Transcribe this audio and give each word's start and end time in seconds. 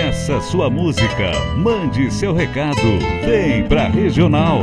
Peça 0.00 0.40
sua 0.40 0.70
música, 0.70 1.30
mande 1.58 2.10
seu 2.10 2.32
recado, 2.32 2.80
vem 3.22 3.68
pra 3.68 3.86
Regional. 3.86 4.62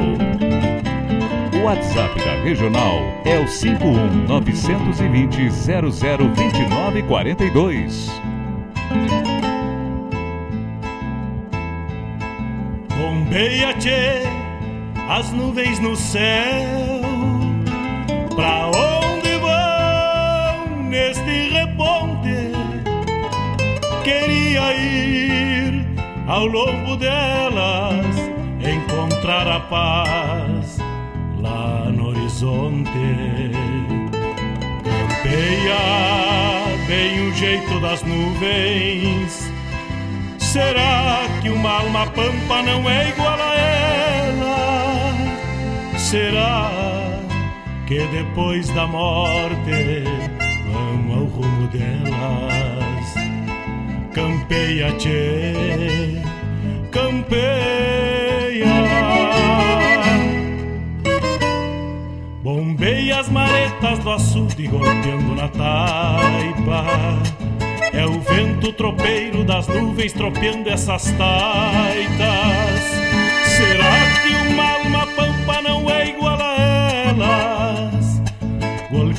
O 1.54 1.64
WhatsApp 1.64 2.20
da 2.26 2.42
Regional 2.42 3.04
é 3.24 3.38
o 3.38 3.48
51 3.48 4.26
920 4.26 5.48
0029 5.52 7.04
42. 7.04 8.10
Bombeia, 12.98 13.74
tchê, 13.76 14.24
as 15.08 15.32
nuvens 15.34 15.80
no 15.80 15.96
céu. 15.96 17.02
Pra 18.36 18.67
ao 26.28 26.46
longo 26.46 26.98
delas, 26.98 28.06
encontrar 28.60 29.48
a 29.48 29.60
paz 29.62 30.78
lá 31.40 31.90
no 31.90 32.10
horizonte. 32.10 32.90
Campeia 34.84 35.78
bem 36.88 37.30
o 37.30 37.34
jeito 37.34 37.80
das 37.80 38.04
nuvens. 38.04 39.52
Será 40.38 41.22
que 41.42 41.50
uma 41.50 41.80
alma 41.80 42.08
pampa 42.08 42.62
não 42.62 42.90
é 42.90 43.10
igual 43.10 43.40
a 43.40 43.56
ela? 43.56 45.14
Será 45.98 46.72
que 47.88 48.06
depois 48.08 48.70
da 48.70 48.86
morte 48.86 50.04
vão 50.72 51.20
ao 51.20 51.26
rumo 51.26 51.68
delas? 51.68 52.77
Campeia, 54.18 54.92
tchê, 54.94 55.54
campeia. 56.90 58.66
Bombeia 62.42 63.20
as 63.20 63.30
maretas 63.30 64.00
do 64.00 64.10
açude 64.10 64.68
golpeando 64.70 65.36
na 65.36 65.48
taipa. 65.50 66.84
É 67.94 68.08
o 68.08 68.20
vento 68.22 68.74
tropeiro 68.74 69.44
das 69.44 69.68
nuvens 69.68 70.14
tropeando 70.14 70.68
essas 70.68 71.12
taitas. 71.12 72.82
Será 73.46 73.94
que 74.24 74.34
uma 74.52 74.72
alma 74.72 75.08
pampa 75.16 75.62
não 75.62 75.88
é 75.92 76.10
igual 76.10 76.40
a 76.42 76.58
elas? 77.06 77.57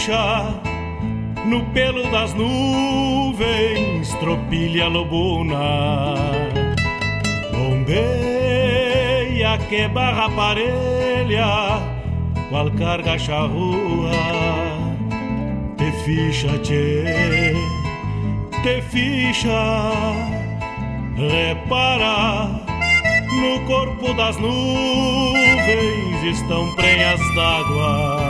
ficha 0.00 0.60
no 1.46 1.64
pelo 1.72 2.10
das 2.10 2.34
nuvens, 2.34 4.12
tropilha 4.14 4.88
lobuna. 4.88 6.14
Bombeia 7.52 9.58
que 9.68 9.86
barra 9.88 10.28
parelha, 10.30 11.80
qual 12.48 12.70
carga 12.72 13.18
charrua. 13.18 14.10
Te 15.76 15.92
ficha, 16.04 16.58
tchê, 16.58 17.54
te 18.62 18.82
ficha, 18.82 19.92
repara. 21.16 22.48
No 23.30 23.60
corpo 23.66 24.12
das 24.14 24.36
nuvens 24.38 26.24
estão 26.24 26.74
prenhas 26.74 27.20
d'água. 27.34 28.29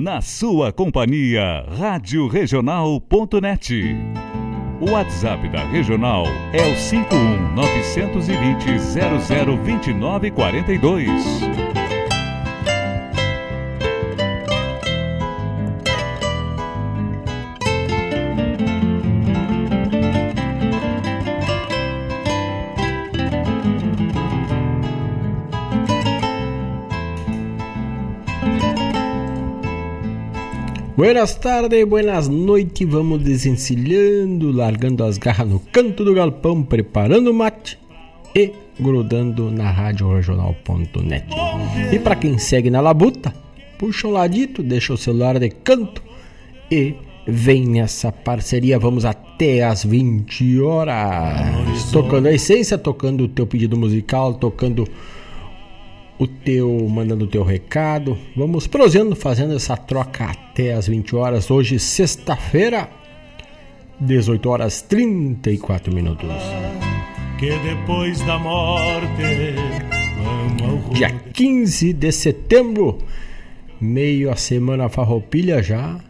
Na 0.00 0.20
sua 0.20 0.72
companhia, 0.72 1.66
Rádio 1.76 2.28
Regional.net. 2.28 3.96
O 4.80 4.92
WhatsApp 4.92 5.48
da 5.48 5.64
Regional 5.64 6.24
é 6.52 6.72
o 6.72 6.76
51 6.76 7.52
920 7.52 8.78
0029 8.78 10.30
Buenas 30.98 31.36
tardes, 31.36 31.84
buenas 31.84 32.26
noites, 32.26 32.84
vamos 32.84 33.22
desencilhando, 33.22 34.50
largando 34.50 35.04
as 35.04 35.16
garras 35.16 35.48
no 35.48 35.60
canto 35.60 36.04
do 36.04 36.12
galpão, 36.12 36.60
preparando 36.64 37.30
o 37.30 37.34
mate 37.34 37.78
e 38.34 38.50
grudando 38.80 39.48
na 39.48 39.70
rádio 39.70 40.12
regional.net. 40.12 41.24
E 41.92 42.00
para 42.00 42.16
quem 42.16 42.36
segue 42.36 42.68
na 42.68 42.80
labuta, 42.80 43.32
puxa 43.78 44.08
um 44.08 44.10
ladito, 44.10 44.60
deixa 44.60 44.92
o 44.92 44.96
celular 44.96 45.38
de 45.38 45.50
canto 45.50 46.02
e 46.68 46.96
vem 47.28 47.64
nessa 47.64 48.10
parceria, 48.10 48.76
vamos 48.76 49.04
até 49.04 49.62
as 49.62 49.84
20 49.84 50.60
horas. 50.62 51.92
Tocando 51.92 52.26
a 52.26 52.32
essência, 52.32 52.76
tocando 52.76 53.22
o 53.22 53.28
teu 53.28 53.46
pedido 53.46 53.76
musical, 53.76 54.34
tocando 54.34 54.84
o 56.18 56.26
teu, 56.26 56.86
mandando 56.88 57.24
o 57.24 57.28
teu 57.28 57.44
recado. 57.44 58.18
Vamos 58.36 58.66
prosseando, 58.66 59.14
fazendo 59.14 59.54
essa 59.54 59.76
troca 59.76 60.24
até 60.24 60.72
as 60.72 60.88
20 60.88 61.14
horas. 61.14 61.50
Hoje, 61.50 61.78
sexta-feira, 61.78 62.88
18 64.00 64.50
horas 64.50 64.82
34 64.82 65.94
minutos. 65.94 66.28
Que 67.38 67.56
depois 67.60 68.20
da 68.22 68.38
morte 68.38 69.54
Dia 70.92 71.10
15 71.32 71.92
de 71.92 72.10
setembro, 72.10 72.98
meio 73.80 74.30
a 74.30 74.36
semana 74.36 74.88
farroupilha 74.88 75.62
já. 75.62 76.00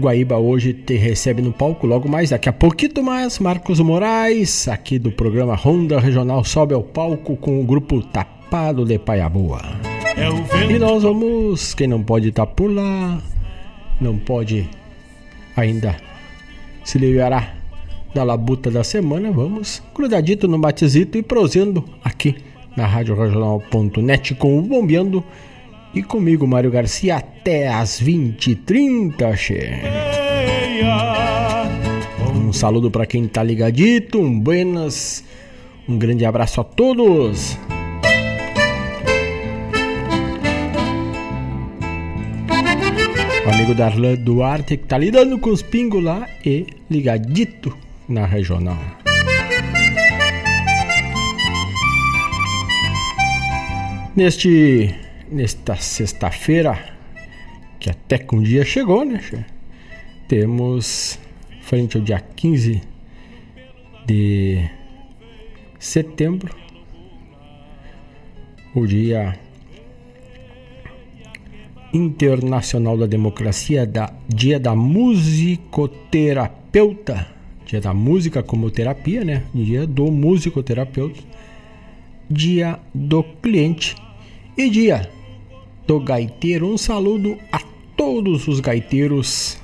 Guaíba 0.00 0.38
hoje 0.38 0.72
te 0.72 0.96
recebe 0.96 1.42
no 1.42 1.52
palco 1.52 1.86
logo 1.86 2.08
mais, 2.08 2.30
daqui 2.30 2.48
a 2.48 2.52
pouquinho 2.52 3.04
mais, 3.04 3.38
Marcos 3.38 3.78
Moraes, 3.78 4.66
aqui 4.66 4.98
do 4.98 5.12
programa 5.12 5.54
Ronda 5.54 6.00
Regional, 6.00 6.42
sobe 6.42 6.74
ao 6.74 6.82
palco 6.82 7.36
com 7.36 7.60
o 7.60 7.64
grupo 7.64 8.02
Tapado 8.50 8.84
de 8.84 8.98
Paiaboa. 8.98 9.60
É 10.16 10.72
e 10.72 10.76
nós 10.76 11.04
vamos, 11.04 11.72
quem 11.72 11.86
não 11.86 12.02
pode 12.02 12.30
estar 12.30 12.44
tá 12.44 12.52
por 12.52 12.68
lá, 12.68 13.22
não 14.00 14.18
pode 14.18 14.68
ainda 15.56 15.96
se 16.82 16.98
liberar 16.98 17.56
da 18.12 18.24
labuta 18.24 18.68
da 18.68 18.82
semana, 18.82 19.30
vamos 19.30 19.80
grudadito 19.94 20.48
no 20.48 20.58
batizito 20.58 21.16
e 21.16 21.22
prosendo 21.22 21.84
aqui 22.02 22.34
na 22.76 22.86
Rádio 22.86 23.14
Regional.net 23.14 24.34
com 24.34 24.58
o 24.58 24.62
Bombeando 24.62 25.22
e 25.94 26.02
comigo, 26.02 26.44
Mário 26.44 26.72
Garcia, 26.72 27.18
até 27.18 27.68
às 27.68 28.02
20h30, 28.02 29.36
che. 29.36 29.60
Um 32.34 32.52
saludo 32.52 32.90
para 32.90 33.06
quem 33.06 33.28
tá 33.28 33.44
ligadito, 33.44 34.18
um 34.18 34.40
buenas, 34.40 35.24
um 35.88 35.96
grande 35.96 36.24
abraço 36.24 36.60
a 36.60 36.64
todos. 36.64 37.56
O 43.46 43.50
amigo 43.50 43.74
Darlan 43.74 44.16
Duarte 44.16 44.76
que 44.76 44.86
tá 44.86 44.98
lidando 44.98 45.38
com 45.38 45.50
os 45.50 45.62
pingos 45.62 46.02
lá 46.04 46.28
e 46.44 46.66
ligadito 46.90 47.76
na 48.08 48.26
regional. 48.26 48.78
Neste 54.14 54.94
nesta 55.30 55.76
sexta-feira, 55.76 56.96
que 57.78 57.88
até 57.88 58.18
que 58.18 58.34
um 58.34 58.42
dia 58.42 58.64
chegou, 58.64 59.04
né? 59.04 59.20
Temos, 60.28 61.18
frente 61.62 61.96
ao 61.96 62.02
dia 62.02 62.20
15 62.20 62.82
de 64.06 64.68
setembro, 65.78 66.54
o 68.74 68.86
Dia 68.86 69.38
Internacional 71.92 72.96
da 72.96 73.06
Democracia, 73.06 73.84
da, 73.86 74.12
Dia 74.28 74.60
da 74.60 74.74
Musicoterapeuta, 74.74 77.26
Dia 77.66 77.80
da 77.80 77.94
Música 77.94 78.42
como 78.42 78.70
Terapia, 78.70 79.24
né? 79.24 79.44
Dia 79.54 79.86
do 79.86 80.10
Musicoterapeuta, 80.10 81.20
Dia 82.30 82.80
do 82.94 83.22
Cliente 83.22 83.94
e 84.56 84.70
Dia 84.70 85.10
do 85.86 86.00
gaiteiro. 86.00 86.72
Um 86.72 86.78
saludo 86.78 87.36
a 87.50 87.60
todos 87.96 88.48
os 88.48 88.60
gaiteiros 88.60 89.58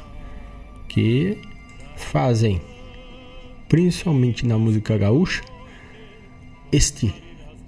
que 0.88 1.38
fazem, 1.96 2.61
principalmente 3.69 4.46
na 4.46 4.58
música 4.58 4.99
gaúcha, 4.99 5.43
este 6.72 7.14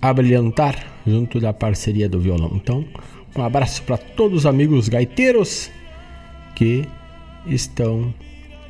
abrilhantar 0.00 0.86
junto 1.06 1.40
da 1.40 1.52
parceria 1.52 2.08
do 2.08 2.20
violão. 2.20 2.52
Então, 2.54 2.84
um 3.38 3.44
abraço 3.44 3.82
para 3.84 3.96
todos 3.96 4.38
os 4.38 4.46
amigos 4.46 4.88
gaiteiros 4.88 5.70
que 6.56 6.84
estão 7.46 8.12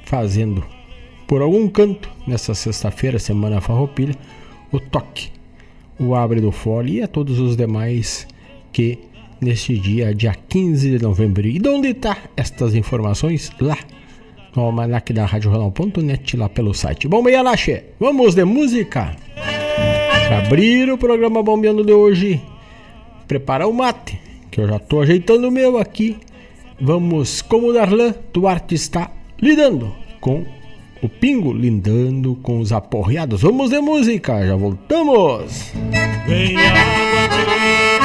fazendo 0.05 0.63
por 1.27 1.41
algum 1.41 1.69
canto 1.69 2.11
nessa 2.27 2.55
sexta-feira, 2.55 3.19
semana 3.19 3.61
farroupilha, 3.61 4.15
o 4.71 4.79
toque, 4.79 5.31
o 5.99 6.15
abre 6.15 6.41
do 6.41 6.53
fole 6.53 6.97
e 6.97 7.03
a 7.03 7.09
todos 7.09 7.39
os 7.39 7.57
demais 7.57 8.27
que 8.71 8.99
neste 9.41 9.79
dia, 9.79 10.15
dia 10.15 10.35
15 10.35 10.99
de 10.99 11.03
novembro. 11.03 11.47
E 11.47 11.59
de 11.59 11.69
onde 11.69 11.89
está 11.89 12.17
estas 12.37 12.75
informações? 12.75 13.51
Lá 13.61 13.79
no 14.55 14.65
almanac 14.65 15.13
da 15.13 15.25
RadioJornal.net, 15.25 16.37
lá 16.37 16.49
pelo 16.49 16.75
site. 16.75 17.09
Bom, 17.09 17.23
meia 17.23 17.43
laxe, 17.43 17.85
vamos 17.99 18.35
de 18.35 18.45
música. 18.45 19.17
Para 19.35 20.47
abrir 20.47 20.91
o 20.91 20.99
programa 20.99 21.43
Bombeando 21.43 21.85
de 21.85 21.93
hoje, 21.93 22.41
preparar 23.27 23.67
o 23.67 23.73
mate, 23.73 24.28
que 24.51 24.61
eu 24.61 24.69
já 24.69 24.77
estou 24.77 25.03
ajeitando 25.03 25.49
o 25.49 25.51
meu 25.51 25.79
aqui. 25.79 26.17
Vamos, 26.81 27.43
como 27.43 27.69
o 27.69 27.73
Darlan 27.73 28.15
Duarte 28.33 28.75
está 28.75 29.11
lidando 29.41 29.93
com 30.21 30.45
o 31.03 31.09
pingo, 31.09 31.53
lindando 31.53 32.37
com 32.43 32.61
os 32.61 32.73
aporreados. 32.73 33.43
Vamos 33.43 33.71
de 33.71 33.81
música, 33.81 34.47
já 34.47 34.57
voltamos. 34.57 35.73
Vem 36.27 36.57
água, 36.57 37.98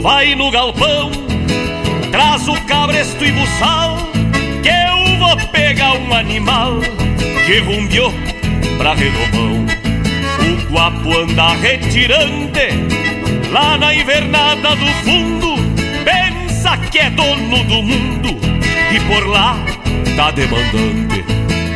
vai 0.00 0.34
no 0.34 0.50
galpão, 0.50 1.10
traz 2.10 2.48
o 2.48 2.54
cabresto 2.62 3.22
e 3.24 3.32
buçal, 3.32 3.98
que 4.62 4.68
eu 4.68 5.18
vou 5.18 5.36
pegar 5.48 5.92
um 5.94 6.14
animal 6.14 6.80
que 7.46 7.58
rumbiou 7.58 8.12
pra 8.78 8.94
redomão. 8.94 9.66
O 10.40 10.72
guapo 10.72 11.18
anda 11.18 11.48
retirante, 11.54 12.68
lá 13.52 13.76
na 13.76 13.94
invernada 13.94 14.74
do 14.76 14.86
fundo, 15.04 15.56
pensa 16.04 16.76
que 16.90 16.98
é 16.98 17.10
dono 17.10 17.62
do 17.64 17.82
mundo, 17.82 18.38
e 18.92 19.00
por 19.00 19.26
lá 19.28 19.56
tá 20.16 20.30
demandante. 20.30 21.24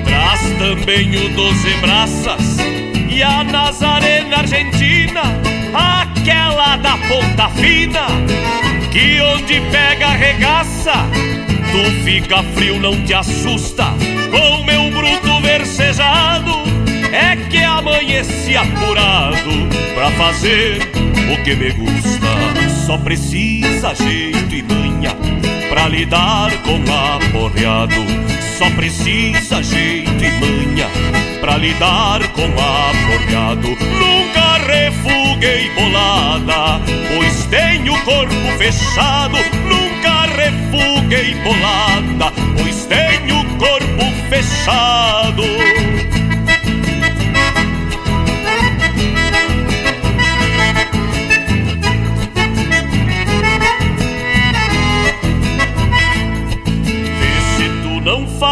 Traz 0.05 0.41
também 0.59 1.15
o 1.17 1.29
Doze 1.31 1.75
Braças 1.81 2.57
e 3.11 3.23
a 3.23 3.45
Nazarena 3.45 4.39
Argentina, 4.39 5.23
aquela 6.25 6.77
da 6.79 6.97
ponta 6.97 7.51
fina, 7.51 8.07
que 8.91 9.21
onde 9.21 9.61
pega 9.71 10.09
regaça, 10.09 10.93
tu 11.71 12.03
fica 12.03 12.43
frio, 12.55 12.81
não 12.81 12.99
te 13.05 13.13
assusta, 13.13 13.85
com 14.31 14.65
meu 14.65 14.91
bruto 14.91 15.41
versejado, 15.43 16.51
é 17.13 17.37
que 17.37 17.59
amanheci 17.59 18.57
apurado 18.57 19.69
pra 19.95 20.11
fazer 20.13 20.79
o 21.31 21.43
que 21.45 21.55
me 21.55 21.71
gusta. 21.73 22.25
Só 22.87 22.97
precisa 22.97 23.95
jeito 23.95 24.55
e 24.55 24.63
manha 24.63 25.15
pra 25.69 25.89
lidar 25.89 26.51
com 26.63 26.81
aporreado. 26.91 28.34
Só 28.57 28.71
precisa 28.71 29.61
jeito 29.65 30.25
e 30.25 30.31
manha 30.39 30.89
pra 31.41 31.57
lidar 31.57 32.27
com 32.29 32.45
aporreado. 32.45 33.69
Nunca 33.69 34.59
refuguei 34.67 35.71
bolada, 35.71 36.81
pois 37.09 37.47
tenho 37.47 37.93
corpo 38.05 38.35
fechado. 38.57 39.39
Nunca 39.69 40.27
refuguei 40.37 41.35
bolada, 41.43 42.33
pois 42.57 42.87
tenho 42.87 43.45
corpo 43.59 44.05
fechado. 44.31 45.43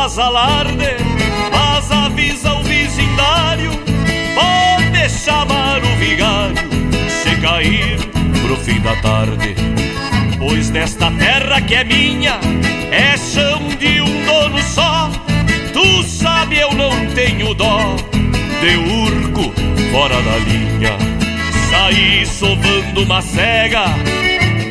Faz 0.02 0.18
alarde, 0.18 0.97
mas 1.52 1.92
avisa 1.92 2.54
o 2.54 2.62
vizindário, 2.64 3.71
pode 4.35 5.09
chamar 5.11 5.78
o 5.78 5.97
vigário, 5.97 6.56
se 7.09 7.37
cair 7.37 7.99
pro 8.42 8.56
fim 8.56 8.80
da 8.80 8.97
tarde. 8.97 9.54
Pois 10.38 10.71
nesta 10.71 11.09
terra 11.12 11.61
que 11.61 11.76
é 11.76 11.85
minha, 11.85 12.40
é 12.90 13.16
chão 13.16 13.62
de 13.78 14.00
um 14.00 14.25
dono 14.25 14.61
só, 14.61 15.09
tu 15.73 16.02
sabe 16.02 16.59
eu 16.59 16.73
não 16.73 17.06
tenho 17.14 17.54
dó 17.54 17.94
de 18.61 18.76
urco 18.76 19.54
fora 19.92 20.21
da 20.21 20.37
linha. 20.38 20.99
Saí 21.71 22.26
sovando 22.26 23.04
uma 23.04 23.23
cega 23.23 23.85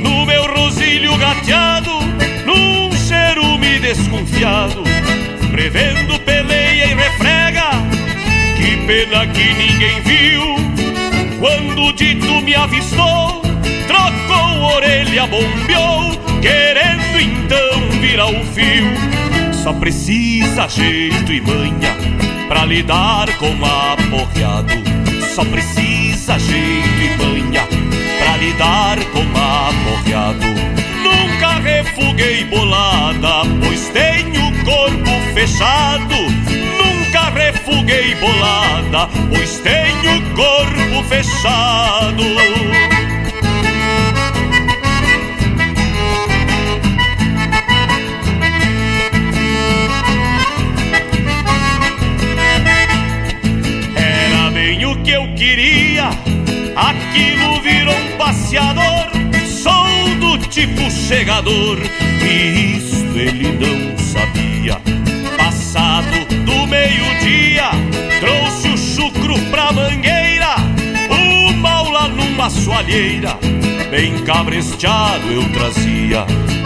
no 0.02 0.26
meu 0.26 0.46
rosilho 0.54 1.16
gateado, 1.16 2.01
cherume 3.62 3.80
desconfiado 3.80 4.84
prevendo 5.52 6.20
peleia 6.22 6.86
e 6.86 6.96
refrega. 6.96 7.70
Que 8.56 8.78
pena 8.88 9.28
que 9.28 9.54
ninguém 9.54 10.02
viu 10.02 10.56
quando 11.40 11.84
o 11.84 11.94
dito 11.94 12.42
me 12.42 12.56
avistou. 12.56 13.42
Trocou 13.88 14.76
orelha, 14.76 15.28
bombeou, 15.28 16.12
querendo 16.42 17.20
então 17.20 18.00
virar 18.00 18.30
o 18.30 18.46
fio. 18.48 18.92
Só 19.54 19.74
precisa 19.74 20.68
jeito 20.68 21.32
e 21.32 21.42
manha 21.42 21.96
pra 22.48 22.66
lidar 22.66 23.28
com 23.38 23.54
aporreado. 23.64 24.74
Só 25.36 25.46
precisa 25.46 26.40
jeito 26.40 27.02
e 27.02 27.18
manha 27.18 27.68
pra 28.20 28.38
lidar 28.38 28.98
refuguei 31.82 32.44
bolada, 32.46 33.42
pois 33.64 33.90
tenho 33.90 34.52
corpo 34.64 35.12
fechado. 35.34 36.16
Nunca 36.78 37.30
refuguei 37.32 38.16
bolada, 38.16 39.08
pois 39.30 39.60
tenho 39.60 40.22
corpo 40.36 41.04
fechado. 41.10 42.24
Era 53.96 54.52
bem 54.52 54.86
o 54.86 55.02
que 55.02 55.12
eu 55.12 55.34
queria, 55.34 56.10
aquilo 56.76 57.62
virou 57.62 57.96
um 57.96 58.18
passeador 58.18 59.11
tipo 60.52 60.92
chegador, 60.92 61.78
e 62.22 62.78
isso 62.78 63.06
ele 63.16 63.54
não 63.54 63.98
sabia. 63.98 64.78
Passado 65.38 66.26
do 66.46 66.68
meio-dia, 66.68 67.70
trouxe 68.20 68.68
o 68.68 68.78
chucro 68.78 69.40
pra 69.50 69.72
mangueira, 69.72 70.56
uma 71.10 71.82
lá 71.90 72.08
numa 72.10 72.50
soalheira, 72.50 73.40
bem 73.90 74.22
cabresteado 74.26 75.28
eu 75.32 75.50
trazia. 75.54 76.26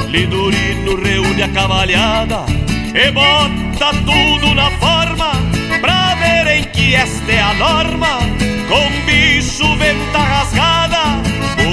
Lidurino 0.09 0.95
reúne 1.01 1.43
a 1.43 1.49
cavalhada 1.49 2.45
e 2.93 3.11
bota 3.11 3.91
tudo 4.03 4.55
na 4.55 4.71
forma, 4.71 5.31
pra 5.79 6.15
verem 6.15 6.63
que 6.63 6.95
esta 6.95 7.31
é 7.31 7.39
a 7.39 7.53
norma, 7.53 8.19
com 8.67 9.05
bicho 9.05 9.75
venta 9.75 10.17
rasgada 10.17 10.84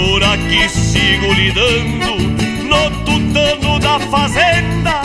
por 0.03 0.23
aqui 0.25 0.69
sigo 0.69 1.33
lidando 1.33 2.17
no 2.65 2.91
tutano 3.05 3.79
da 3.79 4.01
fazenda, 4.01 5.01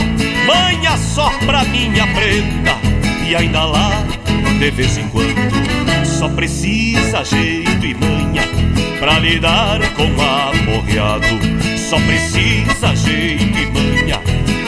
manha 0.48 0.98
só 0.98 1.30
pra 1.46 1.64
minha 1.66 2.08
prenda. 2.08 2.76
E 3.28 3.36
ainda 3.36 3.66
lá, 3.66 4.04
de 4.60 4.72
vez 4.72 4.98
em 4.98 5.08
quando, 5.10 6.06
só 6.06 6.28
precisa 6.30 7.24
jeito 7.24 7.86
e 7.86 7.94
manha 7.94 8.44
pra 9.00 9.20
lidar 9.20 9.82
com 9.94 10.10
aporreado. 10.20 11.28
Só 11.78 12.00
precisa 12.00 12.96
jeito 12.96 13.44
e 13.44 13.66
manha 13.68 14.20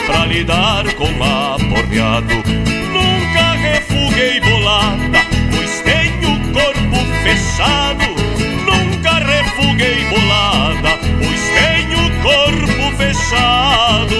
pra 0.06 0.26
lidar 0.26 0.84
com 0.94 1.10
aporreado. 1.24 2.36
Nunca 2.92 3.52
refuguei 3.54 4.40
bolada, 4.40 5.26
pois 5.50 5.80
tenho 5.80 6.38
corpo 6.52 6.96
fechado 7.24 8.19
refuguei 9.50 10.04
bolada, 10.08 10.98
pois 11.18 11.40
tenho 11.58 12.22
corpo 12.22 12.96
fechado. 12.96 14.16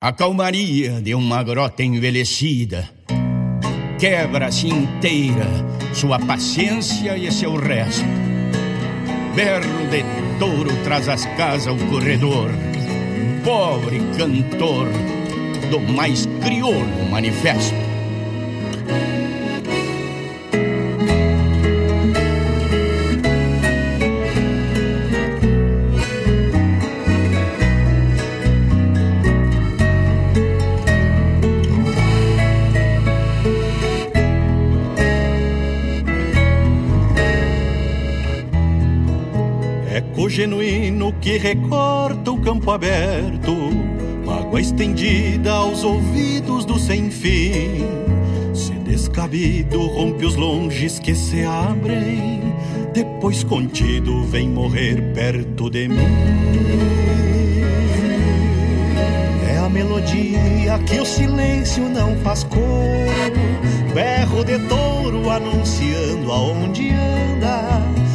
A 0.00 0.12
calmaria 0.12 1.02
de 1.02 1.14
uma 1.14 1.42
grota 1.42 1.82
envelhecida 1.82 2.88
quebra-se 3.98 4.68
inteira 4.68 5.46
sua 5.92 6.18
paciência 6.18 7.16
e 7.16 7.30
seu 7.32 7.56
resto. 7.56 8.06
Berro 9.34 9.86
de 9.90 10.02
touro 10.38 10.70
traz 10.84 11.08
as 11.08 11.26
casas 11.36 11.66
ao 11.68 11.76
corredor 11.88 12.50
pobre 13.44 14.00
cantor 14.16 14.88
do 15.70 15.80
mais 15.80 16.26
crioulo 16.42 17.10
manifesto. 17.10 17.74
Genuíno 40.38 41.12
que 41.20 41.36
recorta 41.36 42.30
o 42.30 42.40
campo 42.40 42.70
aberto, 42.70 43.52
mágoa 44.24 44.60
estendida 44.60 45.50
aos 45.50 45.82
ouvidos 45.82 46.64
do 46.64 46.78
sem 46.78 47.10
fim. 47.10 47.84
Se 48.54 48.70
descabido 48.74 49.84
rompe 49.88 50.24
os 50.24 50.36
longes 50.36 51.00
que 51.00 51.12
se 51.12 51.42
abrem, 51.42 52.54
depois 52.94 53.42
contido 53.42 54.22
vem 54.26 54.48
morrer 54.48 55.12
perto 55.12 55.68
de 55.68 55.88
mim. 55.88 56.06
É 59.52 59.58
a 59.58 59.68
melodia 59.68 60.78
que 60.86 61.00
o 61.00 61.04
silêncio 61.04 61.88
não 61.88 62.14
faz 62.18 62.44
cor, 62.44 62.60
berro 63.92 64.44
de 64.44 64.56
touro 64.68 65.30
anunciando 65.30 66.30
aonde 66.30 66.90
anda 66.90 68.07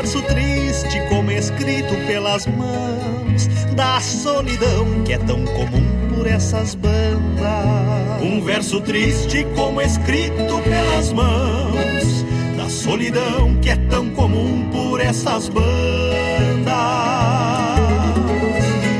verso 0.00 0.22
triste 0.22 0.98
como 1.10 1.30
escrito 1.30 1.94
pelas 2.06 2.46
mãos 2.46 3.46
da 3.76 4.00
solidão 4.00 5.04
que 5.04 5.12
é 5.12 5.18
tão 5.18 5.44
comum 5.44 6.16
por 6.16 6.26
essas 6.26 6.74
bandas. 6.74 8.22
Um 8.22 8.40
verso 8.40 8.80
triste 8.80 9.46
como 9.54 9.82
escrito 9.82 10.58
pelas 10.64 11.12
mãos 11.12 12.24
da 12.56 12.66
solidão 12.70 13.54
que 13.60 13.68
é 13.68 13.76
tão 13.90 14.08
comum 14.10 14.70
por 14.70 15.02
essas 15.02 15.50
bandas. 15.50 15.66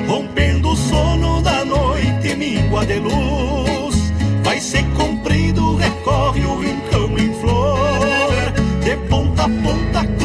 Rompendo 0.07 0.69
o 0.69 0.77
sono 0.77 1.41
da 1.41 1.65
noite, 1.65 2.37
míngua 2.37 2.85
de 2.85 2.99
luz, 2.99 4.13
vai 4.45 4.61
ser 4.61 4.85
comprido, 4.91 5.77
recorre 5.77 6.45
o 6.45 6.59
rincão 6.59 7.19
em 7.19 7.33
flor, 7.41 8.53
de 8.85 8.97
ponta 9.09 9.45
a 9.45 9.49
ponta 9.49 10.20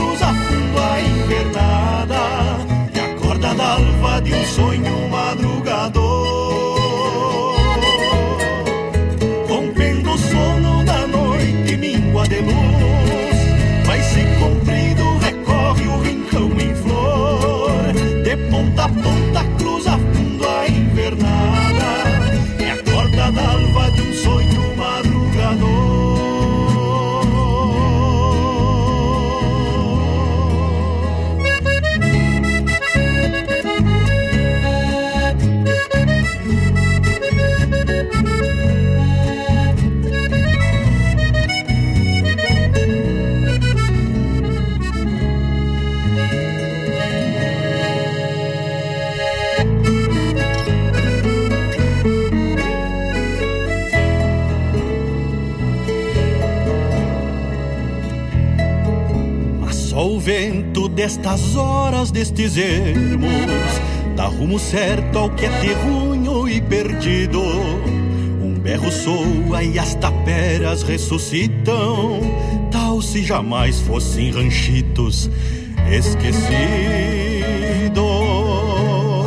de 4.25 4.33
um 4.33 4.45
sonho 4.45 5.09
madrugador. 5.09 6.34
Vento 61.05 61.21
destas 61.21 61.55
horas, 61.55 62.11
destes 62.11 62.57
ermos, 62.57 63.29
dá 64.15 64.25
rumo 64.25 64.57
certo 64.57 65.19
ao 65.19 65.29
que 65.29 65.45
é 65.45 65.49
terrunho 65.59 66.49
e 66.49 66.59
perdido. 66.59 67.41
Um 68.41 68.57
berro 68.59 68.91
soa 68.91 69.63
e 69.63 69.77
as 69.77 69.93
taperas 69.95 70.81
ressuscitam, 70.81 72.21
tal 72.71 73.01
se 73.01 73.23
jamais 73.23 73.79
fossem 73.81 74.31
ranchitos 74.31 75.29
esquecidos. 75.91 76.45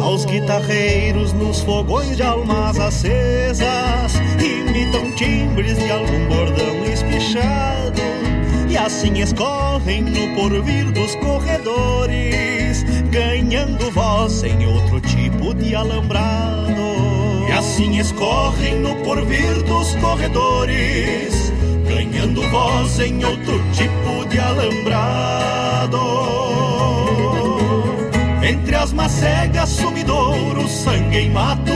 Aos 0.02 0.25
guitarreiros 0.25 1.32
nos 1.32 1.61
fogões 1.61 2.16
de 2.16 2.25
almas 2.25 2.78
acesas, 2.80 4.14
imitam 4.40 5.12
timbres 5.12 5.78
de 5.78 5.90
algum 5.90 6.26
bordão 6.26 6.85
espichado 6.92 8.07
assim 8.78 9.20
escorrem 9.20 10.02
no 10.02 10.35
porvir 10.35 10.90
dos 10.92 11.14
corredores, 11.16 12.85
ganhando 13.11 13.90
voz 13.90 14.42
em 14.44 14.66
outro 14.66 15.00
tipo 15.00 15.54
de 15.54 15.75
alambrado. 15.75 16.82
E 17.49 17.52
as 17.52 17.58
assim 17.58 17.99
escorrem 17.99 18.80
no 18.80 18.94
porvir 19.04 19.62
dos 19.64 19.94
corredores, 19.97 21.52
ganhando 21.87 22.42
voz 22.50 23.00
em 23.00 23.25
outro 23.25 23.61
tipo 23.73 24.28
de 24.28 24.38
alambrado. 24.38 25.99
Entre 28.42 28.75
as 28.75 28.92
macegas, 28.92 29.68
sumidouro, 29.70 30.68
sangue 30.68 31.20
e 31.20 31.30
mato, 31.30 31.73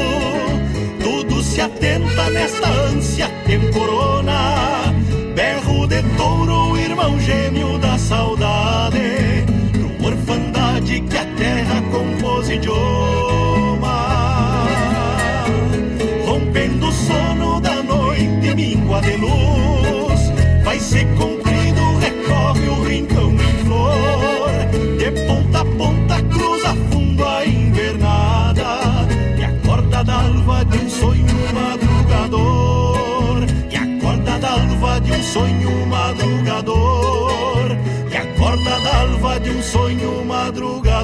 tudo 1.02 1.42
se 1.42 1.60
atenta 1.60 2.30
nesta 2.30 2.68
ânsia 2.68 3.28
temporona. 3.46 4.81
De 5.92 6.02
touro, 6.16 6.74
irmão 6.78 7.20
gêmeo 7.20 7.76
da 7.76 7.98
saudade, 7.98 9.44
pro 9.98 10.06
orfandade 10.06 11.00
que 11.02 11.18
a 11.18 11.26
terra 11.36 11.82
compôs 11.90 12.48
idioma. 12.48 13.98
Rompendo 16.24 16.88
o 16.88 16.92
sono 16.92 17.60
da 17.60 17.82
noite, 17.82 18.54
míngua 18.54 19.02
de 19.02 19.16
luz, 19.18 19.81
sonho 35.32 35.86
madrugador, 35.86 37.70
e 38.10 38.16
a 38.16 38.26
corda 38.38 38.80
d'alva 38.80 39.40
de 39.40 39.50
um 39.50 39.62
sonho 39.62 40.24
madrugador. 40.26 41.01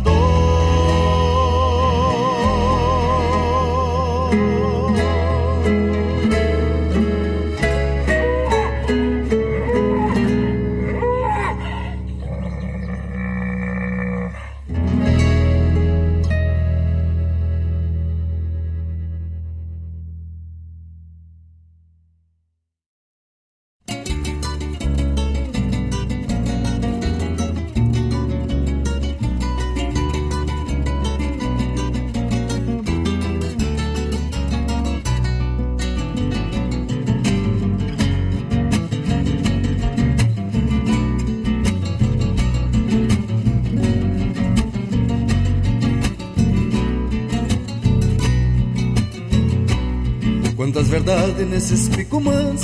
Nesses 51.58 51.88
picumãs 51.88 52.62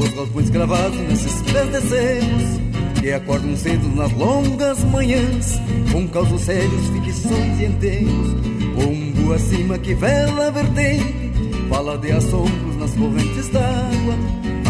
Os 0.00 0.10
galpões 0.10 0.50
cravados 0.50 0.98
nesses 0.98 1.42
pés 1.42 1.70
de 1.70 1.80
selos 1.88 3.00
Que 3.00 3.12
acordam 3.12 3.56
cedo 3.56 3.86
nas 3.94 4.12
longas 4.14 4.82
manhãs 4.82 5.60
Com 5.92 6.08
causos 6.08 6.40
sérios, 6.40 6.88
ficções 6.88 7.60
e 7.60 7.66
enterros 7.66 8.34
Pombo 8.74 9.32
acima 9.32 9.78
que 9.78 9.94
vela 9.94 10.50
vertente 10.50 11.30
Fala 11.68 11.96
de 11.96 12.10
assombros 12.10 12.76
nas 12.76 12.90
correntes 12.94 13.48
d'água 13.48 14.14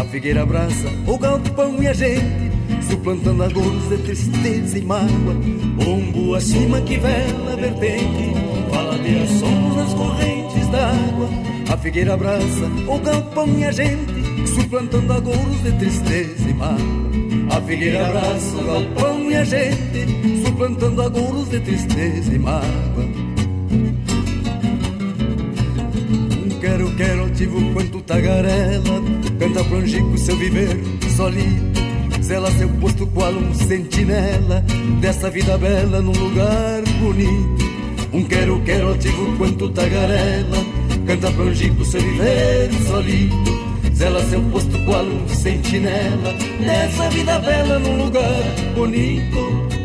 A 0.01 0.05
figueira 0.05 0.43
abraça 0.43 0.87
o 1.07 1.17
galpão 1.17 1.81
e 1.81 1.87
a 1.87 1.93
gente 1.93 2.51
Suplantando 2.87 3.41
agouros 3.41 3.89
de 3.89 3.97
tristeza 3.97 4.77
e 4.77 4.83
mágoa 4.83 5.35
Pombo 5.83 6.35
acima 6.35 6.79
que 6.81 6.97
vela 6.97 7.55
vertente 7.55 8.35
Fala 8.69 8.99
de 8.99 9.17
assombros 9.17 9.77
nas 9.77 9.93
correntes 9.95 10.67
d'água 10.67 11.56
a 11.69 11.77
figueira 11.77 12.13
abraça 12.13 12.65
o 12.87 12.99
galpão 12.99 13.47
e 13.59 13.65
a 13.65 13.71
gente, 13.71 14.47
suplantando 14.47 15.13
agouros 15.13 15.63
de 15.63 15.71
tristeza 15.73 16.49
e 16.49 16.53
mágoa. 16.53 17.57
A 17.57 17.61
figueira 17.61 18.07
abraça 18.07 18.55
o 18.55 18.63
galpão 18.63 19.31
e 19.31 19.35
a 19.35 19.43
gente, 19.43 20.45
suplantando 20.45 21.01
agouros 21.01 21.49
de 21.49 21.59
tristeza 21.59 22.33
e 22.33 22.39
mágoa. 22.39 23.27
Quero, 26.61 26.95
quero 26.95 27.21
altivo 27.21 27.73
quanto 27.73 28.01
tagarela, 28.01 29.01
canta 29.37 29.63
prangico 29.65 30.17
seu 30.17 30.37
viver 30.37 30.77
solito. 31.15 31.87
Zela 32.21 32.51
seu 32.51 32.67
posto 32.69 33.07
qual 33.07 33.31
um 33.31 33.53
sentinela 33.53 34.63
dessa 34.99 35.29
vida 35.29 35.57
bela 35.57 36.01
num 36.01 36.11
lugar 36.11 36.81
bonito. 36.99 37.67
Um 38.13 38.23
quero, 38.23 38.61
quero 38.61 38.89
altivo 38.89 39.37
quanto 39.37 39.69
tagarela 39.69 40.76
Canta 41.07 41.31
prangico 41.31 41.85
seu 41.85 42.01
viver 42.01 42.69
solito 42.85 43.95
Zela 43.95 44.21
seu 44.25 44.41
posto 44.51 44.77
qual 44.83 45.05
um 45.05 45.27
sentinela 45.29 46.33
Nessa 46.59 47.09
vida 47.09 47.39
bela 47.39 47.79
num 47.79 48.03
lugar 48.03 48.43
bonito 48.75 49.76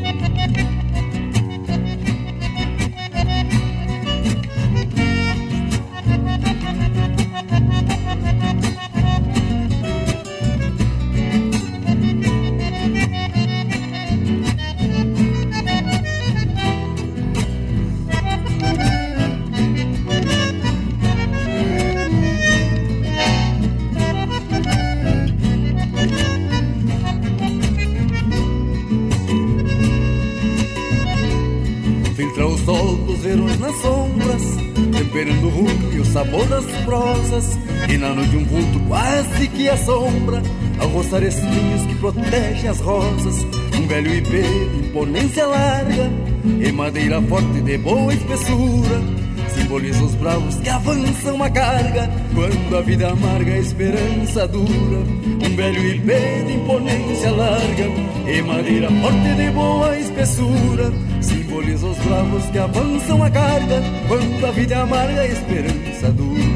a 39.69 39.77
sombra 39.77 40.43
Ao 40.79 40.89
roçar 40.89 41.23
espinhos 41.23 41.87
que 41.87 41.95
protegem 41.97 42.69
as 42.69 42.81
rosas. 42.81 43.47
Um 43.79 43.87
velho 43.87 44.15
ipê 44.15 44.43
de 44.43 44.89
imponência 44.89 45.47
larga 45.47 46.11
E 46.45 46.73
madeira 46.73 47.21
forte 47.23 47.61
de 47.61 47.79
boa 47.79 48.13
espessura. 48.13 49.23
Simboliza 49.55 50.03
os 50.03 50.15
bravos 50.15 50.55
que 50.57 50.69
avançam 50.69 51.43
a 51.43 51.51
carga 51.51 52.11
Quando 52.35 52.77
a 52.77 52.81
vida 52.81 53.09
amarga 53.09 53.53
a 53.53 53.59
esperança 53.59 54.49
dura. 54.49 54.99
Um 55.45 55.57
velho 55.57 55.95
ipê 55.95 56.43
de 56.47 56.53
imponência 56.55 57.31
larga 57.31 57.85
E 58.27 58.43
madeira 58.43 58.89
forte 58.89 59.35
de 59.37 59.51
boa 59.51 59.99
espessura. 59.99 60.93
Simboliza 61.21 61.87
os 61.87 61.99
bravos 61.99 62.45
que 62.47 62.59
avançam 62.59 63.23
a 63.23 63.31
carga 63.31 63.83
Quando 64.09 64.47
a 64.47 64.51
vida 64.51 64.83
amarga 64.83 65.21
a 65.21 65.27
esperança 65.27 66.11
dura 66.11 66.52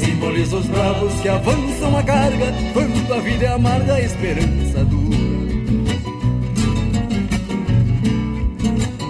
Simboliza 0.00 0.56
os 0.56 0.66
bravos 0.66 1.12
que 1.20 1.28
avançam 1.28 1.94
a 1.94 2.02
carga 2.02 2.54
Quando 2.72 3.12
a 3.12 3.20
vida 3.20 3.44
é 3.44 3.48
amarga, 3.48 3.94
a 3.94 4.00
esperança 4.00 4.82
dura. 4.84 5.20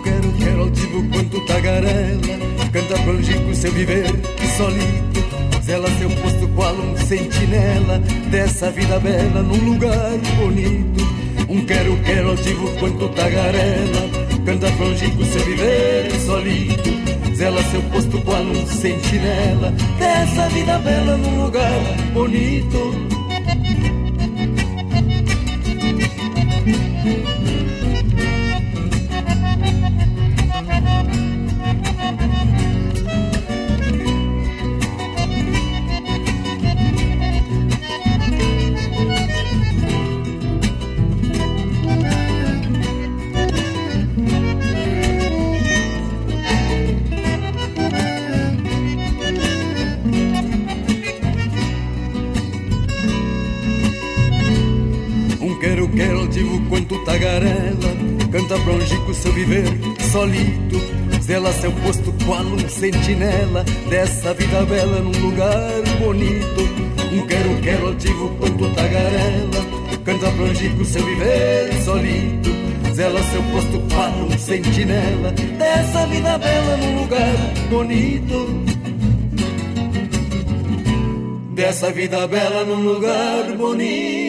Quero, 0.03 0.33
quero 0.33 0.61
altivo 0.63 1.09
quanto 1.11 1.47
tagarela 1.47 2.21
Canta 2.73 2.99
prangico 3.05 3.55
seu 3.55 3.71
viver 3.73 4.11
solito 4.57 5.63
Zela 5.63 5.89
seu 5.93 6.11
posto 6.11 6.49
qual 6.57 6.75
um 6.75 6.97
sentinela 6.97 8.01
Dessa 8.29 8.73
vida 8.73 8.99
bela 8.99 9.43
num 9.43 9.65
lugar 9.73 10.19
bonito. 10.37 11.09
Um 11.49 11.65
quero, 11.67 11.97
quero 11.99 12.31
altivo 12.31 12.69
quanto 12.81 13.09
tagarela 13.11 14.11
Canta 14.45 14.71
prangico 14.73 15.25
seu 15.25 15.45
viver 15.45 16.11
solito 16.21 17.10
Zela 17.41 17.63
seu 17.71 17.83
posto 17.85 18.21
qual 18.21 18.43
um 18.43 18.67
sentinela. 18.67 19.73
Dessa 19.99 20.47
vida 20.51 20.79
bela 20.81 21.17
num 21.17 21.45
lugar 21.45 21.73
bonito 22.13 23.10
solito 60.11 60.81
Zela 61.23 61.53
seu 61.53 61.71
posto 61.73 62.13
qual 62.25 62.43
um 62.43 62.69
sentinela 62.69 63.65
Dessa 63.89 64.35
vida 64.35 64.65
bela 64.65 65.01
num 65.01 65.21
lugar 65.21 65.83
bonito. 66.01 66.61
Um 67.13 67.27
quero, 67.27 67.61
quero 67.63 67.87
altivo 67.89 68.29
quanto 68.39 68.71
tagarela 68.75 69.81
Canta 70.05 70.31
bronjico 70.31 70.85
seu 70.85 71.05
viver 71.05 71.73
solito. 71.85 72.51
Zela 72.95 73.23
seu 73.23 73.43
posto 73.45 73.81
qual 73.93 74.11
um 74.11 74.39
sentinela 74.39 75.31
Dessa 75.33 76.07
vida 76.07 76.39
bela 76.39 76.77
num 76.77 77.01
lugar 77.01 77.37
bonito. 77.69 78.65
Dessa 81.55 81.93
vida 81.93 82.27
bela 82.27 82.65
num 82.65 82.83
lugar 82.83 83.45
bonito 83.57 84.20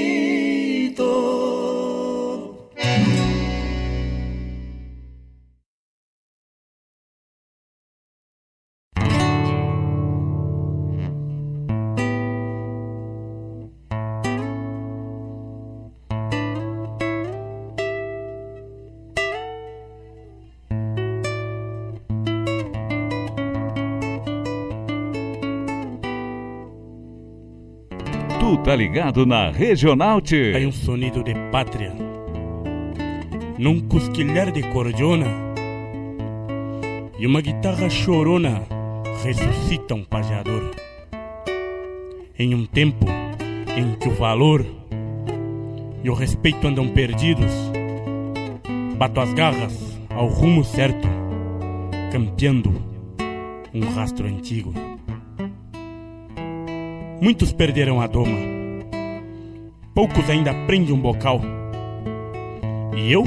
tá 28.72 28.76
ligado 28.78 29.26
na 29.26 29.52
Regional 29.52 30.22
T. 30.22 30.54
Hay 30.56 30.66
um 30.66 30.72
sonido 30.72 31.22
de 31.22 31.34
pátria, 31.52 31.94
num 33.58 33.82
cosquilhar 33.82 34.50
de 34.50 34.64
cordiona 34.64 35.28
e 37.20 37.28
uma 37.28 37.42
guitarra 37.42 37.90
chorona 37.90 38.62
ressuscita 39.26 39.94
um 39.94 40.06
pajador. 40.06 40.72
Em 42.40 42.56
um 42.56 42.66
tempo 42.66 43.06
em 43.76 43.94
que 43.96 44.08
o 44.08 44.16
valor 44.16 44.66
e 46.02 46.10
o 46.10 46.14
respeito 46.14 46.66
andam 46.66 46.88
perdidos, 46.88 47.52
bato 48.96 49.20
as 49.20 49.34
garras 49.34 50.00
ao 50.12 50.28
rumo 50.28 50.64
certo, 50.64 51.10
campeando 52.10 52.74
um 53.74 53.82
rastro 53.94 54.26
antigo. 54.26 54.74
Muitos 57.20 57.52
perderam 57.52 58.00
a 58.00 58.08
doma. 58.08 58.61
Poucos 59.94 60.30
ainda 60.30 60.52
aprendem 60.52 60.94
um 60.94 61.00
bocal. 61.00 61.42
E 62.96 63.12
eu 63.12 63.24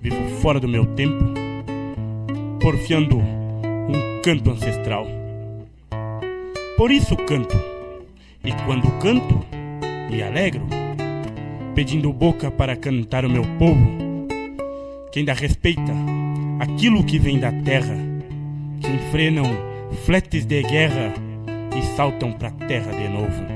vivo 0.00 0.28
fora 0.40 0.58
do 0.58 0.66
meu 0.66 0.86
tempo, 0.94 1.22
porfiando 2.60 3.18
um 3.18 4.22
canto 4.22 4.50
ancestral. 4.50 5.06
Por 6.78 6.90
isso 6.90 7.14
canto, 7.14 7.56
e 8.42 8.52
quando 8.64 8.90
canto, 9.00 9.44
me 10.10 10.22
alegro, 10.22 10.66
pedindo 11.74 12.12
boca 12.12 12.50
para 12.50 12.74
cantar 12.74 13.26
o 13.26 13.30
meu 13.30 13.44
povo, 13.58 14.26
que 15.12 15.18
ainda 15.18 15.34
respeita 15.34 15.92
aquilo 16.58 17.04
que 17.04 17.18
vem 17.18 17.38
da 17.38 17.52
terra, 17.52 17.96
que 18.80 18.90
enfrenam 18.90 19.44
fletes 20.04 20.46
de 20.46 20.62
guerra 20.62 21.12
e 21.76 21.82
saltam 21.96 22.32
pra 22.32 22.50
terra 22.50 22.92
de 22.92 23.08
novo. 23.08 23.53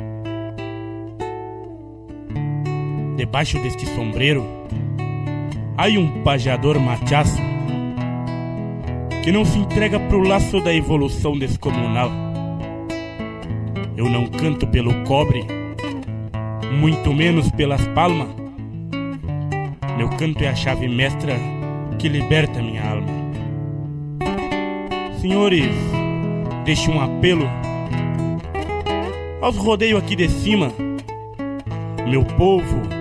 Debaixo 3.19 3.61
deste 3.61 3.85
sombreiro, 3.85 4.47
há 5.77 5.89
um 5.89 6.23
pajador 6.23 6.79
machaço 6.79 7.37
que 9.25 9.33
não 9.33 9.45
se 9.45 9.59
entrega 9.59 9.99
pro 9.99 10.21
laço 10.21 10.61
da 10.61 10.73
evolução 10.73 11.37
descomunal. 11.37 12.13
Eu 13.97 14.09
não 14.09 14.29
canto 14.29 14.69
pelo 14.69 15.03
cobre, 15.03 15.45
muito 16.81 17.13
menos 17.13 17.51
pelas 17.51 17.85
palmas. 17.89 18.29
Meu 19.97 20.09
canto 20.11 20.45
é 20.45 20.49
a 20.51 20.55
chave 20.55 20.87
mestra 20.87 21.35
que 21.99 22.09
liberta 22.09 22.63
minha 22.63 22.89
alma. 22.89 23.09
Senhores, 25.21 25.75
deixe 26.65 26.89
um 26.89 27.01
apelo 27.01 27.51
aos 29.43 29.57
rodeios 29.57 30.01
aqui 30.01 30.15
de 30.15 30.29
cima. 30.29 30.73
Meu 32.09 32.25
povo, 32.25 32.98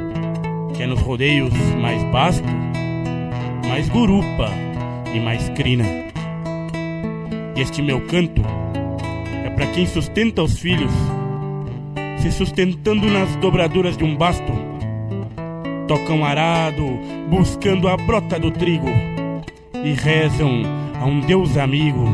que 0.77 0.83
é 0.83 0.87
nos 0.87 1.01
rodeios 1.01 1.51
mais 1.81 2.03
basto, 2.11 2.47
mais 3.67 3.89
gurupa 3.89 4.51
e 5.11 5.19
mais 5.19 5.49
crina. 5.49 5.83
E 7.55 7.61
este 7.61 7.81
meu 7.81 7.99
canto 8.01 8.43
é 9.43 9.49
para 9.49 9.65
quem 9.67 9.87
sustenta 9.87 10.43
os 10.43 10.59
filhos, 10.59 10.91
se 12.19 12.31
sustentando 12.31 13.07
nas 13.07 13.35
dobraduras 13.37 13.97
de 13.97 14.03
um 14.03 14.15
basto. 14.15 14.53
Tocam 15.87 16.23
arado, 16.23 16.85
buscando 17.27 17.87
a 17.87 17.97
brota 17.97 18.39
do 18.39 18.51
trigo, 18.51 18.89
e 19.83 19.93
rezam 19.93 20.61
a 21.01 21.05
um 21.05 21.21
Deus 21.21 21.57
amigo 21.57 22.05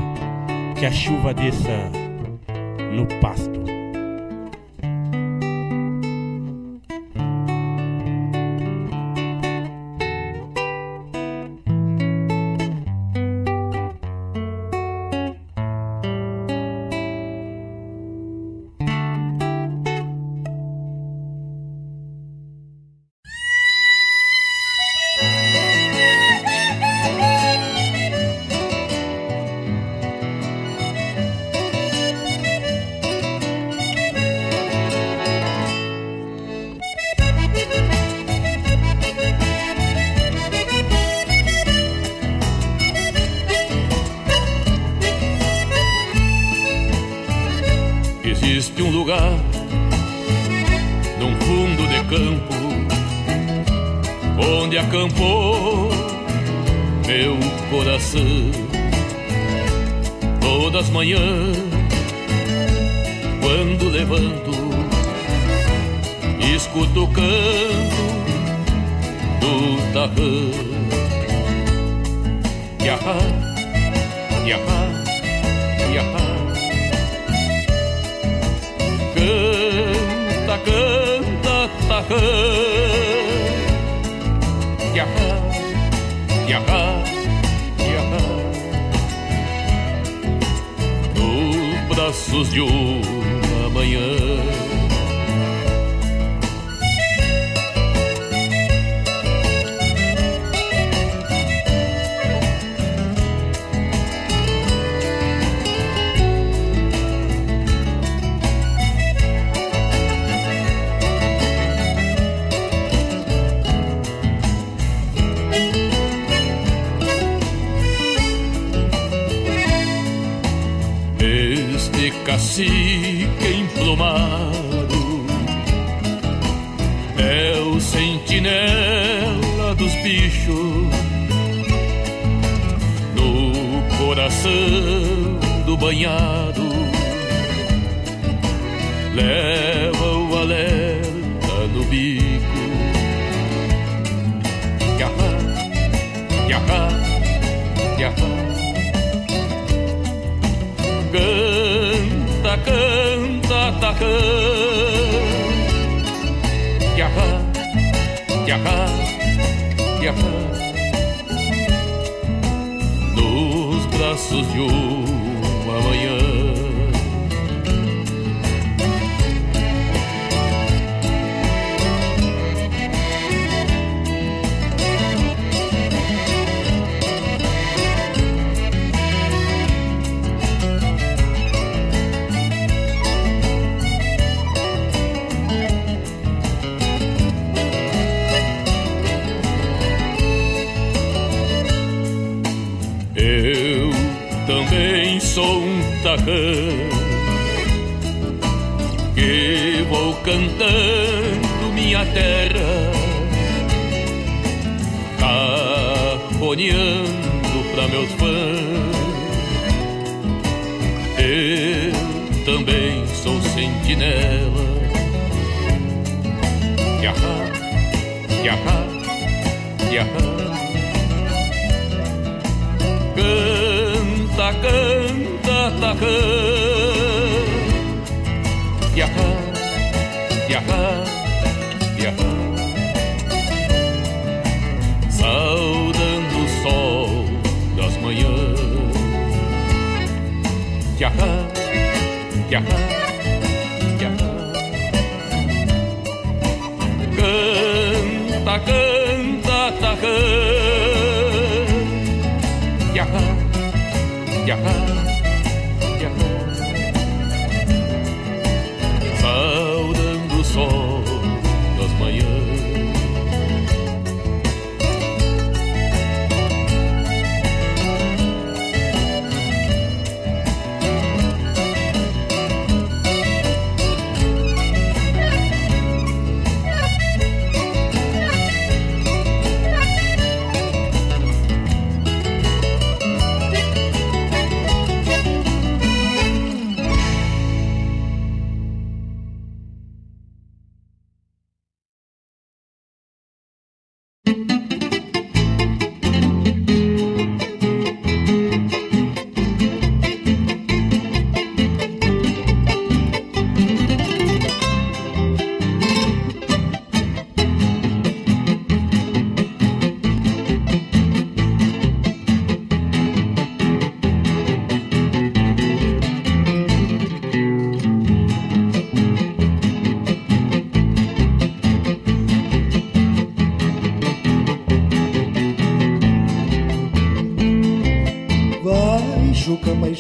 que 0.80 0.86
a 0.86 0.92
chuva 0.92 1.34
desça 1.34 1.92
no 2.94 3.06
pasto. 3.20 3.63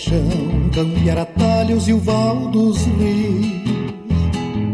Paixão, 0.03 0.69
campear 0.73 1.17
atalhos 1.17 1.87
e 1.87 1.93
o 1.93 1.99
val 1.99 2.35
dos 2.49 2.77
rios. 2.85 3.63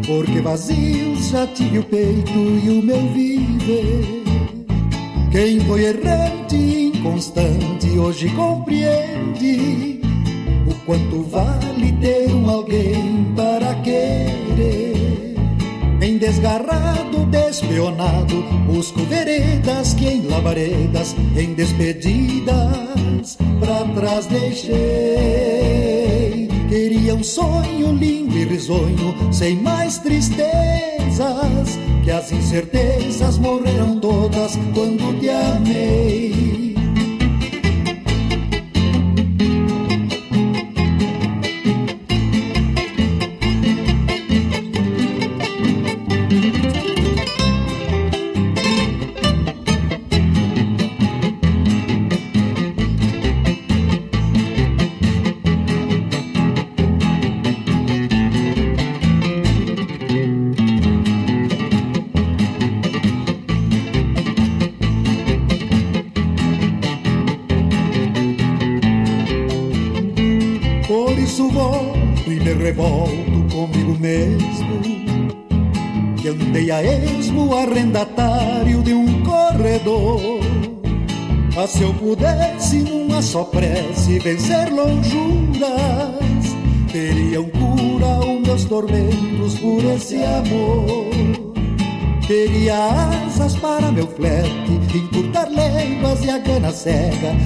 Porque 0.08 0.42
vazios 0.42 1.30
já 1.30 1.46
tive 1.48 1.80
o 1.80 1.84
peito 1.84 2.32
e 2.32 2.80
o 2.80 2.84
meu 2.84 3.02
viver. 3.13 4.24
Quem 5.32 5.60
foi 5.62 5.86
errante 5.86 6.56
e 6.56 6.88
inconstante 6.88 7.89
hoje 8.00 8.30
compreende 8.30 10.02
o 10.68 10.74
quanto 10.86 11.22
vale 11.24 11.92
ter 12.02 12.34
um 12.34 12.50
alguém 12.50 13.32
para 13.36 13.76
querer. 13.76 15.36
Em 16.02 16.18
desgarrado, 16.18 17.26
despeonado, 17.26 18.42
busco 18.65 19.02
veredas 19.02 19.94
que 19.94 20.08
em 20.08 20.22
labaredas, 20.26 21.15
em 21.38 21.54
despedidas, 21.54 23.38
trás 24.00 24.26
deixei. 24.28 24.78
Queria 26.70 27.16
um 27.16 27.24
sonho 27.24 27.92
lindo 27.92 28.38
e 28.38 28.46
risonho, 28.46 29.34
sem 29.34 29.58
mais 29.58 29.98
tristezas, 29.98 30.48
que 32.04 32.12
as 32.12 32.32
incertezas 32.32 33.38
morreram 33.38 34.00
todas 34.00 34.58
quando 34.74 35.20
te 35.20 35.30
amei. 35.30 36.59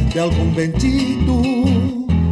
De 0.09 0.19
algum 0.19 0.49
bendito 0.51 1.41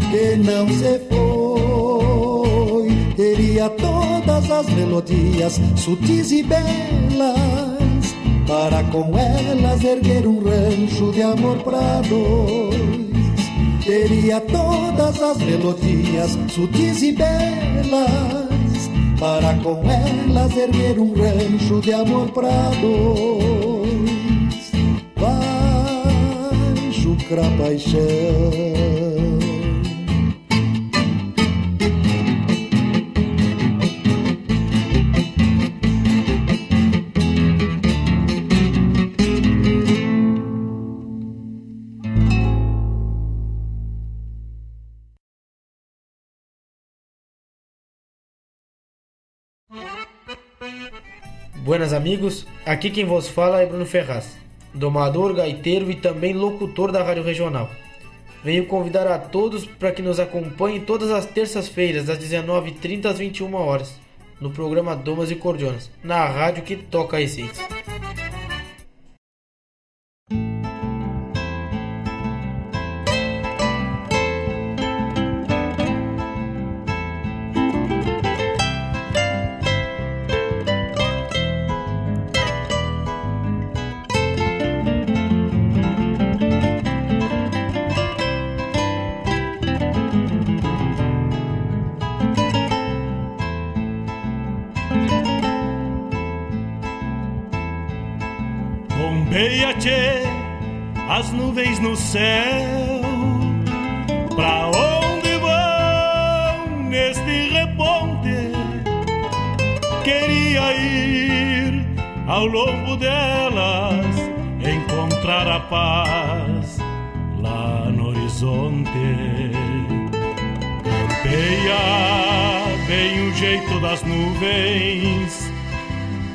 que 0.09 0.35
não 0.37 0.67
se 0.67 0.99
foi. 1.09 2.91
Teria 3.15 3.69
todas 3.69 4.49
as 4.49 4.69
melodias 4.69 5.59
sutis 5.75 6.31
e 6.31 6.43
belas, 6.43 8.15
para 8.47 8.83
com 8.85 9.17
elas 9.17 9.83
erguer 9.83 10.25
um 10.27 10.39
rancho 10.39 11.11
de 11.11 11.21
amor 11.21 11.57
pra 11.63 12.01
dois. 12.01 12.71
Teria 13.85 14.39
todas 14.41 15.21
as 15.21 15.37
melodias 15.37 16.37
sutis 16.49 17.01
e 17.01 17.11
belas 17.11 18.51
para 19.21 19.53
com 19.63 19.83
elas 19.87 20.57
erguer 20.57 20.97
um 20.97 21.13
rancho 21.13 21.79
de 21.79 21.93
amor 21.93 22.27
pra 22.31 22.71
dois. 22.81 23.70
Chucra 27.31 27.43
paixão. 27.57 28.01
Buenas 51.63 51.93
amigos, 51.93 52.45
aqui 52.65 52.89
quem 52.89 53.05
vos 53.05 53.29
fala 53.29 53.61
é 53.61 53.65
Bruno 53.65 53.85
Ferraz, 53.85 54.35
domador, 54.73 55.33
gaiteiro 55.33 55.89
e 55.91 55.95
também 55.95 56.33
locutor 56.33 56.91
da 56.91 57.03
Rádio 57.03 57.23
Regional. 57.23 57.69
Venho 58.43 58.65
convidar 58.65 59.05
a 59.07 59.19
todos 59.19 59.65
para 59.65 59.91
que 59.91 60.01
nos 60.01 60.19
acompanhem 60.19 60.81
todas 60.81 61.11
as 61.11 61.25
terças-feiras, 61.25 62.05
das 62.05 62.17
19h30 62.17 63.05
às 63.05 63.19
21 63.19 63.53
horas, 63.53 63.93
no 64.39 64.49
programa 64.49 64.95
Domas 64.95 65.29
e 65.29 65.35
Cordionas, 65.35 65.91
na 66.03 66.25
rádio 66.25 66.63
que 66.63 66.75
toca 66.75 67.17
a 67.17 67.21
essência. 67.21 67.63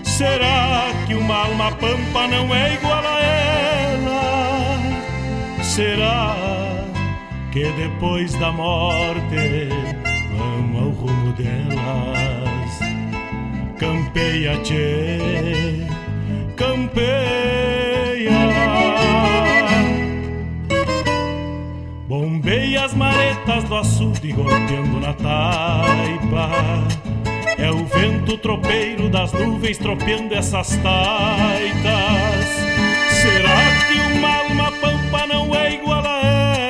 Será 0.04 0.92
que 1.06 1.14
uma 1.14 1.44
alma 1.44 1.72
pampa 1.72 2.28
não 2.28 2.54
é 2.54 2.74
igual 2.74 3.04
a 3.04 3.20
ela? 3.20 3.56
será 5.76 6.34
que 7.52 7.64
depois 7.72 8.32
da 8.36 8.50
morte 8.52 9.68
vamos 10.38 10.82
ao 10.82 10.90
rumo 10.90 11.32
delas? 11.32 12.78
Campeia, 13.78 14.56
tchê, 14.62 15.86
campeia. 16.56 17.06
Bombeia 22.08 22.84
as 22.84 22.94
maretas 22.94 23.64
do 23.64 23.76
açude 23.76 24.32
golpeando 24.32 25.00
na 25.00 25.12
taipa. 25.12 27.05
Vento 27.98 28.37
tropeiro 28.37 29.09
das 29.09 29.32
nuvens 29.32 29.78
tropeando 29.78 30.35
essas 30.35 30.76
taitas. 30.76 32.46
Será 33.11 33.56
que 33.88 33.98
uma 34.18 34.37
alma 34.37 34.70
pampa 34.72 35.26
não 35.26 35.54
é 35.54 35.72
igual 35.72 36.04
a 36.04 36.20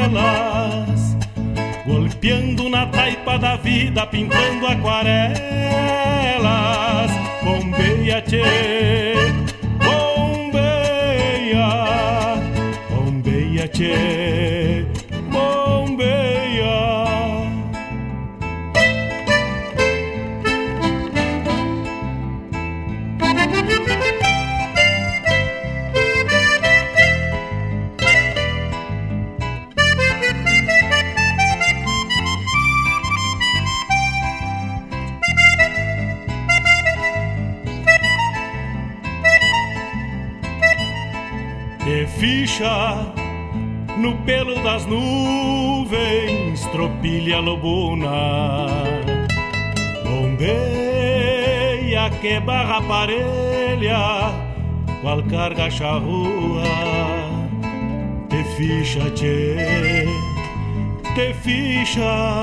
elas? 0.05 1.17
Golpeando 1.85 2.69
na 2.69 2.87
taipa 2.87 3.37
da 3.39 3.57
vida, 3.57 4.07
pintando 4.07 4.69
aquarelas. 4.69 5.37
Bombeia, 7.43 8.23
tchê, 8.23 8.76
lobuna, 47.47 48.67
bombeia 50.05 52.11
que 52.21 52.41
barra 52.41 52.83
parelha, 52.83 54.33
qual 55.01 55.25
carga 55.29 55.71
charrua, 55.71 56.65
te 58.29 58.43
ficha, 58.57 59.09
te, 59.15 60.07
te 61.15 61.33
ficha, 61.35 62.43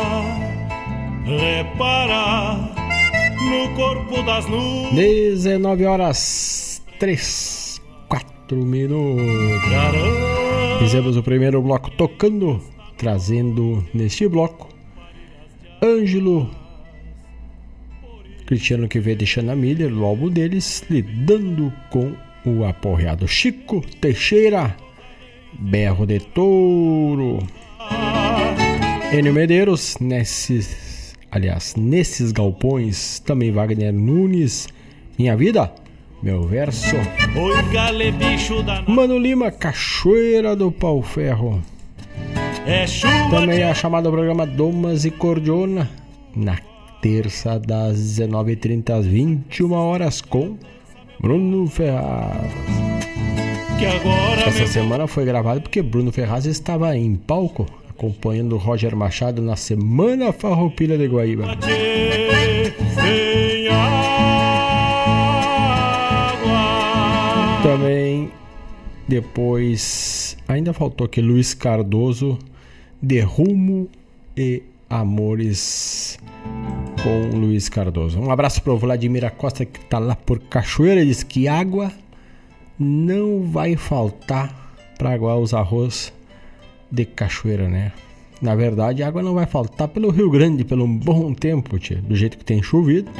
repara 1.26 2.72
no 3.50 3.76
corpo 3.76 4.24
das 4.24 4.48
nuvens. 4.48 4.96
19 4.96 5.86
horas 5.86 6.82
3 6.98 7.82
quatro 8.08 8.58
minutos. 8.58 9.22
Fizemos 10.80 11.18
o 11.18 11.24
primeiro 11.24 11.62
bloco 11.62 11.92
tocando, 11.92 12.62
trazendo 12.98 13.84
neste 13.94 14.30
bloco 14.30 14.73
Ângelo 15.84 16.50
Cristiano 18.46 18.88
que 18.88 19.00
veio 19.00 19.18
deixando 19.18 19.52
a 19.52 19.56
Miller 19.56 19.90
no 19.90 20.06
álbum 20.06 20.30
deles, 20.30 20.84
lidando 20.90 21.74
com 21.90 22.14
o 22.46 22.64
aporreado 22.66 23.28
Chico 23.28 23.82
Teixeira, 24.00 24.76
Berro 25.60 26.06
de 26.06 26.20
Touro. 26.20 27.40
Enio 29.12 29.34
Medeiros, 29.34 29.98
nesses, 30.00 31.16
aliás, 31.32 31.76
nesses 31.76 32.32
galpões, 32.32 33.20
também 33.20 33.52
Wagner 33.52 33.94
Nunes, 33.94 34.68
Minha 35.18 35.36
Vida, 35.36 35.74
meu 36.22 36.44
verso. 36.44 36.96
Mano 38.88 39.18
Lima, 39.18 39.52
Cachoeira 39.52 40.56
do 40.56 40.72
Pau 40.72 41.02
Ferro. 41.02 41.62
É 42.66 42.86
Também 43.30 43.62
é 43.62 43.74
chamado 43.74 44.10
programa 44.10 44.46
Domas 44.46 45.04
e 45.04 45.12
Cordiona. 45.12 45.90
Na 46.36 46.58
terça 47.02 47.60
das 47.60 47.98
19h30 47.98 48.90
às 48.90 49.06
21 49.06 49.74
horas 49.74 50.22
com 50.22 50.58
Bruno 51.20 51.68
Ferraz. 51.68 52.52
Essa 54.48 54.66
semana 54.66 55.08
foi 55.08 55.26
gravado 55.26 55.62
porque 55.62 55.82
Bruno 55.82 56.12
Ferraz 56.12 56.46
estava 56.46 56.96
em 56.96 57.16
palco 57.16 57.66
acompanhando 57.90 58.58
Roger 58.58 58.96
Machado 58.96 59.42
na 59.42 59.58
Semana 59.58 60.32
Farroupilha 60.32 60.98
de 60.98 61.08
Guaíba. 61.08 61.58
Depois, 69.08 70.38
ainda 70.48 70.74
faltou 70.74 71.06
aqui 71.06 71.22
Luiz 71.22 71.54
Cardoso, 71.54 72.40
de 73.04 73.20
Rumo 73.20 73.90
e 74.38 74.64
Amores 74.90 76.18
com 77.04 77.38
Luiz 77.38 77.68
Cardoso. 77.68 78.18
Um 78.18 78.32
abraço 78.32 78.62
para 78.62 78.72
o 78.72 78.78
Vladimir 78.78 79.30
Costa 79.34 79.66
que 79.66 79.80
está 79.80 80.00
lá 80.00 80.16
por 80.16 80.40
Cachoeira. 80.40 81.06
Diz 81.06 81.22
que 81.22 81.50
água 81.50 81.92
não 82.80 83.44
vai 83.44 83.76
faltar 83.76 84.74
para 84.98 85.12
aguar 85.12 85.38
os 85.38 85.54
arroz 85.54 86.14
de 86.90 87.04
Cachoeira, 87.04 87.68
né? 87.68 87.92
Na 88.42 88.56
verdade, 88.56 89.04
água 89.04 89.22
não 89.22 89.34
vai 89.34 89.46
faltar 89.46 89.90
pelo 89.90 90.10
Rio 90.10 90.30
Grande 90.30 90.64
pelo 90.64 90.86
um 90.86 90.98
bom 90.98 91.34
tempo, 91.34 91.78
tia, 91.78 92.02
do 92.02 92.16
jeito 92.16 92.38
que 92.38 92.46
tem 92.46 92.64
chovido. 92.64 93.12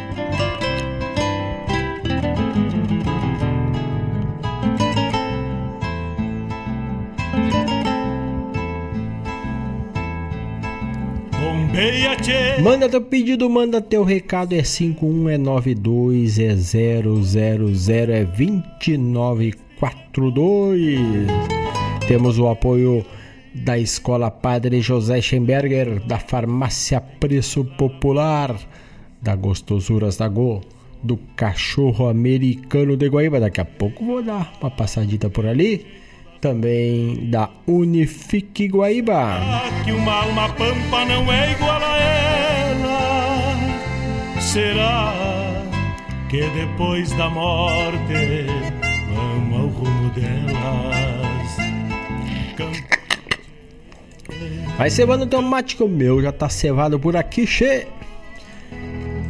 Manda 12.62 12.88
teu 12.88 13.02
pedido, 13.02 13.50
manda 13.50 13.82
teu 13.82 14.06
recado. 14.06 14.54
É 14.54 14.64
51, 14.64 15.30
é 15.30 15.38
92, 15.38 16.40
é 16.40 16.56
000, 16.56 17.20
é 17.38 17.58
2942. 18.24 21.02
Temos 22.08 22.40
o 22.40 22.48
apoio 22.48 23.06
da 23.54 23.78
Escola 23.78 24.32
Padre 24.32 24.80
José 24.82 25.20
Schemberger, 25.22 26.00
da 26.08 26.20
Farmácia 26.20 27.02
Preço 27.02 27.66
Popular, 27.66 28.58
da 29.22 29.36
Gostosuras 29.36 30.16
da 30.16 30.30
Go, 30.30 30.62
do 31.04 31.18
Cachorro 31.36 32.08
Americano 32.08 32.96
de 32.96 33.10
Guaíba. 33.10 33.42
Daqui 33.42 33.60
a 33.60 33.66
pouco 33.66 34.06
vou 34.06 34.24
dar 34.24 34.54
uma 34.62 34.72
passadita 34.72 35.30
por 35.30 35.46
ali 35.46 35.86
também 36.44 37.30
da 37.30 37.50
Unifique 37.66 38.68
Guaíba. 38.68 39.40
Que 39.86 39.94
uma 39.94 40.24
alma 40.24 40.50
pampa 40.50 41.06
não 41.06 41.32
é 41.32 41.54
igual 41.54 41.82
a 41.82 41.98
ela. 41.98 43.56
Será 44.42 45.14
que 46.30 46.42
depois 46.50 47.14
da 47.14 47.30
morte 47.30 48.46
vamos 49.16 49.58
ao 49.58 49.68
rumo 49.68 50.10
delas? 50.10 51.54
Vai 54.78 54.90
cevando 54.90 55.26
teu 55.26 55.42
mate 55.42 55.78
que 55.78 55.84
o 55.84 55.88
meu 55.88 56.22
já 56.22 56.34
tá 56.34 56.50
cevado 56.50 57.00
por 57.00 57.16
aqui, 57.16 57.48
che. 57.48 57.88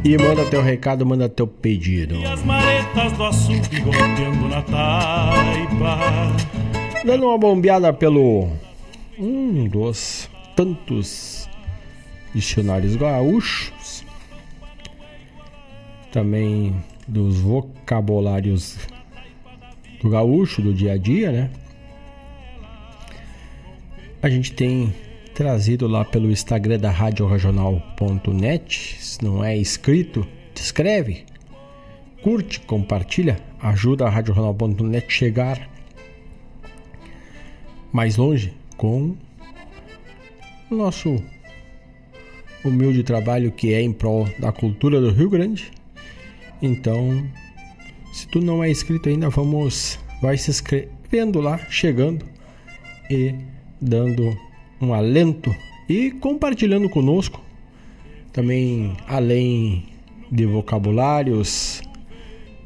E 0.04 0.18
manda 0.18 0.44
teu 0.46 0.62
recado, 0.62 1.06
manda 1.06 1.28
teu 1.28 1.46
pedido. 1.46 2.16
E 2.16 2.26
as 2.26 2.42
maretas 2.42 3.12
do 3.12 3.24
açude 3.24 3.80
golpeando 3.80 4.48
na 4.48 4.62
taipa 4.62 6.34
Dando 7.04 7.26
uma 7.26 7.36
bombeada 7.36 7.92
pelo 7.92 8.48
um 9.18 9.68
dos 9.68 10.26
tantos 10.56 11.46
dicionários 12.34 12.96
gaúchos, 12.96 14.02
também 16.10 16.74
dos 17.06 17.40
vocabulários 17.40 18.78
do 20.00 20.08
gaúcho 20.08 20.62
do 20.62 20.72
dia 20.72 20.94
a 20.94 20.96
dia, 20.96 21.30
né? 21.30 21.50
A 24.22 24.30
gente 24.30 24.54
tem 24.54 24.94
trazido 25.34 25.86
lá 25.86 26.06
pelo 26.06 26.30
Instagram 26.30 26.78
da 26.78 26.90
Rádio 26.90 27.26
Regional.net. 27.26 28.96
Se 28.98 29.22
não 29.22 29.44
é 29.44 29.54
inscrito, 29.54 30.26
te 30.54 30.62
inscreve, 30.62 31.26
curte, 32.22 32.60
compartilha, 32.60 33.38
ajuda 33.60 34.06
a 34.06 34.10
Rádio 34.10 34.32
Regional.net 34.32 35.12
chegar 35.12 35.73
mais 37.94 38.16
longe 38.16 38.52
com 38.76 39.14
o 40.68 40.74
nosso 40.74 41.22
humilde 42.64 43.04
trabalho 43.04 43.52
que 43.52 43.72
é 43.72 43.80
em 43.80 43.92
prol 43.92 44.28
da 44.40 44.50
cultura 44.50 45.00
do 45.00 45.12
Rio 45.12 45.30
Grande. 45.30 45.70
Então, 46.60 47.24
se 48.12 48.26
tu 48.26 48.40
não 48.40 48.64
é 48.64 48.68
inscrito 48.68 49.08
ainda, 49.08 49.30
vamos 49.30 49.96
vai 50.20 50.36
se 50.36 50.50
inscrevendo 50.50 51.40
lá, 51.40 51.56
chegando 51.70 52.26
e 53.08 53.32
dando 53.80 54.36
um 54.80 54.92
alento 54.92 55.54
e 55.88 56.10
compartilhando 56.10 56.90
conosco 56.90 57.40
também 58.32 58.96
além 59.06 59.84
de 60.32 60.46
vocabulários, 60.46 61.80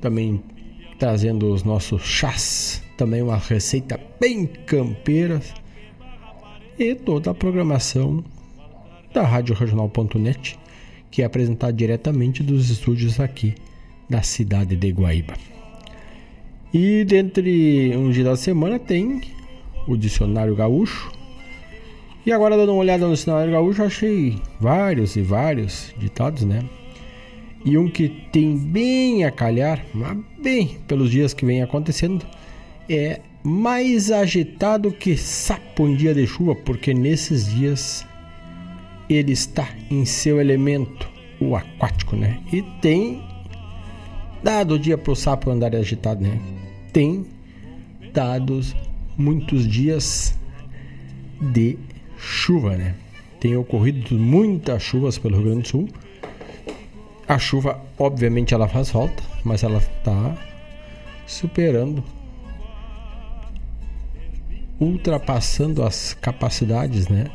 também 0.00 0.42
trazendo 0.98 1.52
os 1.52 1.64
nossos 1.64 2.02
chás 2.02 2.87
também 2.98 3.22
uma 3.22 3.36
receita 3.36 3.98
bem 4.20 4.44
campeira 4.44 5.40
e 6.76 6.96
toda 6.96 7.30
a 7.30 7.34
programação 7.34 8.24
da 9.14 9.22
Rádio 9.22 9.54
Regional.net, 9.54 10.58
que 11.08 11.22
é 11.22 11.24
apresentada 11.24 11.72
diretamente 11.72 12.42
dos 12.42 12.68
estúdios 12.70 13.20
aqui 13.20 13.54
da 14.10 14.20
cidade 14.20 14.74
de 14.74 14.90
Guaíba. 14.90 15.34
E 16.74 17.04
dentre 17.04 17.96
um 17.96 18.10
dia 18.10 18.24
da 18.24 18.36
semana 18.36 18.80
tem 18.80 19.22
o 19.86 19.96
Dicionário 19.96 20.56
Gaúcho. 20.56 21.12
E 22.26 22.32
agora 22.32 22.56
dando 22.56 22.72
uma 22.72 22.80
olhada 22.80 23.06
no 23.06 23.14
Dicionário 23.14 23.52
Gaúcho, 23.52 23.84
achei 23.84 24.42
vários 24.60 25.14
e 25.14 25.22
vários 25.22 25.94
ditados, 25.96 26.42
né? 26.42 26.64
E 27.64 27.78
um 27.78 27.88
que 27.88 28.08
tem 28.32 28.56
bem 28.56 29.24
a 29.24 29.30
calhar, 29.30 29.84
mas 29.94 30.18
bem 30.42 30.78
pelos 30.88 31.10
dias 31.12 31.32
que 31.32 31.46
vem 31.46 31.62
acontecendo, 31.62 32.26
é 32.88 33.20
mais 33.42 34.10
agitado 34.10 34.90
que 34.90 35.16
sapo 35.16 35.86
em 35.86 35.96
dia 35.96 36.14
de 36.14 36.26
chuva, 36.26 36.54
porque 36.54 36.92
nesses 36.92 37.46
dias 37.46 38.06
ele 39.08 39.32
está 39.32 39.68
em 39.90 40.04
seu 40.04 40.40
elemento, 40.40 41.08
o 41.40 41.56
aquático, 41.56 42.16
né? 42.16 42.40
E 42.52 42.62
tem 42.80 43.22
dado 44.42 44.78
dia 44.78 44.98
para 44.98 45.12
o 45.12 45.16
sapo 45.16 45.50
andar 45.50 45.74
agitado, 45.74 46.22
né? 46.22 46.38
Tem 46.92 47.26
dados 48.12 48.74
muitos 49.16 49.66
dias 49.66 50.38
de 51.40 51.78
chuva, 52.18 52.76
né? 52.76 52.94
Tem 53.40 53.56
ocorrido 53.56 54.18
muitas 54.18 54.82
chuvas 54.82 55.16
pelo 55.16 55.36
Rio 55.36 55.44
Grande 55.46 55.62
do 55.62 55.68
Sul. 55.68 55.88
A 57.26 57.38
chuva, 57.38 57.80
obviamente, 57.98 58.52
ela 58.52 58.66
faz 58.66 58.90
falta, 58.90 59.22
mas 59.44 59.62
ela 59.62 59.78
está 59.78 60.36
superando 61.26 62.02
ultrapassando 64.80 65.82
as 65.82 66.14
capacidades, 66.14 67.08
né? 67.08 67.26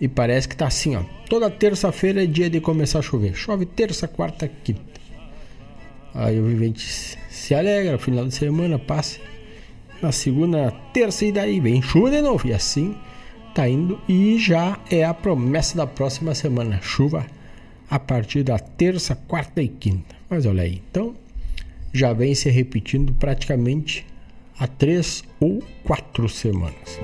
E 0.00 0.08
parece 0.08 0.48
que 0.48 0.56
tá 0.56 0.66
assim, 0.66 0.96
ó. 0.96 1.02
Toda 1.28 1.50
terça-feira 1.50 2.22
é 2.22 2.26
dia 2.26 2.50
de 2.50 2.60
começar 2.60 2.98
a 2.98 3.02
chover. 3.02 3.34
Chove 3.34 3.64
terça, 3.64 4.06
quarta, 4.06 4.48
quinta. 4.48 5.00
Aí 6.14 6.38
o 6.38 6.44
vivente 6.44 7.18
se 7.28 7.54
alegra, 7.54 7.98
final 7.98 8.26
de 8.26 8.34
semana 8.34 8.78
passa. 8.78 9.18
Na 10.02 10.12
segunda, 10.12 10.70
terça 10.92 11.24
e 11.24 11.32
daí 11.32 11.60
vem 11.60 11.80
chuva 11.80 12.10
de 12.10 12.20
novo. 12.20 12.46
E 12.46 12.52
assim 12.52 12.94
tá 13.54 13.68
indo. 13.68 14.00
E 14.08 14.38
já 14.38 14.78
é 14.90 15.04
a 15.04 15.14
promessa 15.14 15.76
da 15.76 15.86
próxima 15.86 16.34
semana. 16.34 16.80
Chuva 16.82 17.26
a 17.88 17.98
partir 17.98 18.42
da 18.42 18.58
terça, 18.58 19.14
quarta 19.14 19.62
e 19.62 19.68
quinta. 19.68 20.14
Mas 20.28 20.46
olha 20.46 20.62
aí, 20.62 20.82
então 20.90 21.14
já 21.92 22.12
vem 22.12 22.34
se 22.34 22.50
repetindo 22.50 23.12
praticamente 23.14 24.04
há 24.58 24.66
três 24.66 25.24
ou 25.40 25.62
quatro 25.84 26.28
semanas. 26.28 27.00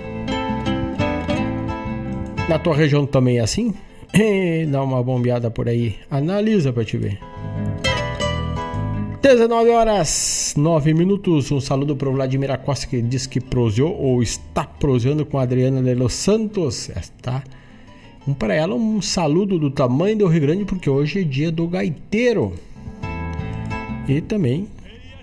Na 2.48 2.58
tua 2.58 2.74
região 2.74 3.06
também 3.06 3.38
é 3.38 3.40
assim? 3.40 3.74
Dá 4.70 4.82
uma 4.82 5.02
bombeada 5.02 5.50
por 5.50 5.68
aí, 5.68 5.96
analisa 6.10 6.72
para 6.72 6.84
te 6.84 6.96
ver. 6.96 7.18
19 9.22 9.70
horas 9.70 10.54
9 10.56 10.94
minutos. 10.94 11.52
Um 11.52 11.60
saludo 11.60 11.94
para 11.94 12.08
o 12.08 12.12
Vladimir 12.12 12.50
Acosta 12.50 12.86
que 12.86 13.02
diz 13.02 13.26
que 13.26 13.40
proseou 13.40 13.94
ou 13.94 14.22
está 14.22 14.64
proseando 14.64 15.26
com 15.26 15.38
a 15.38 15.42
Adriana 15.42 15.82
de 15.82 15.94
Los 15.94 16.14
Santos. 16.14 16.88
Está 16.88 17.44
um 18.26 18.32
para 18.32 18.54
ela 18.54 18.74
um 18.74 19.00
saludo 19.00 19.58
do 19.58 19.70
tamanho 19.70 20.18
do 20.18 20.26
Rio 20.26 20.40
Grande 20.40 20.64
porque 20.64 20.88
hoje 20.88 21.20
é 21.20 21.22
dia 21.22 21.52
do 21.52 21.68
gaiteiro. 21.68 22.54
E 24.08 24.20
também 24.20 24.66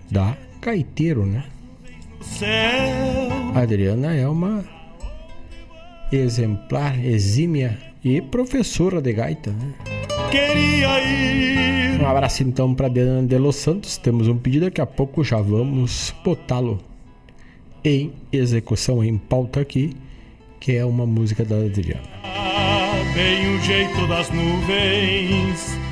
da 0.10 0.38
gaiteiro, 0.62 1.26
né? 1.26 1.44
A 3.54 3.62
Adriana 3.62 4.14
é 4.14 4.28
uma 4.28 4.64
exemplar, 6.12 7.04
exímia 7.04 7.78
e 8.04 8.22
professora 8.22 9.02
de 9.02 9.14
gaita. 9.14 9.52
Né? 9.52 9.74
Queria 10.32 11.02
ir. 11.04 12.02
Um 12.02 12.08
abraço 12.08 12.44
então 12.44 12.74
para 12.76 12.88
Adriana 12.88 13.28
de 13.28 13.38
Los 13.38 13.56
Santos. 13.56 13.98
Temos 13.98 14.28
um 14.28 14.38
pedido, 14.38 14.66
daqui 14.66 14.82
a 14.82 14.86
pouco 14.86 15.24
já 15.24 15.42
vamos 15.42 16.14
botá-lo 16.24 16.80
em 17.84 18.14
execução, 18.32 19.04
em 19.04 19.18
pauta 19.18 19.62
aqui, 19.62 19.96
que 20.60 20.76
é 20.76 20.86
uma 20.86 21.06
música 21.06 21.44
da 21.44 21.56
Adriana. 21.56 22.04
Bem 23.14 23.56
o 23.56 23.62
jeito 23.62 24.08
das 24.08 24.30
nuvens 24.30 25.87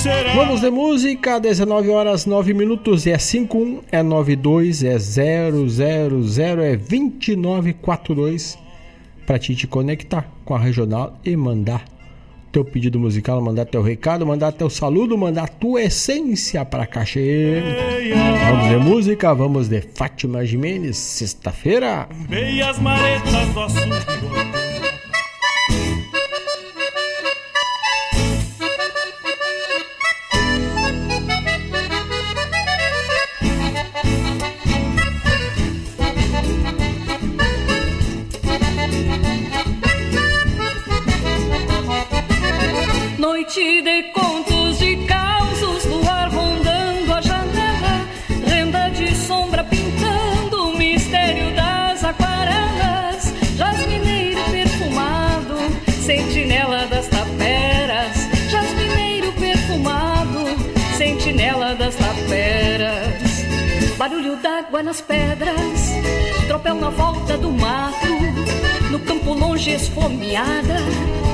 será? 0.00 0.34
Vamos 0.34 0.60
de 0.62 0.70
música, 0.70 1.38
19 1.38 1.90
horas 1.90 2.24
9 2.26 2.54
minutos, 2.54 3.06
é 3.06 3.18
51, 3.18 3.82
é 3.92 4.02
92, 4.02 4.82
é 4.82 4.98
000, 4.98 5.66
é 6.62 6.76
2942 6.76 8.58
para 9.26 9.38
ti 9.38 9.54
te 9.54 9.66
conectar 9.66 10.28
com 10.44 10.54
a 10.54 10.58
regional 10.58 11.18
e 11.24 11.36
mandar 11.36 11.84
teu 12.50 12.64
pedido 12.64 12.98
musical, 12.98 13.40
mandar 13.40 13.66
teu 13.66 13.82
recado, 13.82 14.26
mandar 14.26 14.52
teu 14.52 14.68
saludo, 14.68 15.16
mandar 15.16 15.48
tua 15.48 15.82
essência 15.82 16.64
para 16.64 16.86
cachê. 16.86 17.62
Vamos 18.48 18.68
de 18.68 18.76
música, 18.76 19.32
vamos 19.34 19.68
de 19.68 19.80
Fátima 19.80 20.44
Jimenez, 20.44 20.96
sexta-feira. 20.96 22.08
Veias 22.28 22.78
maretas 22.78 23.48
do 23.50 23.60
açude 23.60 24.69
pedras, 65.40 66.46
tropel 66.46 66.74
na 66.74 66.90
volta 66.90 67.38
do 67.38 67.50
mato, 67.50 68.06
no 68.90 68.98
campo 69.00 69.32
longe 69.32 69.70
esfomeada, 69.70 70.76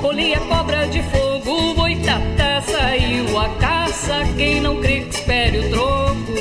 colhei 0.01 0.35
a 0.35 0.41
cobra 0.41 0.87
de 0.87 1.03
fogo, 1.03 1.75
boitatá 1.75 2.63
saiu 2.63 3.39
a 3.39 3.49
caça, 3.57 4.21
quem 4.37 4.61
não 4.61 4.81
crê 4.81 5.01
que 5.01 5.17
espere 5.17 5.59
o 5.59 5.71
troco. 5.71 6.33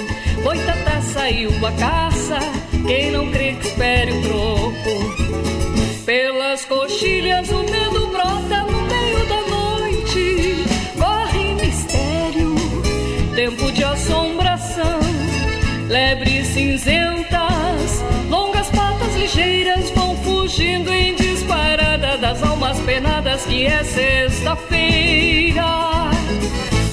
Boitatá 0.43 1.01
saiu 1.01 1.49
a 1.65 1.71
caça, 1.71 2.37
quem 2.85 3.11
não 3.11 3.31
crê 3.31 3.53
que 3.53 3.67
espere 3.67 4.11
o 4.11 4.21
troco. 4.21 6.05
Pelas 6.05 6.65
coxilhas 6.65 7.49
o 7.49 7.63
medo 7.63 8.07
brota 8.07 8.63
no 8.71 8.81
meio 8.83 9.25
da 9.27 9.41
noite, 9.41 10.65
corre 10.99 11.55
mistério, 11.55 12.55
tempo 13.35 13.71
de 13.71 13.83
assombração, 13.83 14.99
lebres 15.87 16.47
cinzentas, 16.47 17.15
longas 17.15 17.24
vão 19.95 20.15
fugindo 20.17 20.93
em 20.93 21.15
disparada 21.15 22.17
das 22.19 22.43
almas 22.43 22.79
penadas 22.81 23.45
que 23.45 23.65
é 23.65 23.83
sexta-feira. 23.83 25.63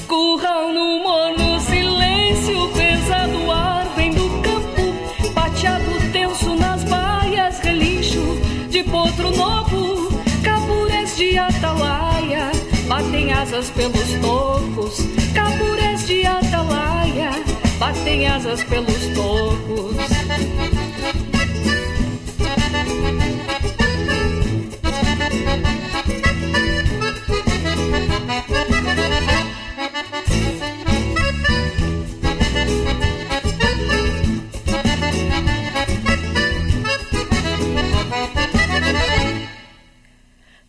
Curral 0.07 0.73
no 0.73 1.03
morno 1.03 1.59
silêncio, 1.59 2.67
pesado 2.69 3.51
ar 3.51 3.85
vem 3.95 4.11
do 4.11 4.27
campo, 4.41 4.91
pateado 5.35 6.11
tenso 6.11 6.55
nas 6.55 6.83
baias, 6.85 7.59
relincho 7.59 8.41
de 8.69 8.83
potro 8.83 9.29
novo, 9.35 10.19
caburés 10.43 11.15
de 11.15 11.37
atalaia, 11.37 12.51
batem 12.87 13.33
asas 13.33 13.69
pelos 13.69 14.13
tocos, 14.19 14.97
caburés 15.35 16.07
de 16.07 16.25
atalaia, 16.25 17.29
batem 17.77 18.25
asas 18.27 18.63
pelos 18.63 19.05
tocos. 19.13 19.95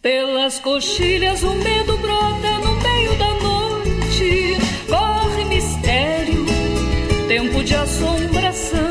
Pelas 0.05 0.59
coxilhas 0.59 1.43
o 1.43 1.55
medo 1.55 1.97
brota 1.97 2.59
no 2.59 2.75
meio 2.79 3.15
da 3.17 3.31
noite, 3.37 4.59
corre 4.87 5.45
mistério, 5.47 6.45
tempo 7.27 7.65
de 7.65 7.75
assombração, 7.75 8.91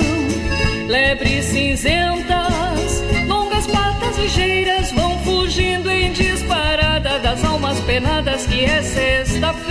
lebres 0.87 1.45
cinzentas, 1.45 3.03
longas 3.27 3.67
patas 3.67 4.17
ligeiras 4.17 4.91
vão 4.93 5.19
fugindo 5.19 5.91
em 5.91 6.11
disparada 6.13 7.19
das 7.19 7.43
almas 7.43 7.79
penadas 7.81 8.47
que 8.47 8.65
é 8.65 8.81
sexta-feira. 8.81 9.62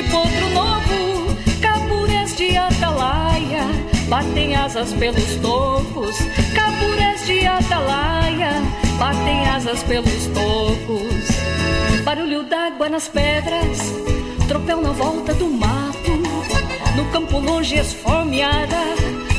De 0.00 0.08
potro 0.08 0.48
novo, 0.54 1.36
caburés 1.60 2.34
de 2.34 2.56
atalaia, 2.56 3.66
batem 4.08 4.56
asas 4.56 4.94
pelos 4.94 5.34
tocos, 5.42 6.16
caburés 6.54 7.26
de 7.26 7.46
atalaia, 7.46 8.62
batem 8.98 9.46
asas 9.46 9.82
pelos 9.82 10.26
tocos. 10.28 12.02
Barulho 12.02 12.44
d'água 12.44 12.88
nas 12.88 13.08
pedras, 13.08 13.92
tropel 14.48 14.80
na 14.80 14.92
volta 14.92 15.34
do 15.34 15.48
mato, 15.48 16.12
no 16.96 17.04
campo 17.12 17.38
longe 17.38 17.76
esfomeada, 17.76 18.82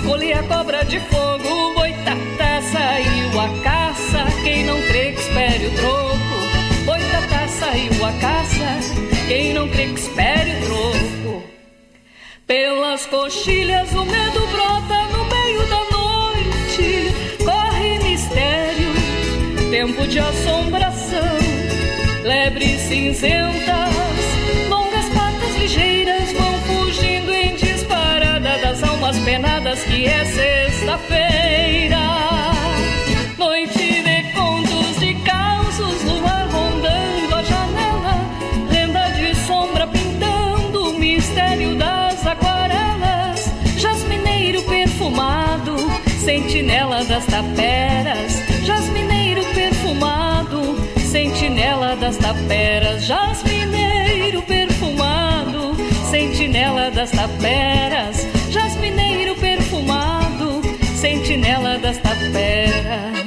colhi 0.05 0.31
a 0.31 0.43
cobra 0.43 0.85
de 0.85 0.99
fogo, 0.99 1.73
boitatá 1.73 2.61
saiu 2.71 3.41
a 3.41 3.63
caça, 3.63 4.25
quem 4.43 4.65
não 4.65 4.79
crê 4.83 5.13
que 5.13 5.21
espere 5.21 5.65
o 5.65 5.71
troco, 5.71 6.85
boitatá 6.85 7.47
saiu 7.47 8.05
a 8.05 8.11
caça, 8.13 9.10
quem 9.31 9.53
não 9.53 9.65
crê 9.69 9.87
que 9.87 9.97
espere 9.97 10.51
troco. 10.65 11.43
Pelas 12.45 13.05
coxilhas 13.05 13.89
o 13.93 14.03
medo 14.03 14.47
brota 14.47 15.03
no 15.13 15.23
meio 15.23 15.65
da 15.67 15.81
noite, 15.97 17.13
corre 17.45 17.99
mistério, 17.99 18.91
tempo 19.69 20.05
de 20.05 20.19
assombração, 20.19 21.37
lebres 22.23 22.81
cinzentas, 22.81 23.95
longas 24.67 25.07
patas 25.15 25.55
ligeiras 25.55 26.33
vão 26.33 26.53
fugindo 26.63 27.31
em 27.31 27.55
disparada 27.55 28.57
das 28.57 28.83
almas 28.83 29.17
penadas 29.19 29.81
que 29.85 30.07
é 30.07 30.25
sexta-feira. 30.25 31.70
Taperas, 47.41 48.33
jasmineiro 48.65 49.43
perfumado, 49.55 50.75
sentinela 50.99 51.95
das 51.95 52.17
taperas, 52.17 53.05
jasmineiro 53.05 54.41
perfumado, 54.43 55.75
sentinela 56.09 56.91
das 56.91 57.09
taperas, 57.09 58.27
jasmineiro 58.51 59.35
perfumado, 59.35 60.61
sentinela 60.95 61.79
das 61.79 61.97
taperas. 61.97 63.20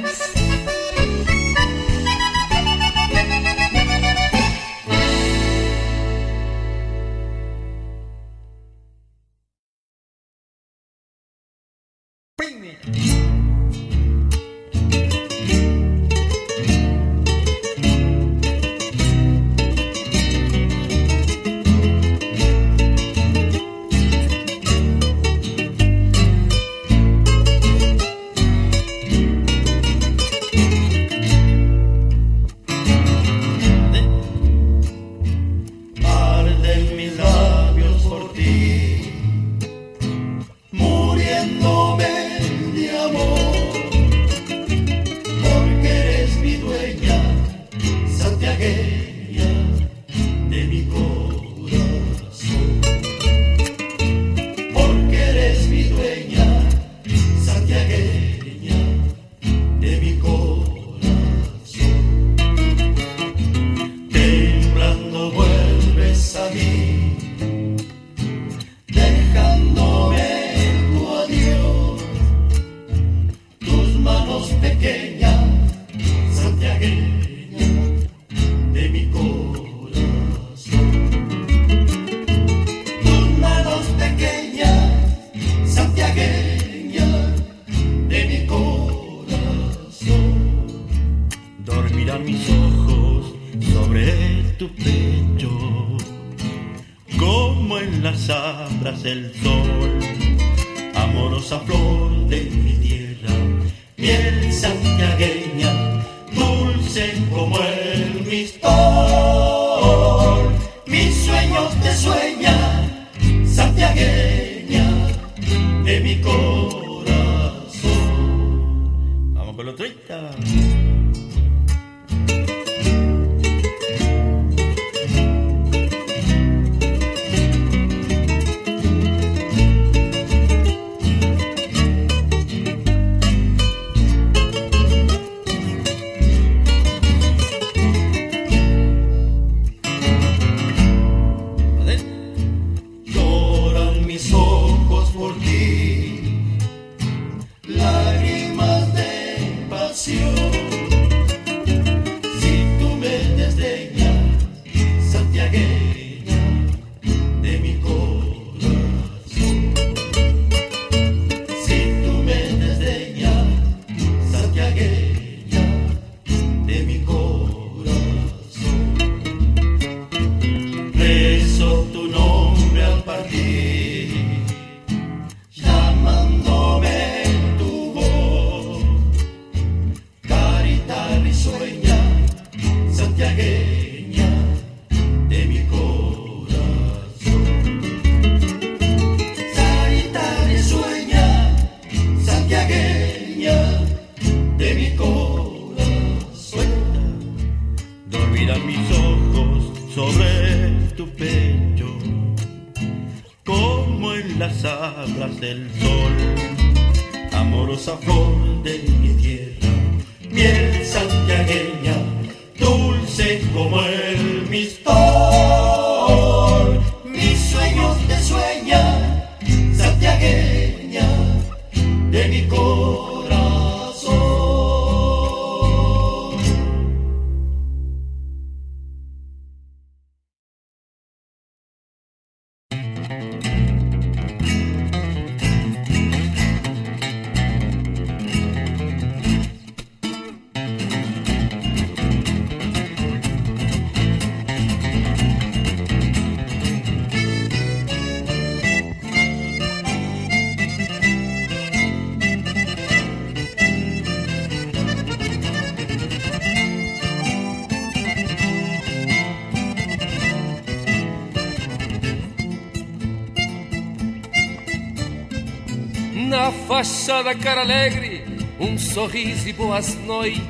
Da 267.05 267.35
cara 267.35 267.61
alegre, 267.61 268.23
um 268.59 268.79
sorriso 268.79 269.47
e 269.47 269.53
boas 269.53 269.95
noites. 270.05 270.41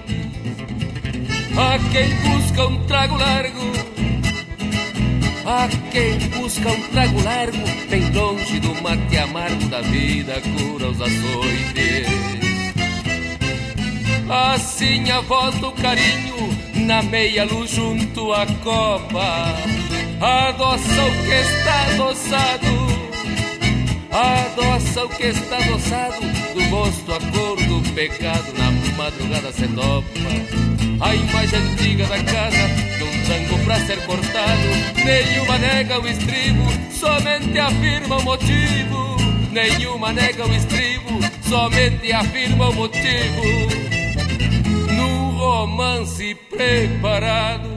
A 1.57 1.77
quem 1.91 2.15
busca 2.15 2.65
um 2.65 2.81
trago 2.85 3.17
largo, 3.17 3.59
a 5.45 5.67
quem 5.91 6.17
busca 6.29 6.69
um 6.69 6.81
trago 6.93 7.21
largo, 7.23 7.57
bem 7.89 8.09
longe 8.13 8.61
do 8.61 8.73
mate 8.81 9.17
amargo 9.17 9.65
da 9.65 9.81
vida, 9.81 10.41
cura 10.57 10.87
os 10.87 11.01
açoites. 11.01 12.07
Assim 14.29 15.11
a 15.11 15.19
volta 15.19 15.67
o 15.67 15.71
carinho, 15.73 16.37
na 16.85 17.03
meia 17.03 17.43
luz 17.43 17.71
junto 17.71 18.31
à 18.31 18.45
copa, 18.63 19.57
adoça 20.21 21.03
o 21.03 21.25
que 21.25 21.33
está 21.33 21.81
adoçado. 21.91 22.85
Adoça 24.09 25.03
o 25.03 25.09
que 25.09 25.23
está 25.23 25.57
adoçado 25.57 26.44
do 26.55 26.69
gosto 26.69 27.11
a 27.11 27.19
cor 27.31 27.57
do 27.57 27.93
pecado 27.93 28.53
na 28.57 28.71
madrugada 28.95 29.51
se 29.51 29.67
topa. 29.67 30.05
A 31.01 31.13
imagem 31.13 31.59
antiga 31.59 32.05
da 32.05 32.23
casa 32.23 32.67
de 32.97 33.03
um 33.03 33.23
tango 33.27 33.65
pra 33.65 33.79
ser 33.81 33.99
cortado. 34.05 34.69
Nenhuma 35.03 35.57
nega 35.57 35.99
o 35.99 36.07
estribo, 36.07 36.65
somente 36.91 37.59
afirma 37.59 38.17
o 38.17 38.23
motivo. 38.23 39.17
Nenhuma 39.51 40.13
nega 40.13 40.47
o 40.47 40.53
estribo, 40.53 41.19
somente 41.47 42.13
afirma 42.13 42.69
o 42.69 42.73
motivo. 42.73 43.43
No 44.95 45.31
romance 45.37 46.35
preparado 46.49 47.74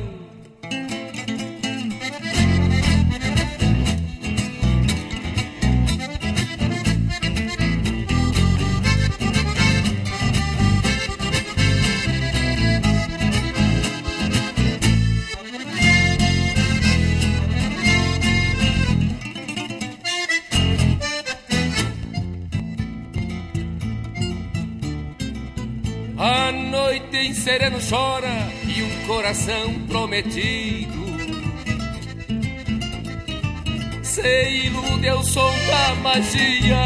sereno 27.38 27.78
chora 27.80 28.48
e 28.66 28.82
um 28.82 29.06
coração 29.06 29.72
prometido 29.86 30.98
se 34.02 34.66
ilude 34.66 35.08
ao 35.08 35.22
som 35.22 35.52
da 35.68 35.94
magia. 36.02 36.84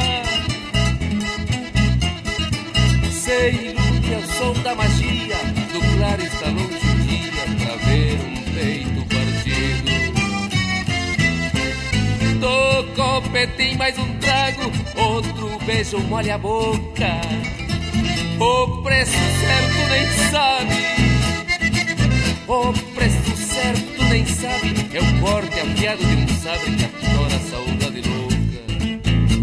Se 3.10 3.50
ilude 3.50 4.14
ao 4.14 4.22
som 4.22 4.52
da 4.62 4.74
magia 4.74 5.36
do 5.72 5.80
claro 5.96 6.22
está 6.22 6.46
longe 6.48 6.86
o 6.90 6.94
dia 7.06 7.44
pra 7.64 7.76
ver 7.86 8.20
um 8.20 8.34
peito 8.52 9.00
partido. 9.14 9.92
Do 12.40 12.84
copetim 12.94 13.76
mais 13.78 13.98
um 13.98 14.14
trago, 14.18 14.70
outro 14.96 15.58
beijo 15.64 15.98
molha 16.00 16.34
a 16.34 16.38
boca. 16.38 17.61
O 18.42 18.82
preço 18.82 19.12
certo 19.12 19.88
nem 19.88 20.06
sabe. 20.32 20.74
O 22.48 22.72
preço 22.92 23.36
certo 23.36 24.04
nem 24.10 24.26
sabe. 24.26 24.74
É 24.92 25.00
o 25.00 25.20
corte 25.20 25.60
afiado 25.60 26.04
de 26.04 26.16
um 26.16 26.28
sabre 26.40 26.74
que 26.74 26.84
adora 26.84 27.36
a 27.36 27.38
saudade 27.38 28.02
louca. 28.08 28.60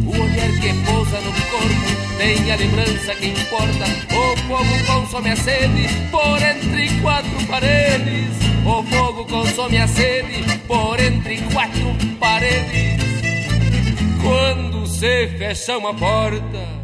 O 0.06 0.22
olhar 0.22 0.52
que 0.60 0.74
pousa 0.86 1.22
no 1.22 1.32
corpo 1.32 2.18
tem 2.18 2.52
a 2.52 2.56
lembrança 2.58 3.16
que 3.16 3.28
importa. 3.28 3.86
O 4.12 4.38
fogo 4.50 4.86
consome 4.86 5.32
a 5.32 5.36
sede 5.38 5.88
por 6.12 6.42
entre 6.42 7.02
quatro 7.02 7.48
paredes. 7.48 8.36
O 8.66 8.84
fogo 8.84 9.26
consome 9.28 9.78
a 9.78 9.88
sede 9.88 10.44
por 10.68 11.00
entre 11.00 11.38
quatro 11.54 11.96
paredes. 12.20 13.02
Quando 14.22 14.86
se 14.88 15.30
fecha 15.38 15.78
uma 15.78 15.94
porta 15.94 16.79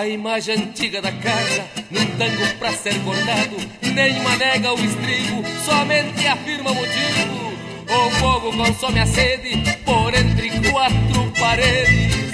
A 0.00 0.08
imagem 0.08 0.54
antiga 0.54 1.02
da 1.02 1.12
casa, 1.12 1.62
num 1.90 2.06
tango 2.16 2.56
pra 2.58 2.72
ser 2.72 2.94
bordado, 3.00 3.54
nenhuma 3.82 4.34
nega 4.34 4.72
o 4.72 4.82
estribo, 4.82 5.44
somente 5.62 6.26
afirma 6.26 6.70
o 6.70 6.74
motivo. 6.74 7.52
O 7.86 8.10
fogo 8.12 8.50
consome 8.50 8.98
a 8.98 9.04
sede 9.04 9.62
por 9.84 10.14
entre 10.14 10.70
quatro 10.70 11.30
paredes. 11.38 12.32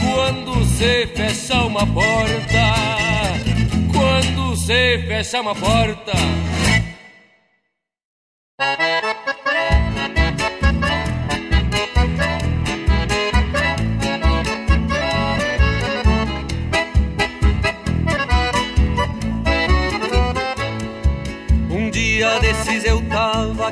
Quando 0.00 0.64
se 0.64 1.08
fecha 1.08 1.64
uma 1.64 1.84
porta, 1.84 2.74
quando 3.92 4.56
se 4.56 4.98
fecha 5.08 5.40
uma 5.40 5.56
porta. 5.56 6.12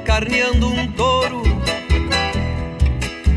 Carneando 0.01 0.68
um 0.68 0.86
touro, 0.92 1.42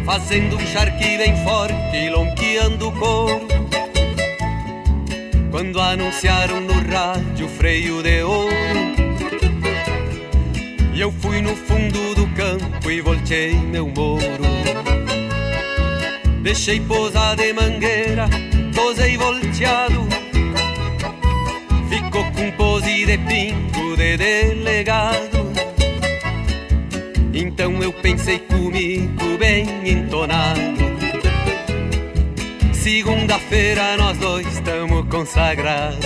fazendo 0.05 0.57
um 0.57 0.65
charque 0.67 1.17
bem 1.17 1.35
forte 1.43 2.09
lonqueando 2.09 2.89
o 2.89 2.91
couro. 2.91 3.47
Quando 5.49 5.79
anunciaram 5.79 6.61
no 6.61 6.73
rádio 6.73 7.47
freio 7.47 8.01
de 8.01 8.23
ouro, 8.23 8.53
e 10.93 11.01
eu 11.01 11.11
fui 11.11 11.41
no 11.41 11.55
fundo 11.55 12.15
do 12.15 12.27
campo 12.35 12.89
e 12.89 13.01
voltei 13.01 13.53
meu 13.53 13.87
moro. 13.87 14.41
Deixei 16.41 16.79
posar 16.79 17.35
de 17.35 17.53
mangueira, 17.53 18.27
posei 18.73 19.17
volteado, 19.17 20.07
ficou 21.89 22.25
com 22.31 22.51
pose 22.51 23.05
de 23.05 23.17
pingo 23.19 23.95
de 23.95 24.17
delegado. 24.17 25.20
Então 27.41 27.81
eu 27.81 27.91
pensei 27.91 28.37
comigo 28.37 29.35
bem 29.39 29.65
entonado. 29.83 30.61
Segunda-feira 32.71 33.97
nós 33.97 34.15
dois 34.19 34.45
estamos 34.45 35.07
consagrados. 35.07 36.05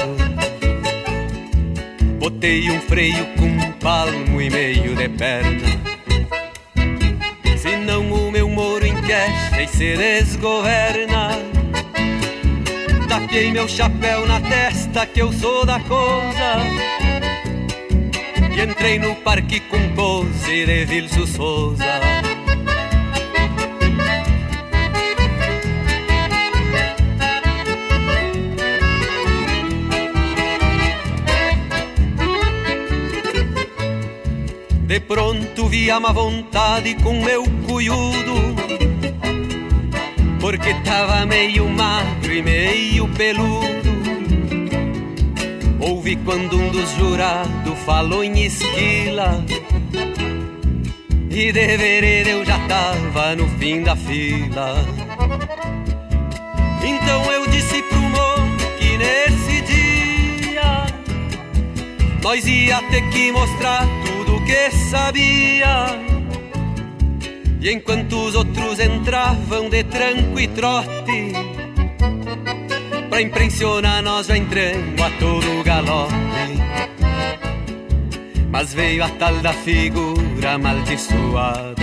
Botei 2.19 2.71
um 2.71 2.79
freio 2.79 3.25
com 3.35 3.47
um 3.47 3.71
palmo 3.73 4.41
e 4.41 4.49
meio 4.49 4.95
de 4.95 5.09
perna. 5.09 5.67
Senão 7.57 8.09
o 8.13 8.31
meu 8.31 8.47
moro 8.47 8.87
enquecha 8.87 9.61
e 9.61 9.67
se 9.67 9.97
desgoverna. 9.97 11.31
Taquei 13.09 13.51
meu 13.51 13.67
chapéu 13.67 14.25
na 14.25 14.39
testa 14.39 15.05
que 15.05 15.21
eu 15.21 15.33
sou 15.33 15.65
da 15.65 15.81
coisa 15.81 16.94
e 18.55 18.61
entrei 18.61 18.97
no 18.97 19.15
parque 19.15 19.59
com 19.59 19.89
pose 19.93 20.65
de 20.65 20.85
Vilso 20.85 21.27
Souza. 21.27 21.83
De 34.87 34.99
pronto 35.01 35.67
vi 35.67 35.91
a 35.91 35.99
má 35.99 36.13
vontade 36.13 36.95
com 37.03 37.19
meu 37.21 37.43
cuyudo 37.67 38.55
Porque 40.39 40.73
tava 40.85 41.25
meio 41.25 41.67
magro 41.67 42.31
e 42.31 42.41
meio 42.41 43.07
peludo 43.09 43.95
Ouvi 45.81 46.15
quando 46.17 46.57
um 46.57 46.69
dos 46.69 46.89
jurados 46.91 47.74
falou 47.85 48.23
em 48.23 48.45
esquila. 48.45 49.43
E 51.29 51.51
de 51.51 52.29
eu 52.29 52.43
já 52.43 52.57
tava 52.67 53.35
no 53.35 53.47
fim 53.59 53.83
da 53.83 53.95
fila. 53.95 54.83
Então 56.83 57.31
eu 57.31 57.47
disse 57.47 57.81
pro 57.83 57.99
morro 57.99 58.57
que 58.77 58.97
nesse 58.97 59.61
dia 59.61 60.85
Nós 62.21 62.45
ia 62.45 62.81
ter 62.83 63.09
que 63.09 63.31
mostrar 63.31 63.87
tudo 64.05 64.43
que 64.45 64.71
sabia. 64.71 65.99
E 67.59 67.71
enquanto 67.71 68.13
os 68.13 68.35
outros 68.35 68.79
entravam 68.79 69.69
de 69.69 69.83
tranco 69.85 70.39
e 70.39 70.47
trote 70.47 71.33
Pra 73.09 73.19
impressionar 73.19 74.03
nós 74.03 74.27
já 74.27 74.37
entramos 74.37 75.01
a 75.01 75.09
todo 75.19 75.63
galope 75.63 76.24
Mas 78.55 78.73
veio 78.73 79.03
a 79.03 79.09
tal 79.09 79.35
da 79.41 79.51
figura 79.51 80.53
amaldiçoada 80.53 81.75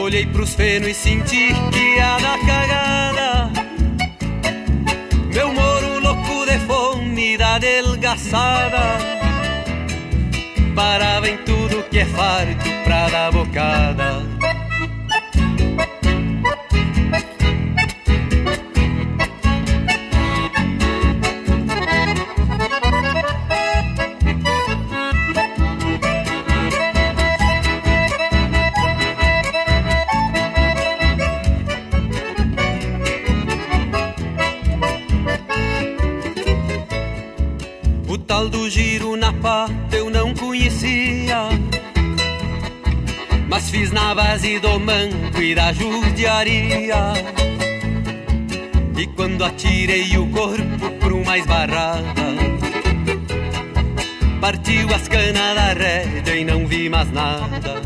Olhei 0.00 0.24
pros 0.24 0.54
fenos 0.54 0.88
e 0.88 0.94
senti 0.94 1.48
que 1.70 1.78
ia 1.78 2.16
dar 2.16 2.38
cagada. 2.46 3.50
Meu 5.34 5.52
moro 5.52 6.00
louco 6.00 6.46
de 6.46 6.58
fome 6.60 7.36
da 7.36 7.58
delgaçada. 7.58 8.96
Parava 10.74 11.28
em 11.28 11.36
tudo 11.44 11.84
que 11.90 11.98
é 11.98 12.06
farto 12.06 12.64
pra 12.84 13.10
dar 13.10 13.30
bocada 13.32 14.29
na 43.92 44.14
base 44.14 44.58
do 44.58 44.78
manco 44.78 45.40
e 45.40 45.54
da 45.54 45.72
judiaria. 45.72 47.12
E 48.96 49.06
quando 49.08 49.44
atirei 49.44 50.16
o 50.16 50.26
corpo 50.28 50.90
pro 51.00 51.24
mais 51.24 51.46
barrada, 51.46 52.04
partiu 54.40 54.94
as 54.94 55.08
canas 55.08 55.54
da 55.54 55.72
rédea 55.72 56.36
e 56.36 56.44
não 56.44 56.66
vi 56.66 56.88
mais 56.88 57.10
nada. 57.10 57.80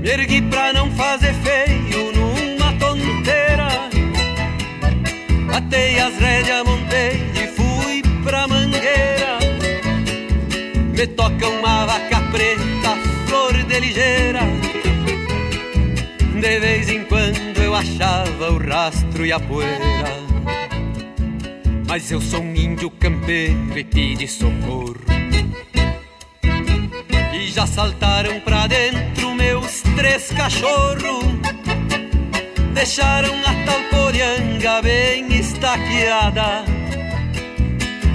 Me 0.00 0.08
ergui 0.08 0.42
pra 0.42 0.72
não 0.72 0.90
fazer 0.92 1.34
feio 1.34 2.12
numa 2.12 2.72
tonteira. 2.74 3.68
Atei 5.52 5.98
as 5.98 6.16
rédeas, 6.18 6.64
montei 6.64 7.22
e 7.34 7.46
fui 7.48 8.02
pra 8.22 8.46
mangueira. 8.46 9.38
Me 10.96 11.06
toca 11.08 11.48
uma 11.48 11.86
vaca 11.86 12.20
preta 12.30 12.77
de 13.80 13.86
ligeira. 13.86 14.40
De 16.40 16.60
vez 16.60 16.88
em 16.88 17.04
quando 17.04 17.58
eu 17.62 17.74
achava 17.74 18.52
o 18.52 18.58
rastro 18.58 19.24
e 19.24 19.32
a 19.32 19.40
poeira. 19.40 20.18
Mas 21.86 22.10
eu 22.10 22.20
sou 22.20 22.40
um 22.40 22.54
índio 22.54 22.90
campeiro 22.90 23.78
e 23.78 23.84
pedi 23.84 24.28
socorro. 24.28 24.96
E 27.32 27.50
já 27.50 27.66
saltaram 27.66 28.40
pra 28.40 28.66
dentro 28.66 29.34
meus 29.34 29.82
três 29.96 30.30
cachorros. 30.32 31.24
Deixaram 32.74 33.34
a 33.44 33.64
tal 33.64 33.82
corianga 33.90 34.82
bem 34.82 35.26
estaqueada. 35.38 36.64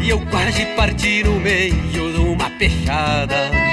E 0.02 0.10
eu 0.10 0.20
quase 0.28 0.66
parti 0.76 1.24
no 1.24 1.40
meio 1.40 1.74
de 1.92 2.00
uma 2.00 2.50
peixada. 2.52 3.73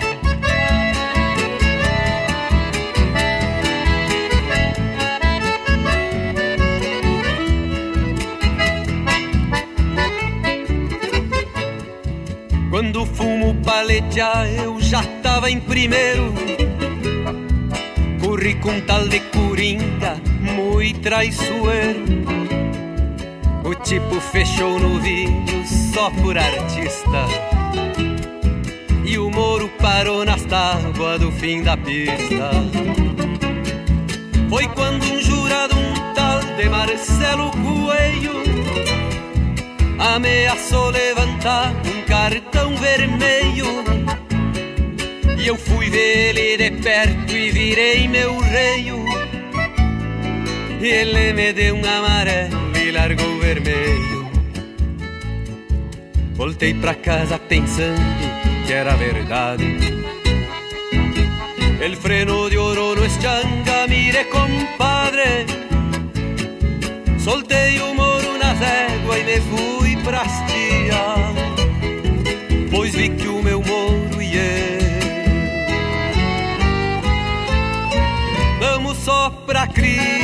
Quando 12.80 13.04
fumo 13.04 13.54
paletear 13.56 14.46
eu 14.46 14.80
já 14.80 15.02
tava 15.22 15.50
em 15.50 15.60
primeiro. 15.60 16.32
Corri 18.24 18.54
com 18.54 18.80
tal 18.80 19.06
de 19.06 19.20
coringa, 19.20 20.16
muito 20.40 20.98
traiçoeiro. 21.00 22.02
O 23.62 23.74
tipo 23.74 24.18
fechou 24.18 24.78
no 24.78 24.98
vinho 24.98 25.44
só 25.92 26.10
por 26.22 26.38
artista. 26.38 27.26
E 29.04 29.18
o 29.18 29.30
moro 29.30 29.68
parou 29.78 30.24
nas 30.24 30.42
tábuas 30.46 31.20
do 31.20 31.30
fim 31.32 31.62
da 31.62 31.76
pista. 31.76 32.50
Foi 34.48 34.66
quando 34.68 35.02
um 35.04 35.20
jurado, 35.20 35.76
um 35.76 36.14
tal 36.14 36.40
de 36.56 36.66
Marcelo 36.66 37.50
Coelho 37.50 38.49
ameaçou 40.00 40.90
levantar 40.90 41.72
um 41.84 42.02
cartão 42.06 42.74
vermelho. 42.76 43.84
E 45.38 45.46
eu 45.46 45.56
fui 45.56 45.90
ver 45.90 46.36
ele 46.36 46.56
de 46.56 46.70
perto 46.82 47.32
e 47.32 47.50
virei 47.50 48.08
meu 48.08 48.38
reio. 48.38 49.04
E 50.80 50.86
ele 50.86 51.32
me 51.34 51.52
deu 51.52 51.76
um 51.76 51.84
amarelo 51.84 52.76
e 52.76 52.90
largou 52.90 53.38
vermelho. 53.38 54.30
Voltei 56.34 56.72
pra 56.72 56.94
casa 56.94 57.38
pensando 57.38 58.00
que 58.66 58.72
era 58.72 58.96
verdade. 58.96 59.64
El 61.80 61.96
freno 61.96 62.48
de 62.48 62.58
oro 62.58 62.94
no 62.94 63.04
es 63.04 63.18
changa, 63.20 63.86
mire 63.88 64.24
compadre. 64.24 65.46
Soltei 67.18 67.78
o 67.80 67.94
moro 67.94 68.38
na 68.38 68.52
régua 68.52 69.18
e 69.18 69.24
me 69.24 69.40
fui 69.40 69.79
pras 70.04 70.32
tia. 70.46 71.04
Pois 72.70 72.94
vi 72.94 73.10
que 73.10 73.28
o 73.28 73.42
meu 73.42 73.62
moro 73.62 74.22
e 74.22 74.36
eu 74.36 74.80
Vamos 78.60 78.98
só 78.98 79.30
pra 79.46 79.66
cria 79.66 80.19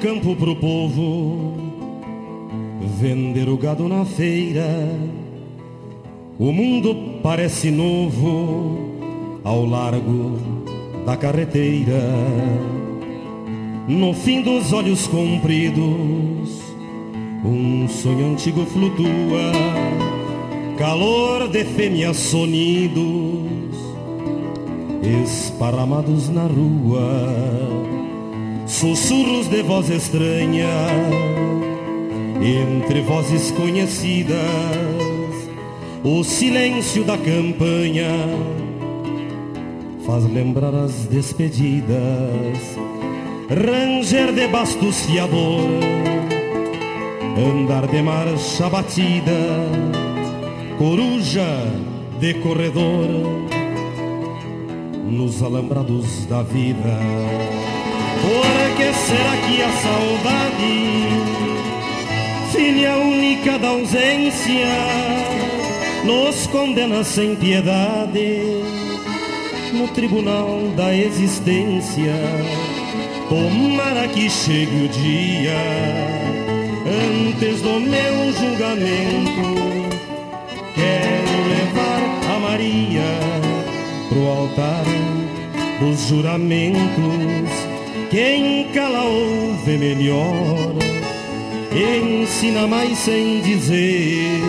campo 0.00 0.34
pro 0.34 0.56
povo 0.56 1.54
vender 2.98 3.50
o 3.50 3.56
gado 3.58 3.86
na 3.86 4.06
feira, 4.06 4.66
o 6.38 6.50
mundo 6.50 7.20
parece 7.22 7.70
novo 7.70 8.78
ao 9.44 9.66
largo 9.66 10.38
da 11.04 11.18
carreteira. 11.18 12.00
No 13.86 14.14
fim 14.14 14.40
dos 14.40 14.72
olhos 14.72 15.06
compridos, 15.06 16.62
um 17.44 17.86
sonho 17.86 18.32
antigo 18.32 18.64
flutua, 18.64 19.52
calor 20.78 21.46
de 21.48 21.62
fêmeas 21.64 22.16
sonidos, 22.16 23.76
esparramados 25.02 26.30
na 26.30 26.44
rua 26.44 27.79
sussurros 28.80 29.46
de 29.48 29.62
voz 29.62 29.90
estranha 29.90 30.66
entre 32.42 33.02
vozes 33.02 33.50
conhecidas, 33.50 34.38
o 36.02 36.24
silêncio 36.24 37.04
da 37.04 37.18
campanha 37.18 38.10
faz 40.06 40.24
lembrar 40.24 40.74
as 40.74 41.04
despedidas, 41.04 42.56
ranger 43.50 44.32
de 44.32 44.48
bastos 44.48 45.04
fiador, 45.04 45.68
andar 47.36 47.86
de 47.86 48.00
marcha 48.00 48.66
batida, 48.70 49.42
coruja 50.78 51.66
de 52.18 52.32
corredor 52.32 53.10
nos 55.06 55.42
alambrados 55.42 56.24
da 56.24 56.42
vida. 56.42 57.69
Por 58.20 58.76
que 58.76 58.92
será 58.92 59.36
que 59.46 59.62
a 59.62 59.72
saudade, 59.72 61.08
filha 62.52 62.96
única 62.98 63.58
da 63.58 63.68
ausência, 63.68 64.68
nos 66.04 66.46
condena 66.48 67.02
sem 67.02 67.34
piedade 67.34 68.62
no 69.72 69.88
tribunal 69.88 70.60
da 70.76 70.94
existência? 70.94 72.14
Tomara 73.28 74.06
que 74.08 74.28
chegue 74.28 74.84
o 74.84 74.88
dia 74.88 75.56
antes 76.90 77.62
do 77.62 77.80
meu 77.80 78.32
julgamento. 78.32 79.60
Quero 80.74 81.48
levar 81.48 82.34
a 82.34 82.38
Maria 82.40 83.20
pro 84.08 84.26
altar 84.26 84.84
dos 85.80 86.08
juramentos 86.08 87.69
quem 88.10 88.64
cala 88.74 89.04
ouve 89.04 89.78
melhor, 89.78 90.74
ensina 91.72 92.66
mais 92.66 92.98
sem 92.98 93.40
dizer. 93.40 94.40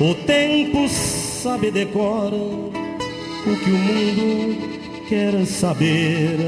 O 0.00 0.14
tempo 0.14 0.88
sabe 0.88 1.70
decora 1.70 2.34
o 2.34 3.56
que 3.62 3.70
o 3.70 3.78
mundo 3.78 5.04
quer 5.08 5.44
saber. 5.44 6.38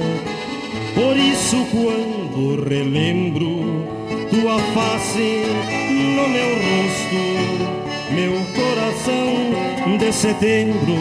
Por 0.94 1.16
isso, 1.16 1.56
quando 1.70 2.64
relembro 2.68 3.86
tua 4.30 4.58
face 4.74 5.42
no 5.90 6.28
meu 6.28 6.54
rosto, 6.54 7.22
meu 8.14 8.32
coração 8.54 9.98
de 9.98 10.12
setembro 10.12 10.96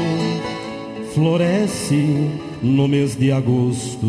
floresce 1.14 2.49
no 2.62 2.88
mês 2.88 3.16
de 3.16 3.32
agosto. 3.32 4.08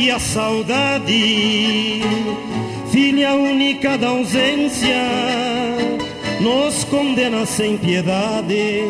Que 0.00 0.10
a 0.10 0.18
saudade, 0.18 2.00
filha 2.90 3.34
única 3.34 3.98
da 3.98 4.08
ausência, 4.08 4.96
nos 6.40 6.84
condena 6.84 7.44
sem 7.44 7.76
piedade 7.76 8.80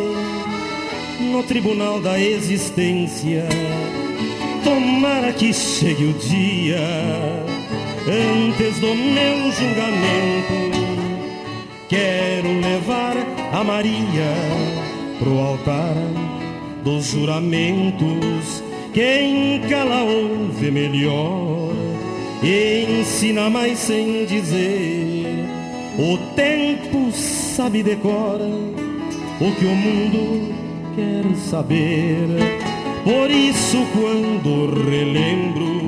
no 1.19 1.43
tribunal 1.43 2.01
da 2.01 2.17
existência? 2.17 3.45
Tomara 4.63 5.33
que 5.33 5.53
chegue 5.53 6.05
o 6.05 6.13
dia 6.13 6.79
antes 8.07 8.79
do 8.79 8.95
meu 8.95 9.51
julgamento. 9.51 10.79
Quero 11.89 12.61
levar 12.61 13.17
a 13.53 13.65
Maria 13.65 14.33
pro 15.19 15.41
altar 15.41 15.97
dos 16.85 17.07
juramentos 17.07 18.70
quem 18.93 19.61
cala 19.69 20.03
ouve 20.03 20.71
melhor, 20.71 21.73
ensina 22.43 23.49
mais 23.49 23.79
sem 23.79 24.25
dizer. 24.25 25.47
O 25.99 26.17
tempo 26.35 27.11
sabe 27.13 27.83
decora 27.83 28.49
o 29.41 29.53
que 29.57 29.65
o 29.65 29.75
mundo 29.75 30.55
quer 30.95 31.37
saber. 31.37 32.27
Por 33.05 33.31
isso, 33.31 33.79
quando 33.93 34.75
relembro 34.89 35.81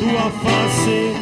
tua 0.00 0.30
face 0.30 1.12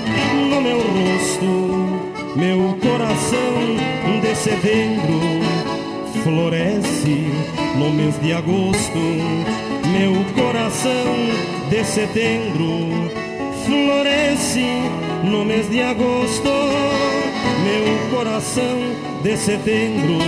no 0.51 0.61
meu 0.61 0.79
rosto, 0.79 2.37
meu 2.37 2.77
coração 2.81 4.21
de 4.21 4.35
setembro 4.35 5.21
floresce 6.23 7.27
no 7.77 7.91
mês 7.91 8.21
de 8.21 8.33
agosto. 8.33 8.99
Meu 9.93 10.13
coração 10.35 10.56
de 11.71 11.85
setembro 11.85 13.11
floresce 13.65 14.67
no 15.25 15.43
mês 15.43 15.71
de 15.71 15.81
agosto. 15.81 16.51
Meu 17.65 18.11
coração 18.11 18.79
de 19.23 19.37
setembro 19.39 20.19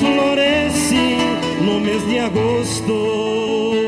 floresce 0.00 1.18
no 1.60 1.80
mês 1.80 2.06
de 2.06 2.18
agosto. 2.18 3.87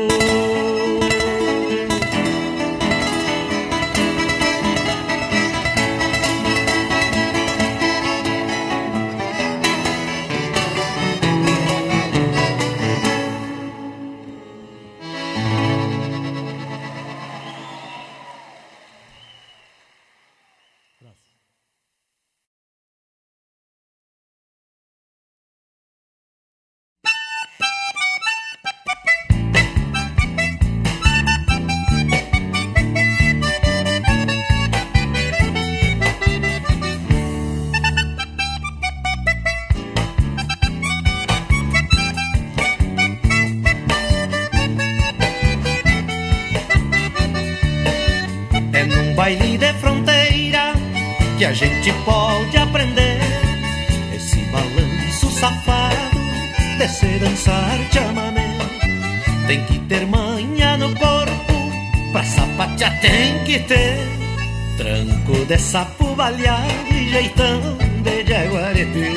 Sapo 65.71 66.15
baleado 66.15 66.93
e 66.93 67.09
jeitão 67.09 67.61
de 68.03 68.25
jaguareté. 68.25 69.13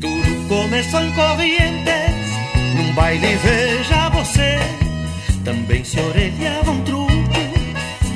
Tudo 0.00 0.48
começou 0.48 1.02
em 1.02 1.12
Corrientes, 1.12 2.30
num 2.74 2.92
baile 2.94 3.36
veja 3.36 4.08
você. 4.08 4.58
Também 5.44 5.84
se 5.84 6.00
orelhava 6.00 6.70
um 6.70 6.80
truco, 6.82 7.12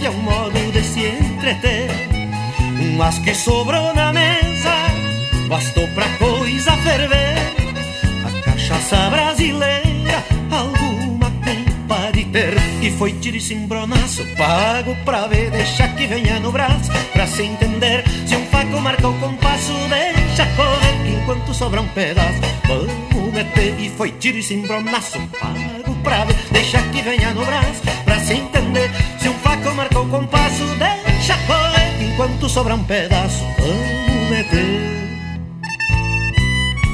e 0.00 0.06
é 0.06 0.10
um 0.10 0.22
modo 0.22 0.72
de 0.72 0.82
se 0.82 1.04
entreter. 1.06 1.90
Mas 2.96 3.18
que 3.18 3.34
sobrou 3.34 3.92
na 3.94 4.10
mesa, 4.12 4.74
bastou 5.46 5.86
pra 5.88 6.08
coisa 6.16 6.72
ferver. 6.78 7.36
A 8.24 8.42
cachaça 8.44 9.10
foi 12.92 13.12
tiro 13.14 13.36
e 13.36 13.40
cimbronaço, 13.40 14.24
pago 14.36 14.96
pra 15.04 15.26
ver, 15.26 15.50
deixa 15.50 15.88
que 15.88 16.06
venha 16.06 16.38
no 16.40 16.52
braço 16.52 16.90
pra 17.12 17.26
se 17.26 17.42
entender. 17.42 18.04
Se 18.26 18.36
um 18.36 18.46
faco 18.46 18.80
marca 18.80 19.08
o 19.08 19.18
compasso, 19.18 19.72
deixa 19.88 20.46
correr 20.56 21.02
que 21.04 21.10
enquanto 21.10 21.54
sobra 21.54 21.80
um 21.80 21.88
pedaço. 21.88 22.40
Vamos 22.66 23.34
meter 23.34 23.78
e 23.78 23.90
foi 23.90 24.12
tiro 24.12 24.38
e 24.38 24.42
cimbronaço. 24.42 25.18
Pago 25.40 25.94
pra 26.02 26.24
ver, 26.24 26.36
deixa 26.50 26.80
que 26.82 27.02
venha 27.02 27.32
no 27.32 27.44
braço 27.44 27.82
pra 28.04 28.18
se 28.20 28.34
entender. 28.34 28.90
Se 29.18 29.28
um 29.28 29.34
faco 29.34 29.74
marca 29.74 30.00
o 30.00 30.08
compasso, 30.08 30.64
deixa 30.76 31.36
correr 31.46 31.98
que 31.98 32.04
enquanto 32.04 32.48
sobra 32.48 32.74
um 32.74 32.84
pedaço. 32.84 33.44
Vamos 33.58 34.30
meter. 34.30 34.79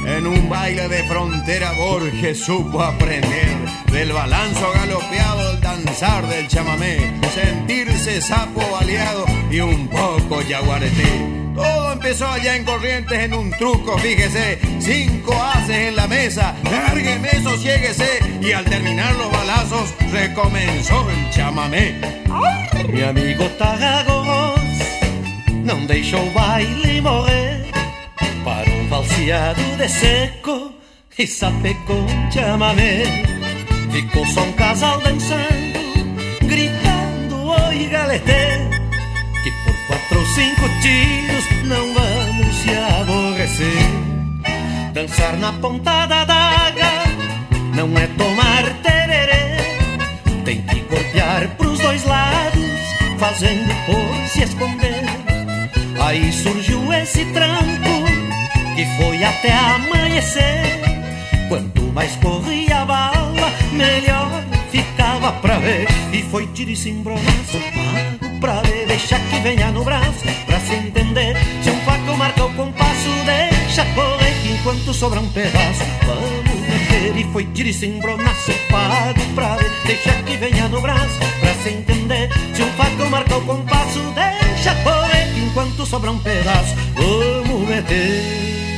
En 0.07 0.25
un 0.25 0.49
baile 0.49 0.87
de 0.87 1.03
frontera 1.03 1.73
Borges 1.73 2.39
supo 2.39 2.81
aprender 2.81 3.57
del 3.91 4.13
balanzo 4.13 4.71
galopeado, 4.73 5.51
el 5.51 5.59
danzar 5.59 6.25
del 6.27 6.47
chamamé, 6.47 7.13
sentirse 7.35 8.21
sapo 8.21 8.61
baleado 8.71 9.25
y 9.51 9.59
un 9.59 9.89
poco 9.89 10.41
yaguareté. 10.41 11.53
Todo 11.53 11.91
empezó 11.91 12.25
allá 12.27 12.55
en 12.55 12.63
Corrientes 12.63 13.19
en 13.19 13.33
un 13.33 13.51
truco, 13.51 13.97
fíjese, 13.97 14.59
cinco 14.79 15.33
haces 15.43 15.89
en 15.89 15.95
la 15.97 16.07
mesa, 16.07 16.55
lárgueme, 16.63 17.29
sosiéguese, 17.43 18.19
y 18.41 18.53
al 18.53 18.63
terminar 18.63 19.13
los 19.15 19.29
balazos 19.29 19.93
recomenzó 20.11 21.05
el 21.09 21.29
chamamé. 21.31 21.99
Mi 22.87 23.01
amigo 23.01 23.43
Tagagos 23.57 24.61
não 25.65 25.85
deixou 25.85 26.25
o 26.25 26.31
baile 26.31 27.01
para 28.45 28.69
um 28.71 28.76
valseado 28.89 29.61
de 29.77 29.89
seco 29.89 30.73
e 31.17 31.27
sapecou 31.27 31.97
um 31.97 32.31
chamamé. 32.31 33.03
Ficou 33.91 34.25
só 34.27 34.41
um 34.41 34.51
casal 34.53 34.99
dançando, 35.01 35.79
gritando 36.41 37.47
oi 37.47 37.85
galetê. 37.87 38.57
Que 39.43 39.51
por 39.51 39.87
quatro 39.87 40.19
ou 40.19 40.25
cinco 40.27 40.69
tiros 40.81 41.45
não 41.65 41.93
vamos 41.93 42.55
se 42.55 42.69
aborrecer. 42.99 44.07
Dançar 44.93 45.37
na 45.37 45.53
ponta 45.53 46.05
da 46.05 46.25
daga 46.25 47.03
não 47.75 47.97
é 47.97 48.07
tomar 48.07 48.63
tererê. 48.83 49.57
Tem 50.45 50.61
que 50.61 50.79
golpear 50.81 51.47
pros 51.57 51.79
dois 51.79 52.03
lados, 52.05 52.81
fazendo 53.19 53.73
por 53.85 54.27
se 54.29 54.43
esconder. 54.43 55.03
Aí 55.99 56.31
surgiu 56.31 56.93
esse 56.93 57.25
tranco 57.33 57.96
que 58.77 58.85
foi 58.95 59.23
até 59.23 59.51
amanhecer. 59.51 60.79
Quanto 61.49 61.81
mais 61.93 62.15
corria 62.17 62.81
a 62.81 62.85
bala, 62.85 63.51
melhor 63.71 64.29
ficava 64.69 65.31
pra 65.31 65.57
ver. 65.57 65.87
E 66.13 66.21
foi 66.21 66.45
tiro 66.53 66.69
e 66.69 66.75
cimbronaço, 66.75 67.57
pago 67.73 68.39
pra 68.39 68.61
ver. 68.61 68.85
Deixa 68.85 69.17
que 69.17 69.39
venha 69.39 69.71
no 69.71 69.83
braço, 69.83 70.23
pra 70.45 70.59
se 70.59 70.75
entender. 70.75 71.35
Se 71.63 71.71
um 71.71 71.79
faco 71.81 72.15
marca 72.17 72.45
o 72.45 72.53
compasso, 72.53 73.09
deixa 73.25 73.83
correr 73.95 74.35
enquanto 74.45 74.93
sobra 74.93 75.21
um 75.21 75.29
pedaço. 75.29 75.83
Vamos 76.05 76.61
meter 76.69 77.17
e 77.17 77.23
foi 77.33 77.45
tiro 77.45 77.69
e 77.69 77.73
cimbronaço, 77.73 78.53
pago 78.69 79.33
pra 79.33 79.55
ver. 79.55 79.71
Deixa 79.87 80.13
que 80.21 80.37
venha 80.37 80.67
no 80.67 80.79
braço, 80.81 81.17
pra 81.39 81.53
se 81.63 81.69
entender. 81.69 82.29
Se 82.53 82.61
um 82.61 82.71
faco 82.73 83.09
marca 83.09 83.37
o 83.37 83.41
compasso, 83.41 84.13
deixa 84.13 84.75
correr 84.83 85.16
enquanto 85.57 85.87
sobra 85.87 86.11
um 86.11 86.19
pedaço. 86.19 86.75
Vamos 86.93 87.67
meter. 87.67 88.76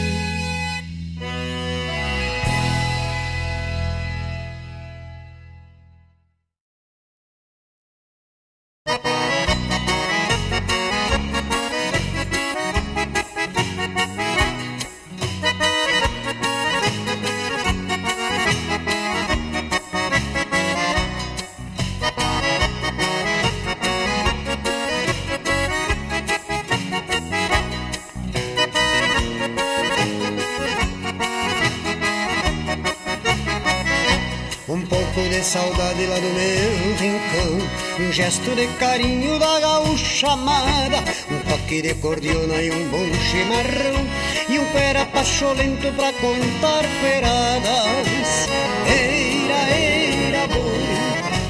Um 37.99 38.13
gesto 38.13 38.55
de 38.55 38.65
carinho 38.79 39.37
da 39.37 39.59
gaúcha 39.59 40.31
amada 40.31 41.03
Um 41.29 41.39
toque 41.49 41.81
de 41.81 41.93
cordiona 41.95 42.61
e 42.61 42.71
um 42.71 42.87
bom 42.87 43.05
chimarrão 43.29 44.05
E 44.47 44.57
um 44.57 44.65
pera 44.71 45.05
pacholento 45.05 45.91
pra 45.93 46.13
contar 46.13 46.85
peradas 47.01 48.47
Eira, 48.87 49.69
eira, 49.75 50.47
boi 50.47 50.89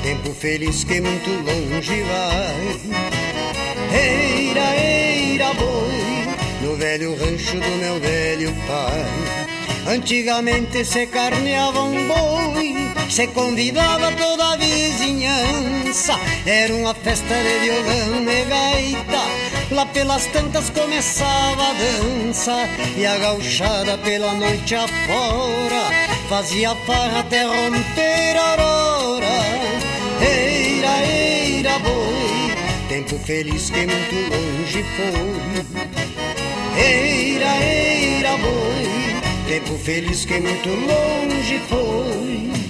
Tempo 0.01 0.33
feliz 0.33 0.83
que 0.83 0.99
muito 0.99 1.29
longe 1.29 2.01
vai. 2.03 2.79
Eira, 3.93 4.75
eira, 4.75 5.53
boi 5.53 6.27
No 6.63 6.75
velho 6.75 7.15
rancho 7.15 7.59
do 7.59 7.77
meu 7.77 7.99
velho 7.99 8.55
pai. 8.65 9.93
Antigamente 9.93 10.83
se 10.83 11.05
carneava 11.05 11.83
um 11.83 12.07
boi 12.07 12.78
se 13.09 13.27
convidava 13.27 14.11
toda 14.11 14.53
a 14.53 14.57
vizinhança. 14.57 16.13
Era 16.45 16.73
uma 16.75 16.93
festa 16.93 17.33
de 17.33 17.59
violão 17.59 18.23
e 18.31 18.45
gaita. 18.45 19.19
Lá 19.71 19.85
pelas 19.87 20.25
tantas 20.27 20.69
começava 20.69 21.69
a 21.69 21.73
dança. 21.73 22.69
E 22.95 23.05
a 23.05 23.17
gauchada 23.17 23.97
pela 23.97 24.33
noite 24.33 24.75
afora 24.75 25.89
Fazia 26.29 26.75
farra 26.85 27.21
até 27.21 27.43
romper 27.43 28.37
a 28.37 28.51
aurora. 28.51 29.27
Eira, 30.21 31.05
eira, 31.07 31.79
boi. 31.79 32.53
Tempo 32.87 33.17
feliz 33.25 33.71
que 33.71 33.87
muito 33.87 34.15
longe 34.29 34.85
foi. 34.95 35.65
Eira, 36.79 37.57
eira, 37.65 38.37
boi. 38.37 39.47
Tempo 39.47 39.75
feliz 39.79 40.25
que 40.25 40.39
muito 40.39 40.69
longe 40.69 41.59
foi 41.67 42.68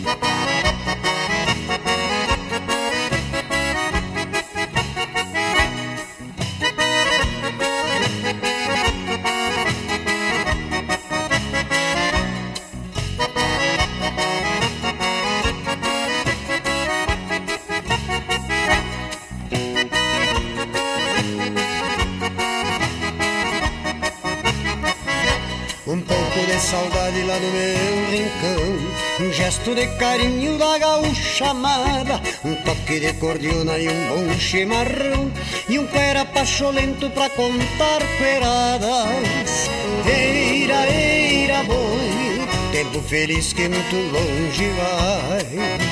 no 27.40 27.52
meu 27.52 28.12
rincão. 28.12 28.90
Um 29.22 29.34
gesto 29.34 29.76
de 29.76 29.86
carinho 29.98 30.58
da 30.58 30.78
gaúcha 30.78 31.50
amada 31.50 32.22
Um 32.46 32.56
toque 32.64 33.02
de 33.02 33.12
cordiona 33.16 33.78
e 33.78 33.90
um 33.90 34.08
bom 34.08 34.40
chimarrão 34.40 35.30
E 35.68 35.78
um 35.78 35.86
cuera 35.88 36.24
pacholento 36.24 37.10
pra 37.10 37.30
contar 37.30 38.00
cueradas. 38.18 39.70
Eira, 40.06 40.90
eira, 40.90 41.64
boi 41.66 42.48
Tempo 42.72 43.02
feliz 43.02 43.52
que 43.52 43.68
muito 43.68 43.96
longe 43.96 44.70
vai. 44.70 45.90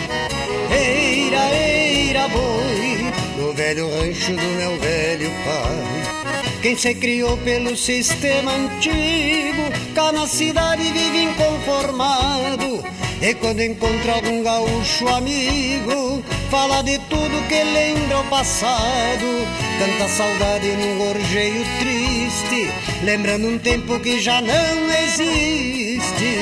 Eira, 0.71 1.53
eira, 1.53 2.27
boi 2.29 3.13
No 3.37 3.51
velho 3.51 3.89
rancho 3.89 4.31
do 4.31 4.47
meu 4.57 4.79
velho 4.79 5.29
pai 5.43 6.26
quem 6.61 6.75
se 6.75 6.93
criou 6.95 7.37
pelo 7.37 7.75
sistema 7.75 8.51
antigo, 8.51 9.63
cá 9.93 10.11
na 10.11 10.27
cidade 10.27 10.83
vive 10.83 11.23
inconformado. 11.23 12.83
E 13.21 13.33
quando 13.35 13.61
encontra 13.61 14.13
algum 14.13 14.43
gaúcho 14.43 15.07
amigo, 15.07 16.23
fala 16.51 16.81
de 16.83 16.97
tudo 17.09 17.47
que 17.47 17.63
lembra 17.63 18.19
o 18.19 18.23
passado. 18.25 19.47
Canta 19.79 20.05
a 20.05 20.09
saudade 20.09 20.67
num 20.67 20.97
gorjeio 20.97 21.65
triste, 21.79 22.71
lembrando 23.03 23.47
um 23.47 23.57
tempo 23.57 23.99
que 23.99 24.19
já 24.19 24.41
não 24.41 24.91
existe. 25.03 26.37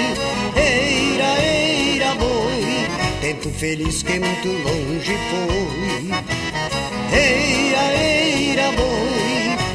Eira, 0.55 1.41
eira, 1.43 2.15
boi, 2.15 2.87
tempo 3.21 3.49
feliz 3.49 4.03
que 4.03 4.19
muito 4.19 4.47
longe 4.47 5.17
foi. 5.29 7.17
Eira, 7.17 7.64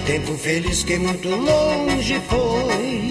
Tempo 0.06 0.34
feliz 0.36 0.82
que 0.82 0.98
muito 0.98 1.28
longe 1.28 2.20
foi. 2.28 3.10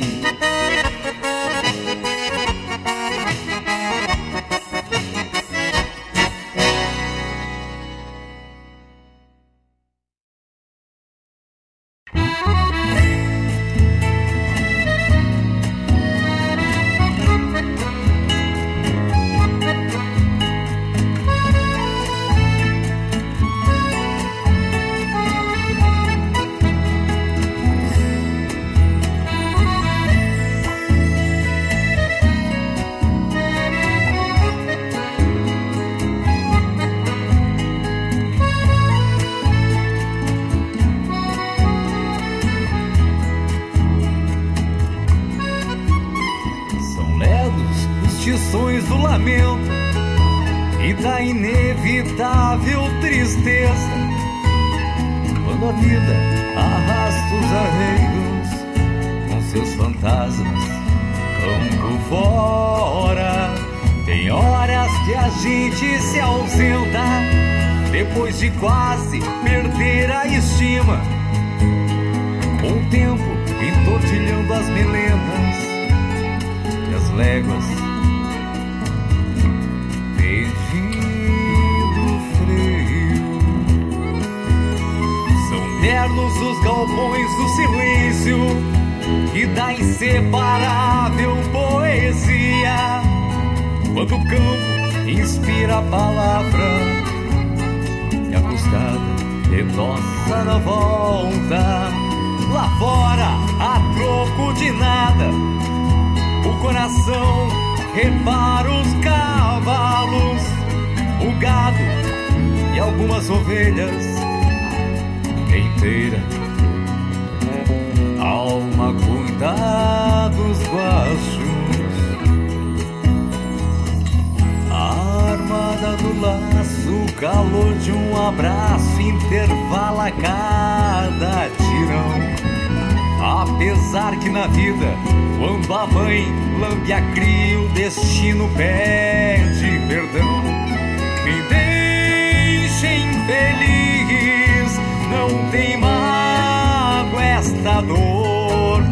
esta 147.39 147.81
dor. 147.81 148.83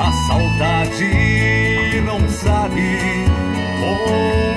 A 0.00 0.12
saudade 0.26 2.00
não 2.06 2.26
sabe 2.28 2.98
como. 3.80 4.49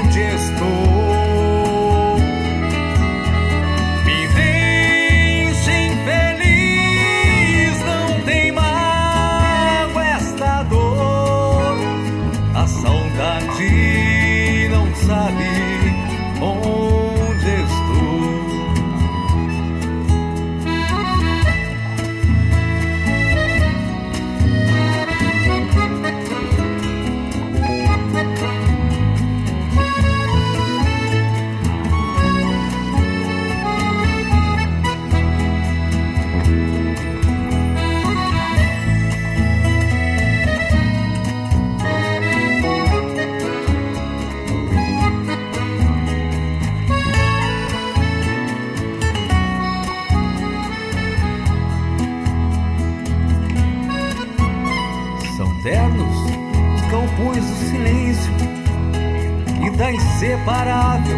Inseparável 60.23 61.17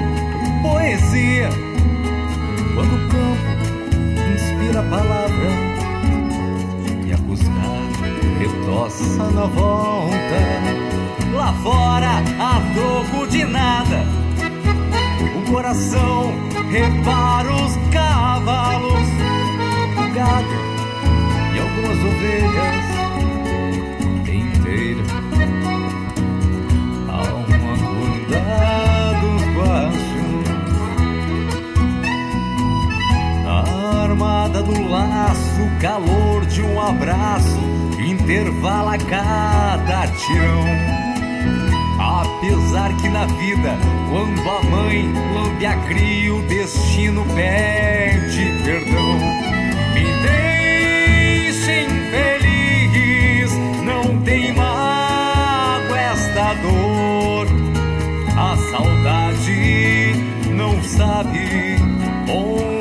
poesia. 0.63 1.49
Quando 2.73 2.95
o 2.95 3.09
campo 3.09 4.33
inspira 4.33 4.79
a 4.79 4.83
palavra 4.83 5.49
e 7.05 7.13
a 7.13 7.17
cuscada 7.17 7.55
retoça 8.39 9.23
na 9.31 9.45
volta. 9.45 10.15
Lá 11.33 11.53
fora, 11.61 12.23
a 12.39 12.61
troco 12.73 13.27
de 13.27 13.45
nada, 13.45 14.03
o 15.37 15.51
coração 15.51 16.33
repara 16.71 17.53
os 17.53 17.75
cavalos, 17.91 19.07
o 19.97 20.13
gado 20.13 20.55
e 21.53 21.59
algumas 21.59 21.97
ovelhas 21.99 22.94
do 34.65 34.89
laço, 34.89 35.69
calor 35.79 36.45
de 36.45 36.61
um 36.61 36.81
abraço 36.81 37.85
intervala 38.05 38.97
cada 38.97 40.07
tirão. 40.07 40.65
Apesar 41.99 42.95
que 42.97 43.09
na 43.09 43.25
vida, 43.25 43.77
quando 44.09 44.49
a 44.49 44.63
mãe 44.63 45.11
lambe 45.33 45.65
a 45.65 45.75
cria, 45.87 46.33
o 46.33 46.41
destino 46.43 47.25
pede 47.33 48.63
perdão. 48.63 49.15
Me 49.93 50.05
deixem 51.43 51.87
feliz, 52.11 53.51
não 53.83 54.21
tem 54.21 54.53
mágoa 54.53 55.99
esta 55.99 56.53
dor. 56.55 57.47
A 58.37 58.57
saudade 58.71 60.13
não 60.51 60.83
sabe 60.83 61.77
onde 62.29 62.74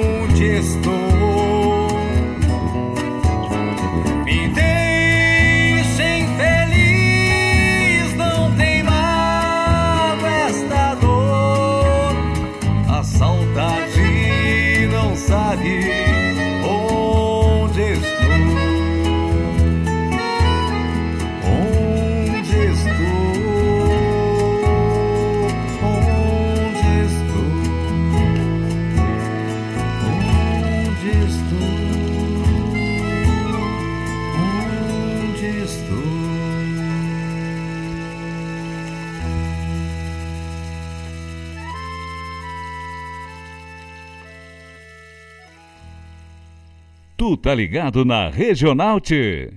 Tá 47.36 47.54
ligado 47.54 48.04
na 48.04 48.28
Regional 48.28 49.00
T. 49.00 49.52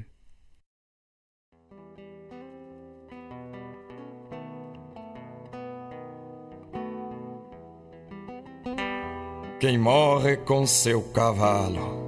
Quem 9.59 9.77
morre 9.77 10.37
com 10.37 10.65
seu 10.65 11.01
cavalo. 11.01 12.05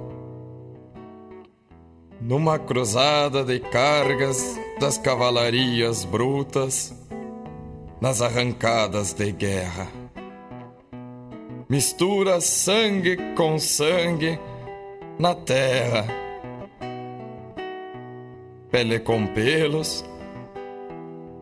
Numa 2.20 2.58
cruzada 2.58 3.42
de 3.44 3.58
cargas 3.60 4.58
das 4.78 4.98
cavalarias 4.98 6.04
brutas, 6.04 6.94
nas 8.00 8.20
arrancadas 8.20 9.12
de 9.12 9.32
guerra. 9.32 9.88
Mistura 11.68 12.40
sangue 12.40 13.16
com 13.34 13.58
sangue 13.58 14.38
na 15.20 15.34
terra. 15.34 16.06
Pele 18.70 18.98
com 18.98 19.26
pelos, 19.26 20.02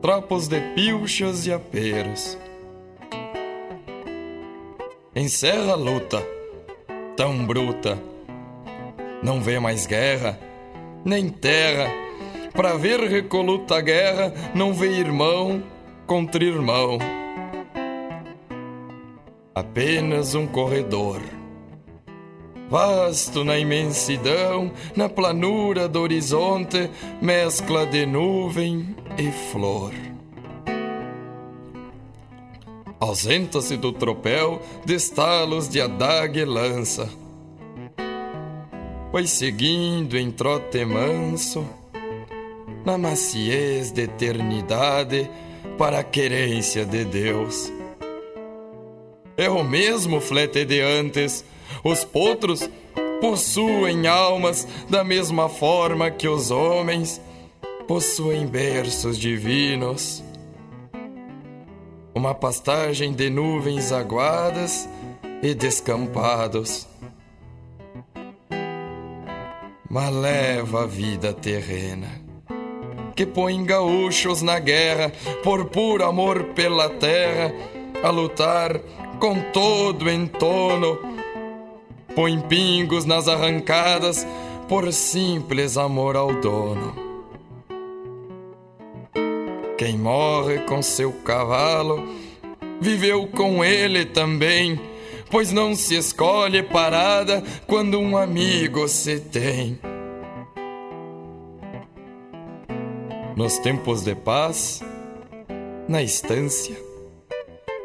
tropos 0.02 0.48
de 0.48 0.60
pilchas 0.74 1.46
e 1.46 1.52
aperos. 1.52 2.36
Encerra 5.14 5.74
a 5.74 5.76
luta, 5.76 6.26
tão 7.16 7.46
bruta. 7.46 7.96
Não 9.22 9.40
vê 9.40 9.60
mais 9.60 9.86
guerra, 9.86 10.36
nem 11.04 11.28
terra. 11.28 11.88
Pra 12.54 12.74
ver 12.74 12.98
recoluta 12.98 13.76
a 13.76 13.80
guerra, 13.80 14.32
não 14.56 14.74
vê 14.74 14.88
irmão 14.88 15.62
contra 16.04 16.42
irmão. 16.42 16.98
Apenas 19.54 20.34
um 20.34 20.48
corredor. 20.48 21.37
Vasto 22.70 23.44
na 23.44 23.58
imensidão, 23.58 24.70
na 24.94 25.08
planura 25.08 25.88
do 25.88 26.00
horizonte, 26.00 26.90
mescla 27.20 27.86
de 27.86 28.04
nuvem 28.04 28.94
e 29.16 29.32
flor. 29.50 29.92
Ausenta-se 33.00 33.76
do 33.76 33.92
tropel 33.92 34.60
de 34.84 34.94
estalos 34.94 35.68
de 35.68 35.80
adaga 35.80 36.40
e 36.40 36.44
lança. 36.44 37.08
Vai 39.10 39.26
seguindo 39.26 40.18
em 40.18 40.30
trote 40.30 40.84
manso, 40.84 41.64
na 42.84 42.98
maciez 42.98 43.90
de 43.90 44.02
eternidade, 44.02 45.30
para 45.78 46.00
a 46.00 46.04
querência 46.04 46.84
de 46.84 47.04
Deus. 47.04 47.72
É 49.36 49.48
o 49.48 49.62
mesmo 49.62 50.20
flete 50.20 50.64
de 50.64 50.80
antes, 50.80 51.44
os 51.84 52.04
potros 52.04 52.68
possuem 53.20 54.06
almas 54.06 54.66
da 54.88 55.02
mesma 55.02 55.48
forma 55.48 56.10
que 56.10 56.28
os 56.28 56.50
homens 56.50 57.20
possuem 57.86 58.46
berços 58.46 59.18
divinos 59.18 60.22
uma 62.18 62.34
pastagem 62.34 63.12
de 63.12 63.30
nuvens 63.30 63.92
aguadas 63.92 64.88
e 65.40 65.54
descampados. 65.54 66.84
Mas 69.88 70.12
leva 70.12 70.82
a 70.82 70.86
vida 70.86 71.32
terrena, 71.32 72.08
que 73.14 73.24
põe 73.24 73.64
gaúchos 73.64 74.42
na 74.42 74.58
guerra 74.58 75.12
por 75.44 75.66
puro 75.66 76.04
amor 76.04 76.42
pela 76.56 76.90
terra, 76.90 77.54
a 78.02 78.10
lutar 78.10 78.80
com 79.20 79.40
todo 79.52 80.10
entono. 80.10 81.17
Põe 82.18 82.40
pingos 82.40 83.04
nas 83.04 83.28
arrancadas 83.28 84.26
por 84.68 84.92
simples 84.92 85.76
amor 85.76 86.16
ao 86.16 86.34
dono. 86.40 86.92
Quem 89.78 89.96
morre 89.96 90.58
com 90.66 90.82
seu 90.82 91.12
cavalo 91.12 92.08
viveu 92.80 93.28
com 93.28 93.64
ele 93.64 94.04
também, 94.04 94.80
pois 95.30 95.52
não 95.52 95.76
se 95.76 95.94
escolhe 95.94 96.60
parada 96.60 97.40
quando 97.68 98.00
um 98.00 98.18
amigo 98.18 98.88
se 98.88 99.20
tem. 99.20 99.78
Nos 103.36 103.58
tempos 103.58 104.02
de 104.02 104.16
paz, 104.16 104.82
na 105.86 106.02
estância, 106.02 106.76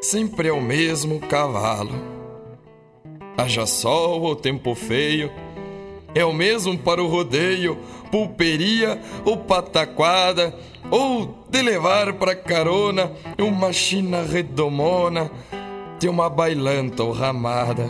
sempre 0.02 0.48
é 0.48 0.52
o 0.52 0.60
mesmo 0.60 1.20
cavalo. 1.20 2.13
Haja 3.38 3.66
sol 3.66 4.22
ou 4.22 4.36
tempo 4.36 4.76
feio, 4.76 5.32
é 6.14 6.24
o 6.24 6.32
mesmo 6.32 6.78
para 6.78 7.04
o 7.04 7.08
rodeio, 7.08 7.78
pulperia 8.12 9.02
ou 9.26 9.38
pataquada, 9.38 10.54
ou 10.92 11.44
de 11.50 11.62
levar 11.62 12.14
pra 12.14 12.36
carona 12.36 13.12
uma 13.40 13.74
china 13.74 14.22
redomona 14.22 15.32
de 16.00 16.08
uma 16.08 16.30
bailanta 16.30 17.04
ou 17.04 17.12
ramada. 17.12 17.90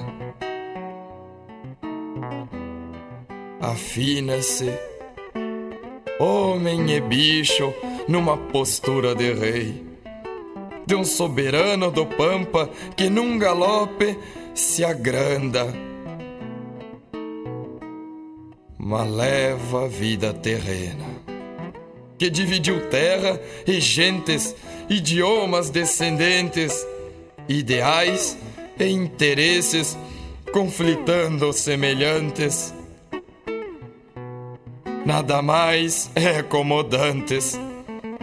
Afina-se, 3.60 4.72
homem 6.20 6.92
e 6.92 7.02
bicho, 7.02 7.74
numa 8.08 8.38
postura 8.38 9.16
de 9.16 9.34
rei, 9.34 9.86
de 10.86 10.96
um 10.96 11.04
soberano 11.04 11.92
do 11.92 12.06
pampa 12.06 12.70
que 12.96 13.10
num 13.10 13.38
galope 13.38 14.18
se 14.54 14.84
agranda 14.84 15.68
mas 18.86 19.10
leva 19.10 19.86
a 19.86 19.88
vida 19.88 20.34
terrena, 20.34 21.06
que 22.18 22.30
dividiu 22.30 22.90
terra 22.90 23.40
e 23.66 23.80
gentes 23.80 24.54
idiomas 24.90 25.70
descendentes, 25.70 26.86
ideais 27.48 28.38
e 28.78 28.86
interesses 28.86 29.98
conflitando 30.52 31.54
semelhantes. 31.54 32.74
Nada 35.06 35.42
mais 35.42 36.12
é 36.14 36.44
como 36.44 36.84
dantes, 36.84 37.58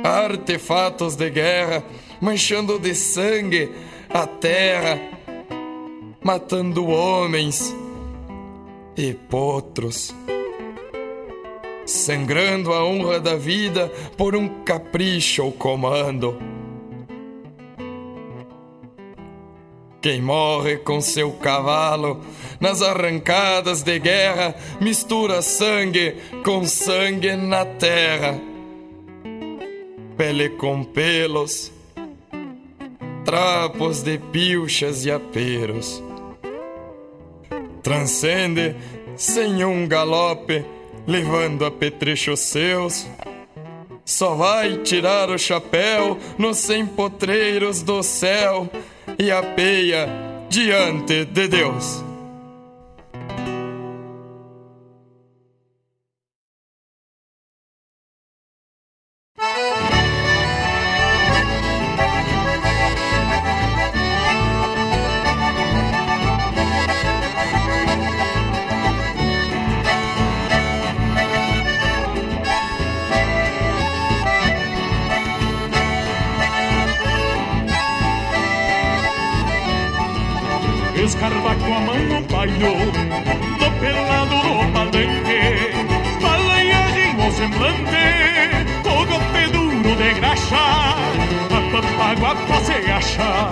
artefatos 0.04 1.16
de 1.16 1.30
guerra 1.30 1.82
manchando 2.20 2.78
de 2.78 2.94
sangue 2.94 3.70
a 4.10 4.26
terra, 4.26 5.00
matando 6.22 6.86
homens 6.86 7.74
e 8.96 9.14
potros 9.14 10.14
sangrando 11.90 12.72
a 12.72 12.84
honra 12.84 13.18
da 13.18 13.34
vida 13.34 13.88
por 14.16 14.36
um 14.36 14.62
capricho 14.62 15.44
ou 15.44 15.52
comando. 15.52 16.38
Quem 20.00 20.22
morre 20.22 20.78
com 20.78 21.00
seu 21.00 21.32
cavalo 21.32 22.20
nas 22.58 22.80
arrancadas 22.80 23.82
de 23.82 23.98
guerra 23.98 24.54
mistura 24.80 25.42
sangue 25.42 26.16
com 26.42 26.64
sangue 26.64 27.36
na 27.36 27.66
terra. 27.66 28.40
Pele 30.16 30.50
com 30.50 30.84
pelos, 30.84 31.70
trapos 33.24 34.02
de 34.02 34.18
pilchas 34.18 35.04
e 35.04 35.10
aperos. 35.10 36.09
Transcende 37.82 38.76
sem 39.16 39.64
um 39.64 39.86
galope 39.86 40.64
levando 41.06 41.64
apetrechos 41.64 42.40
seus. 42.40 43.06
Só 44.04 44.34
vai 44.34 44.78
tirar 44.78 45.30
o 45.30 45.38
chapéu 45.38 46.18
nos 46.36 46.68
potreiros 46.96 47.82
do 47.82 48.02
céu 48.02 48.68
e 49.18 49.30
a 49.30 49.42
peia 49.42 50.08
diante 50.48 51.24
de 51.24 51.48
Deus. 51.48 52.09
Taguapa 92.10 92.60
se 92.64 92.90
acha 92.90 93.50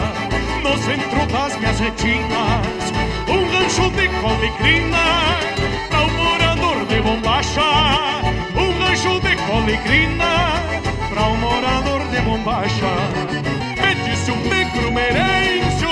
no 0.64 0.76
centro 0.78 1.24
das 1.28 1.54
gazetinas 1.60 2.92
um 3.28 3.46
rancho 3.52 3.88
de 3.90 4.08
colicrina, 4.20 4.98
pra 5.88 6.00
um 6.00 6.10
morador 6.16 6.84
de 6.86 7.00
bombacha. 7.00 7.60
Um 8.56 8.82
rancho 8.82 9.20
de 9.20 9.36
colicrina, 9.46 10.60
pra 11.08 11.22
um 11.28 11.36
morador 11.36 12.00
de 12.10 12.20
bombacha. 12.22 12.94
Mete-se 13.80 14.32
um 14.32 14.48
negro 14.48 14.90
merêncio 14.90 15.88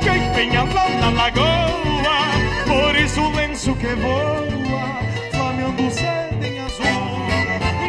que 0.00 0.08
empenha 0.08 0.62
lá 0.62 0.88
na 0.98 1.10
lagoa, 1.10 2.18
por 2.66 2.96
isso 2.96 3.20
o 3.20 3.30
lenço 3.32 3.74
que 3.74 3.94
voa, 3.94 5.00
flameando 5.32 5.90
sede 5.90 6.46
em 6.46 6.60
azul, 6.60 7.26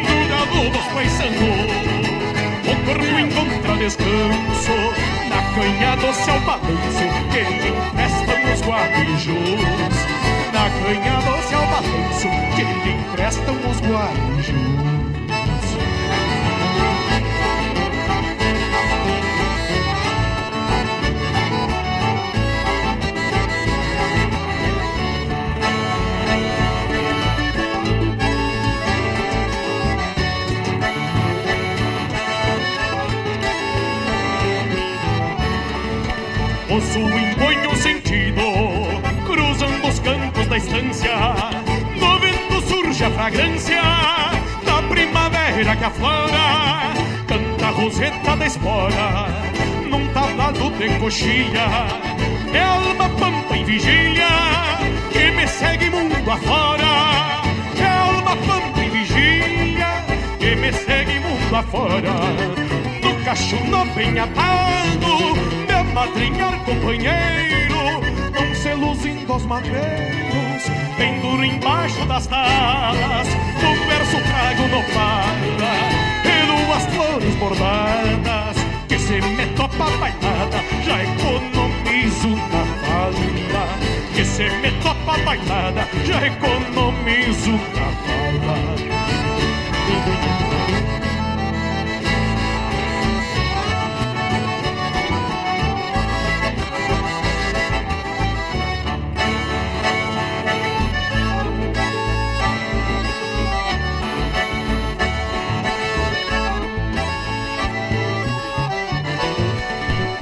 do 0.04 0.28
galo 0.28 0.68
dos 0.68 0.84
paisanos 0.92 1.87
descanso 3.78 4.76
Na 5.28 5.42
canha 5.54 5.96
doce 5.96 6.30
ao 6.30 6.40
balanço 6.40 7.06
Que 7.32 7.42
me 7.44 7.68
empresta 7.68 8.52
os 8.52 8.60
guarijos 8.62 9.96
Na 10.52 10.70
canha 10.70 11.20
doce 11.20 11.54
ao 11.54 11.66
balanço 11.66 12.28
Que 12.56 12.64
me 12.64 12.92
empresta 12.92 13.52
os 13.52 13.80
guarijos 13.80 14.87
No 40.58 40.64
estância, 40.64 41.12
vento 42.20 42.60
surge 42.66 43.04
a 43.04 43.10
fragrância 43.10 43.80
da 44.66 44.82
primavera 44.88 45.76
que 45.76 45.84
aflora, 45.84 46.94
canta 47.28 47.66
a 47.66 47.70
roseta 47.70 48.36
da 48.36 48.44
espora, 48.44 49.28
num 49.88 50.08
tablado 50.08 50.70
de 50.72 50.88
coxilha, 50.98 51.68
é 52.52 52.60
alma 52.60 53.08
pampa 53.08 53.56
em 53.56 53.64
vigília, 53.64 54.26
que 55.12 55.30
me 55.30 55.46
segue 55.46 55.90
mundo 55.90 56.28
afora, 56.28 57.40
é 57.78 57.86
alma 57.86 58.36
pampa 58.36 58.80
em 58.80 58.90
vigília, 58.90 60.04
que 60.40 60.56
me 60.56 60.72
segue 60.72 61.20
mundo 61.20 61.54
afora. 61.54 62.58
Cachumba 63.28 63.84
bem 63.94 64.18
atado 64.18 65.34
De 65.66 65.74
amadrinhar 65.74 66.64
companheiro 66.64 68.00
Não 68.32 68.54
se 68.54 68.72
luzindo 68.72 69.30
aos 69.30 69.44
madeiros 69.44 70.37
penduro 70.98 71.44
embaixo 71.44 72.04
das 72.06 72.26
talas 72.26 73.28
Do 73.60 73.86
verso 73.86 74.20
trago 74.28 74.68
nopala 74.68 75.74
E 76.24 76.46
duas 76.46 76.84
flores 76.92 77.34
bordadas 77.36 78.56
Que 78.88 78.98
se 78.98 79.20
me 79.20 79.46
topa 79.54 79.88
bailada 79.98 80.58
Já 80.84 81.02
economizo 81.02 82.28
na 82.28 82.64
fala. 82.84 83.68
Que 84.14 84.24
se 84.24 84.50
me 84.60 84.70
topa 84.82 85.16
bailada 85.24 85.88
Já 86.04 86.26
economizo 86.26 87.52
na 87.52 87.88
fala. 88.04 88.78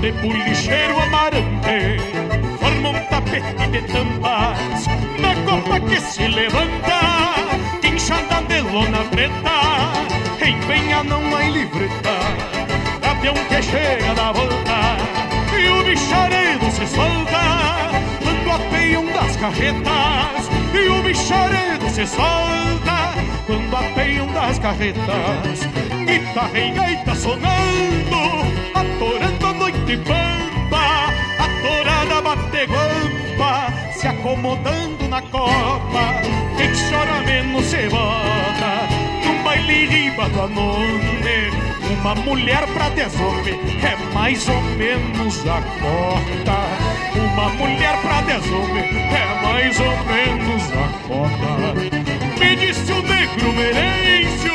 de 0.06 0.12
bolicheiro 0.12 1.00
amarante 1.00 1.98
Forma 2.60 2.90
um 2.90 3.04
tapete 3.06 3.68
de 3.72 3.82
tampas 3.92 4.86
Na 5.18 5.34
copa 5.44 5.80
que 5.80 6.00
se 6.00 6.28
levanta 6.28 7.00
Tinchada 7.80 8.40
de 8.42 8.60
lona 8.60 9.02
preta 9.10 9.58
Empenha 10.40 11.02
não 11.02 11.22
é 11.36 11.50
livreta 11.50 12.18
Até 13.02 13.30
um 13.32 13.44
que 13.48 13.62
chega 13.62 14.14
da 14.14 14.30
volta 14.30 14.96
E 15.58 15.68
o 15.68 15.84
bicharedo 15.84 16.70
se 16.70 16.86
solta 16.86 17.42
Quando 18.22 18.50
apeiam 18.52 19.06
das 19.06 19.36
carretas 19.36 20.50
E 20.72 20.88
o 20.88 21.02
bicharedo 21.02 21.88
se 21.90 22.06
solta 22.06 23.14
Quando 23.44 23.76
apeiam 23.76 24.28
das 24.28 24.56
carretas 24.60 25.66
Guitarra 26.06 26.58
e 26.60 26.70
gaita 26.70 27.14
sonando 27.16 28.46
Atorando 28.72 29.35
de 29.86 29.96
pampa, 29.98 31.14
a 31.38 31.48
tourada 31.62 32.20
bate 32.20 32.66
guampa, 32.66 33.72
se 33.92 34.08
acomodando 34.08 35.08
na 35.08 35.22
copa. 35.22 36.20
Quem 36.56 36.72
chora 36.90 37.20
menos 37.24 37.64
se 37.66 37.88
bota, 37.88 38.88
num 39.24 39.42
baile 39.44 39.86
riba 39.86 40.28
do 40.28 40.42
anone. 40.42 41.66
Uma 42.00 42.14
mulher 42.16 42.66
pra 42.74 42.88
desove 42.90 43.52
é 43.52 44.12
mais 44.12 44.48
ou 44.48 44.60
menos 44.76 45.46
a 45.46 45.62
cota. 45.80 46.58
Uma 47.14 47.48
mulher 47.50 47.96
pra 48.02 48.22
desove 48.22 48.80
é 48.80 49.42
mais 49.42 49.78
ou 49.78 49.96
menos 50.06 50.62
a 50.72 50.88
cota. 51.06 51.74
Me 52.40 52.56
disse 52.56 52.90
o 52.90 53.02
negro 53.02 53.52
merêncio, 53.52 54.52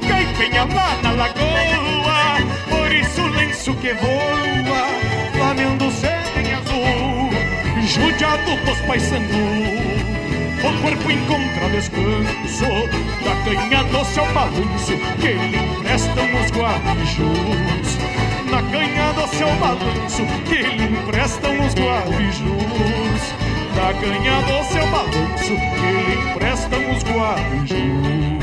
que 0.00 0.12
empenha 0.22 0.64
lá 0.64 0.98
na 1.02 1.12
lagoa 1.12 2.73
ouriço 2.94 3.26
lenço 3.28 3.74
que 3.74 3.92
voa, 3.94 4.86
flameando 5.32 5.90
céu 5.90 6.10
em 6.36 6.52
azul, 6.54 7.30
judiado 7.82 8.56
dos 8.64 8.80
paisandu. 8.82 10.04
O 10.64 10.82
corpo 10.82 11.10
encontra 11.10 11.68
descanso 11.68 12.64
Da 13.22 13.34
canha 13.44 13.84
doce 13.84 14.18
ao 14.18 14.26
balanço 14.32 14.96
Que 15.20 15.34
lhe 15.34 15.58
emprestam 15.58 16.24
os 16.40 16.50
guarujos. 16.52 17.98
Na 18.50 18.62
canha 18.62 19.12
doce 19.12 19.42
ao 19.42 19.54
balanço 19.56 20.22
Que 20.48 20.62
lhe 20.62 20.84
emprestam 20.84 21.52
os 21.66 21.74
guarujos. 21.74 23.34
Da 23.76 23.92
canha 23.92 24.40
doce 24.48 24.78
ao 24.78 24.86
balanço 24.86 25.54
Que 25.74 25.92
lhe 25.92 26.30
emprestam 26.30 26.90
os 26.92 27.02
guarujos 27.04 28.33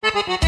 Todas 0.00 0.38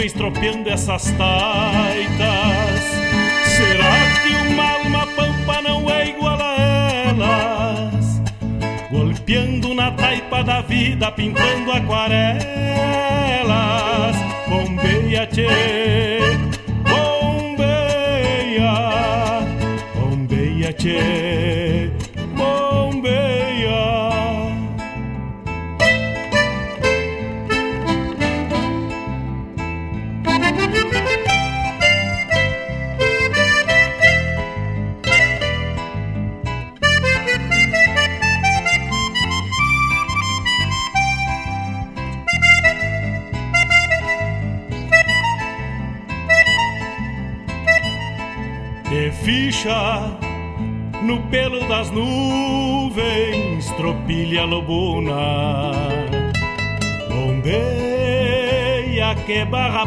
Das 0.00 0.12
nuvens 0.12 0.12
tropeando 0.14 0.68
essas 0.70 1.10
taitas. 1.12 2.80
Será 3.44 3.92
que 4.22 4.32
uma 4.48 4.70
alma 4.72 5.06
pampa 5.08 5.60
não 5.62 5.90
é 5.90 6.08
igual 6.08 6.38
a 6.40 6.56
elas? 7.06 8.22
Golpeando 8.90 9.74
na 9.74 9.90
taipa 9.92 10.42
da 10.42 10.62
vida, 10.62 11.12
pintando 11.12 11.72
aquarelas. 11.72 12.40
Bombeia, 14.48 15.26
tchê, 15.26 15.48
bombeia, 16.88 18.22
bombeia, 19.94 20.72
tchê. 20.72 21.29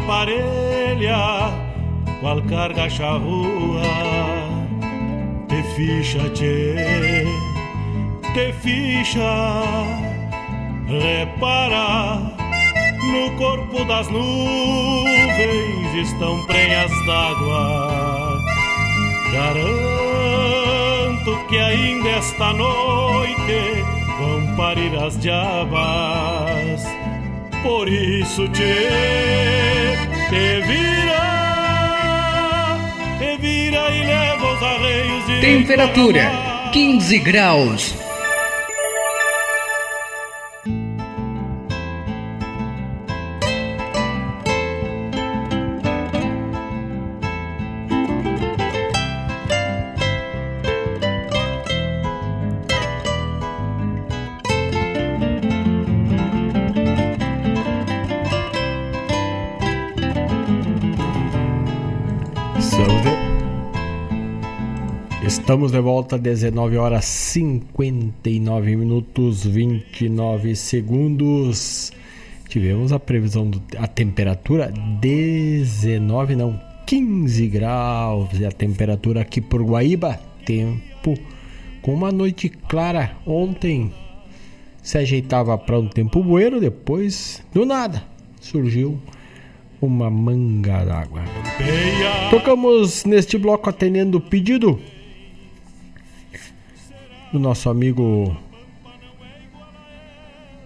Parelha, 0.06 1.50
qual 2.20 2.40
carga 2.42 2.88
charrua. 2.88 3.82
Te 5.48 5.62
ficha, 5.74 6.28
tchê, 6.30 7.26
te 8.34 8.52
ficha, 8.52 9.62
repara. 10.88 12.32
No 13.12 13.30
corpo 13.36 13.84
das 13.84 14.08
nuvens 14.08 15.94
estão 15.94 16.42
prenhas 16.46 16.90
d'água 17.04 18.24
Garanto 19.34 21.36
que 21.48 21.58
ainda 21.58 22.08
esta 22.08 22.52
noite 22.52 23.84
vão 24.20 24.56
parir 24.56 24.96
as 24.96 25.18
diabas. 25.18 26.84
Por 27.64 27.88
isso 27.88 28.46
te, 28.50 28.62
te 30.30 30.60
vira, 30.62 31.22
te 33.18 33.36
vira 33.38 33.90
e 33.90 34.04
leva 34.04 34.52
os 34.52 34.62
arreios 34.62 35.26
de 35.26 35.40
Temperatura 35.40 36.30
15 36.72 37.18
graus. 37.20 38.03
Estamos 65.54 65.70
de 65.70 65.80
volta, 65.80 66.18
19 66.18 66.76
horas 66.78 67.04
59 67.04 68.74
minutos 68.74 69.46
29 69.46 70.56
segundos. 70.56 71.92
Tivemos 72.48 72.92
a 72.92 72.98
previsão 72.98 73.48
da 73.48 73.86
temperatura 73.86 74.74
19, 75.00 76.34
não, 76.34 76.60
15 76.84 77.46
graus. 77.46 78.30
E 78.36 78.44
a 78.44 78.50
temperatura 78.50 79.20
aqui 79.20 79.40
por 79.40 79.62
Guaíba, 79.62 80.18
tempo 80.44 81.16
com 81.80 81.94
uma 81.94 82.10
noite 82.10 82.48
clara. 82.48 83.16
Ontem 83.24 83.92
se 84.82 84.98
ajeitava 84.98 85.56
para 85.56 85.78
um 85.78 85.86
tempo 85.86 86.20
bueiro, 86.20 86.60
depois 86.60 87.40
do 87.54 87.64
nada 87.64 88.02
surgiu 88.40 88.98
uma 89.80 90.10
manga 90.10 90.84
d'água. 90.84 91.22
Tocamos 92.28 93.04
neste 93.04 93.38
bloco 93.38 93.70
atendendo 93.70 94.18
o 94.18 94.20
pedido 94.20 94.80
do 97.34 97.40
nosso 97.40 97.68
amigo 97.68 98.36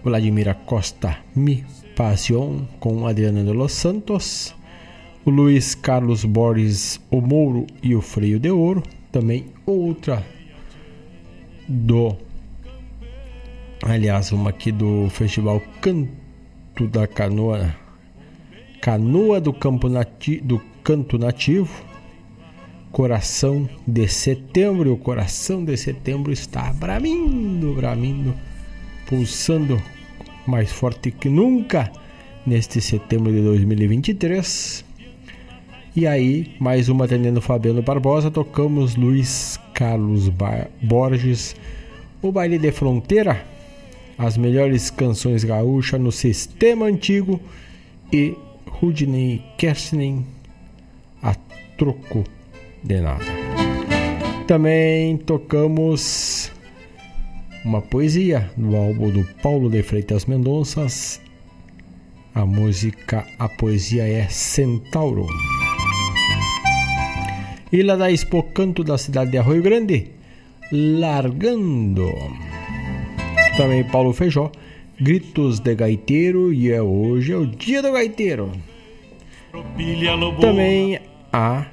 Vladimir 0.03 0.53
Costa 0.67 1.17
Mi 1.35 1.65
Passion 1.95 2.59
com 2.79 3.07
Adriana 3.07 3.43
de 3.43 3.51
los 3.53 3.71
Santos, 3.71 4.55
o 5.25 5.31
Luiz 5.31 5.73
Carlos 5.73 6.23
Borges 6.25 7.01
O 7.09 7.21
Mouro 7.21 7.65
e 7.81 7.95
o 7.95 8.01
Freio 8.01 8.39
de 8.39 8.51
Ouro, 8.51 8.83
também 9.11 9.47
outra 9.65 10.23
do 11.67 12.15
aliás, 13.81 14.31
uma 14.31 14.51
aqui 14.51 14.71
do 14.71 15.09
Festival 15.09 15.59
Canto 15.81 16.87
da 16.87 17.07
Canoa 17.07 17.75
Canoa 18.79 19.41
do 19.41 19.53
Campo 19.53 19.89
Nati, 19.89 20.39
do 20.39 20.61
Canto 20.83 21.17
Nativo 21.17 21.88
Coração 22.91 23.69
de 23.85 24.07
Setembro. 24.07 24.93
O 24.93 24.97
coração 24.97 25.63
de 25.63 25.77
setembro 25.77 26.31
está 26.31 26.73
bramindo, 26.73 27.75
bramindo, 27.75 28.33
pulsando 29.07 29.81
mais 30.45 30.71
forte 30.71 31.11
que 31.11 31.29
nunca 31.29 31.91
neste 32.45 32.81
setembro 32.81 33.31
de 33.31 33.41
2023. 33.41 34.83
E 35.95 36.07
aí, 36.07 36.55
mais 36.59 36.89
uma 36.89 37.05
atendendo 37.05 37.41
Fabiano 37.41 37.81
Barbosa, 37.81 38.31
tocamos 38.31 38.95
Luiz 38.95 39.59
Carlos 39.73 40.29
Borges, 40.81 41.55
o 42.21 42.31
baile 42.31 42.57
de 42.57 42.71
fronteira, 42.71 43.45
as 44.17 44.35
melhores 44.35 44.89
canções 44.89 45.43
gaúchas 45.43 46.01
no 46.01 46.11
sistema 46.11 46.87
antigo 46.87 47.39
e 48.11 48.35
Rudney 48.67 49.43
Kersnen 49.57 50.25
a 51.21 51.35
troco 51.77 52.23
de 52.83 53.01
nada. 53.01 53.25
Também 54.47 55.17
tocamos 55.17 56.51
uma 57.63 57.81
poesia 57.81 58.49
no 58.57 58.75
álbum 58.75 59.11
do 59.11 59.23
Paulo 59.41 59.69
de 59.69 59.83
Freitas 59.83 60.25
Mendonças. 60.25 61.21
A 62.33 62.45
música, 62.45 63.25
a 63.37 63.49
poesia 63.49 64.07
é 64.07 64.27
Centauro. 64.27 65.27
Ilha 67.71 67.95
da 67.95 68.11
Expo 68.11 68.41
Canto 68.41 68.83
da 68.83 68.97
cidade 68.97 69.31
de 69.31 69.37
Arroio 69.37 69.61
Grande, 69.61 70.11
Largando. 70.71 72.11
Também 73.55 73.83
Paulo 73.83 74.13
Feijó, 74.13 74.51
Gritos 74.99 75.59
de 75.59 75.75
Gaiteiro 75.75 76.51
e 76.51 76.71
é 76.71 76.81
hoje 76.81 77.33
é 77.33 77.37
o 77.37 77.45
dia 77.45 77.81
do 77.81 77.91
gaiteiro. 77.91 78.51
Também 80.39 80.99
a 81.31 81.65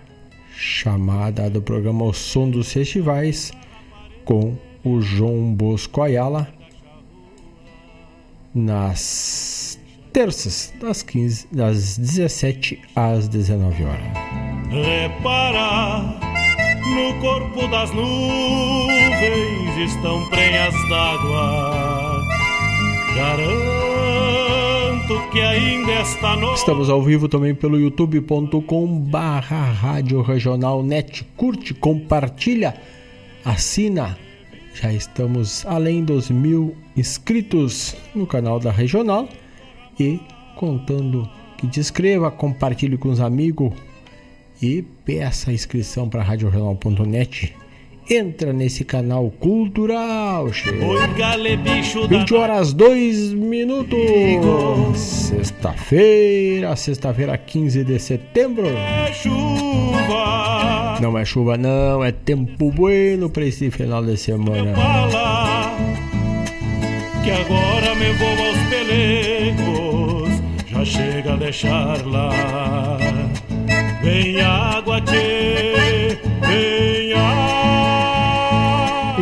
chamada 0.56 1.50
do 1.50 1.60
programa 1.60 2.04
O 2.04 2.12
Som 2.12 2.48
dos 2.48 2.72
Festivais 2.72 3.52
com 4.24 4.56
o 4.82 5.00
João 5.00 5.52
Bosco 5.54 6.00
Ayala 6.00 6.48
nas 8.54 9.78
terças 10.12 10.72
das 10.80 11.02
15 11.02 11.48
das 11.52 11.98
17 11.98 12.80
às 12.96 13.28
19 13.28 13.84
horas. 13.84 14.06
Repara 14.70 16.00
no 16.86 17.20
corpo 17.20 17.68
das 17.68 17.90
nuvens 17.92 19.76
estão 19.90 20.26
prenhas 20.30 20.74
d'água. 20.88 22.24
Garanto 25.06 25.30
que 25.30 25.40
ainda 25.40 25.92
esta 25.92 26.34
noite. 26.34 26.58
Estamos 26.58 26.90
ao 26.90 27.00
vivo 27.00 27.28
também 27.28 27.54
pelo 27.54 27.78
youtube.com 27.78 28.98
barra 28.98 29.70
Rádio 29.70 30.20
Regional 30.20 30.82
Net. 30.82 31.22
Curte, 31.36 31.72
compartilha, 31.74 32.74
assina. 33.44 34.18
Já 34.74 34.92
estamos 34.92 35.64
além 35.64 36.04
dos 36.04 36.28
mil 36.28 36.76
inscritos 36.96 37.96
no 38.16 38.26
canal 38.26 38.58
da 38.58 38.72
Regional 38.72 39.28
e 39.98 40.18
contando 40.56 41.28
que 41.56 41.68
te 41.68 41.78
inscreva, 41.78 42.28
compartilhe 42.28 42.98
com 42.98 43.08
os 43.08 43.20
amigos 43.20 43.72
e 44.60 44.82
peça 45.04 45.52
inscrição 45.52 46.08
para 46.08 46.24
radioregional.net. 46.24 47.54
Entra 48.08 48.52
nesse 48.52 48.84
canal 48.84 49.32
cultural, 49.40 50.52
cheio. 50.52 50.96
20 52.08 52.34
horas 52.34 52.72
2 52.72 53.32
minutos. 53.32 54.96
Sexta-feira, 54.96 56.76
sexta-feira, 56.76 57.36
15 57.36 57.82
de 57.82 57.98
setembro. 57.98 58.68
É 58.68 59.12
chuva. 59.12 61.00
Não 61.00 61.18
é 61.18 61.24
chuva, 61.24 61.56
não, 61.56 62.04
é 62.04 62.12
tempo 62.12 62.70
bueno 62.70 63.28
para 63.28 63.44
esse 63.44 63.72
final 63.72 64.04
de 64.04 64.16
semana. 64.16 64.72
Fala 64.76 65.76
que 67.24 67.30
agora 67.32 67.92
me 67.96 68.12
vou 68.12 68.46
aos 68.46 68.58
pelecos. 68.68 70.30
Já 70.68 70.84
chega 70.84 71.32
a 71.32 71.36
deixar 71.36 72.06
lá. 72.06 72.30
Vem 74.00 74.40
água, 74.40 75.00
tchê, 75.00 76.16
vem 76.46 77.12
água. 77.14 77.55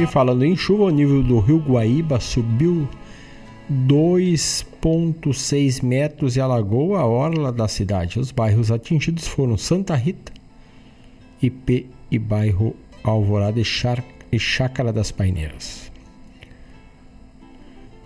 E 0.04 0.06
falando 0.06 0.44
em 0.44 0.54
chuva, 0.54 0.84
o 0.84 0.90
nível 0.90 1.22
do 1.22 1.38
rio 1.38 1.56
Guaíba 1.56 2.20
subiu 2.20 2.86
2,6 3.72 5.82
metros 5.82 6.36
e 6.36 6.42
alagou 6.42 6.94
a 6.94 7.06
orla 7.06 7.50
da 7.50 7.66
cidade. 7.66 8.20
Os 8.20 8.30
bairros 8.30 8.70
atingidos 8.70 9.26
foram 9.26 9.56
Santa 9.56 9.94
Rita, 9.94 10.30
IP 11.40 11.86
e 12.10 12.18
bairro 12.18 12.76
Alvorada 13.02 13.58
e, 13.58 13.64
Chácara 14.38 14.92
das 14.92 15.10
Paineiras. 15.10 15.90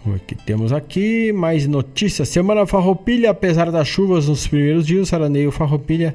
O 0.06 0.20
que 0.20 0.36
temos 0.36 0.72
aqui? 0.72 1.32
Mais 1.32 1.66
notícias. 1.66 2.28
Semana 2.28 2.64
Farroupilha, 2.64 3.30
apesar 3.30 3.72
das 3.72 3.88
chuvas 3.88 4.28
nos 4.28 4.46
primeiros 4.46 4.86
dias, 4.86 5.02
o 5.02 5.06
Saraneio 5.06 5.50
Farroupilha 5.50 6.14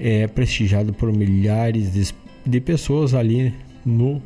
é 0.00 0.26
prestigiado 0.26 0.92
por 0.92 1.12
milhares 1.12 1.92
de, 1.92 2.12
de 2.44 2.60
pessoas 2.60 3.14
ali 3.14 3.54
no 3.86 4.20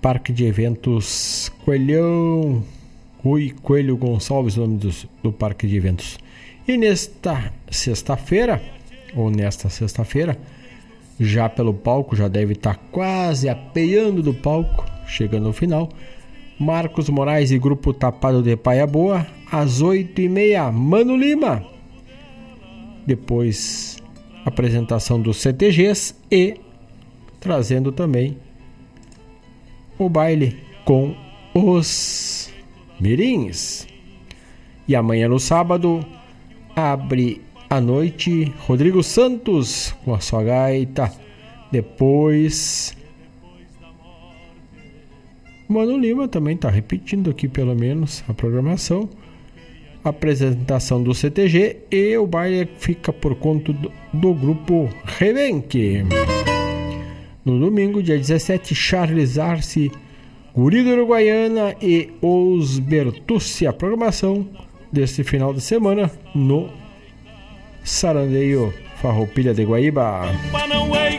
Parque 0.00 0.32
de 0.32 0.44
Eventos 0.44 1.50
Coelhão, 1.64 2.62
Rui 3.24 3.54
Coelho 3.62 3.96
Gonçalves, 3.96 4.56
nome 4.56 4.76
do, 4.76 4.90
do 5.22 5.32
Parque 5.32 5.66
de 5.66 5.76
Eventos. 5.76 6.18
E 6.68 6.76
nesta 6.76 7.50
sexta-feira, 7.70 8.62
ou 9.16 9.30
nesta 9.30 9.70
sexta-feira, 9.70 10.38
já 11.18 11.48
pelo 11.48 11.72
palco, 11.72 12.14
já 12.14 12.28
deve 12.28 12.52
estar 12.52 12.76
quase 12.92 13.48
apeando 13.48 14.22
do 14.22 14.34
palco, 14.34 14.84
chegando 15.06 15.46
ao 15.46 15.52
final. 15.52 15.88
Marcos 16.60 17.08
Moraes 17.08 17.50
e 17.50 17.58
Grupo 17.58 17.94
Tapado 17.94 18.42
de 18.42 18.56
Paia 18.56 18.86
Boa, 18.86 19.26
às 19.50 19.82
8h30, 19.82 20.70
Mano 20.70 21.16
Lima. 21.16 21.64
Depois 23.06 23.96
apresentação 24.44 25.20
dos 25.20 25.38
CTGs 25.38 26.14
e 26.30 26.60
trazendo 27.40 27.90
também 27.90 28.36
o 29.98 30.08
baile 30.08 30.58
com 30.84 31.14
os 31.54 32.52
mirins. 33.00 33.86
E 34.86 34.94
amanhã 34.94 35.28
no 35.28 35.38
sábado 35.38 36.04
abre 36.74 37.40
a 37.70 37.80
noite 37.80 38.52
Rodrigo 38.60 39.02
Santos 39.02 39.94
com 40.04 40.14
a 40.14 40.20
sua 40.20 40.42
gaita. 40.42 41.12
Depois 41.72 42.96
Mano 45.68 45.96
Lima 45.96 46.28
também 46.28 46.54
está 46.54 46.68
repetindo 46.68 47.30
aqui 47.30 47.48
pelo 47.48 47.74
menos 47.74 48.22
a 48.28 48.34
programação 48.34 49.08
apresentação 50.04 51.02
do 51.02 51.14
CTG 51.14 51.78
e 51.90 52.16
o 52.18 52.26
baile 52.26 52.68
fica 52.78 53.12
por 53.12 53.34
conta 53.36 53.72
do, 53.72 53.90
do 54.12 54.34
grupo 54.34 54.88
Rebenque. 55.04 56.04
No 57.44 57.58
domingo, 57.58 58.02
dia 58.02 58.16
17, 58.16 58.74
Charles 58.74 59.38
Arce, 59.38 59.92
Guri 60.54 60.80
Uruguaiana 60.80 61.74
e 61.82 62.10
Os 62.22 62.78
Bertucci. 62.78 63.66
A 63.66 63.72
programação 63.72 64.48
deste 64.90 65.22
final 65.22 65.52
de 65.52 65.60
semana 65.60 66.10
no 66.34 66.70
Sarandeio 67.82 68.72
Farroupilha 69.02 69.52
de 69.52 69.62
Guaíba. 69.62 70.22
Não 70.68 70.96
é. 70.96 71.14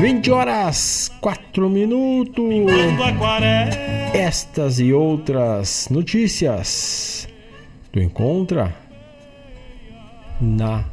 20 0.00 0.30
horas 0.32 1.12
4 1.20 1.70
minutos. 1.70 2.42
Estas 4.12 4.80
e 4.80 4.92
outras 4.92 5.86
notícias 5.90 7.28
tu 7.92 8.00
encontra 8.00 8.74
na 10.40 10.86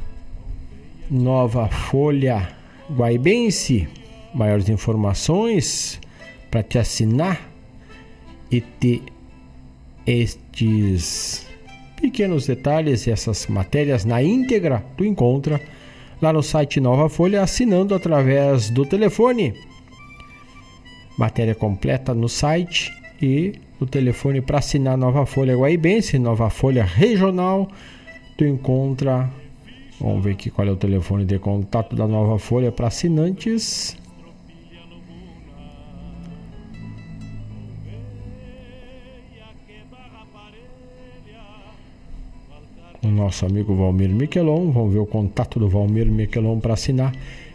Nova 1.10 1.68
Folha 1.68 2.57
Guaibense. 2.90 3.88
Maiores 4.34 4.68
informações 4.68 6.00
para 6.50 6.62
te 6.62 6.78
assinar 6.78 7.50
e 8.50 8.60
ter 8.60 9.02
estes 10.06 11.46
pequenos 12.00 12.46
detalhes 12.46 13.06
e 13.06 13.10
essas 13.10 13.46
matérias 13.46 14.04
na 14.04 14.22
íntegra, 14.22 14.84
tu 14.96 15.04
encontra 15.04 15.60
lá 16.20 16.32
no 16.32 16.42
site 16.42 16.80
Nova 16.80 17.08
Folha 17.08 17.42
assinando 17.42 17.94
através 17.94 18.70
do 18.70 18.84
telefone. 18.86 19.54
Matéria 21.18 21.54
completa 21.54 22.14
no 22.14 22.28
site 22.28 22.92
e 23.20 23.54
o 23.80 23.86
telefone 23.86 24.40
para 24.40 24.58
assinar 24.58 24.96
Nova 24.96 25.26
Folha 25.26 25.56
Guaibense, 25.56 26.18
Nova 26.18 26.48
Folha 26.50 26.84
Regional. 26.84 27.68
Tu 28.36 28.44
encontra, 28.44 29.28
vamos 30.00 30.24
ver 30.24 30.32
aqui 30.32 30.50
qual 30.50 30.68
é 30.68 30.70
o 30.70 30.76
telefone 30.76 31.24
de 31.24 31.38
contato 31.38 31.96
da 31.96 32.06
Nova 32.06 32.38
Folha 32.38 32.70
para 32.70 32.88
assinantes. 32.88 33.96
o 43.02 43.08
nosso 43.08 43.46
amigo 43.46 43.74
Valmir 43.74 44.10
Miquelon. 44.10 44.70
Vamos 44.70 44.92
ver 44.92 44.98
o 44.98 45.06
contato 45.06 45.58
do 45.58 45.66
Valmir 45.68 46.10
Miquelon 46.10 46.60
para 46.60 46.74
assinar. 46.74 47.14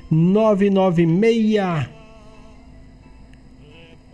996 0.09 1.89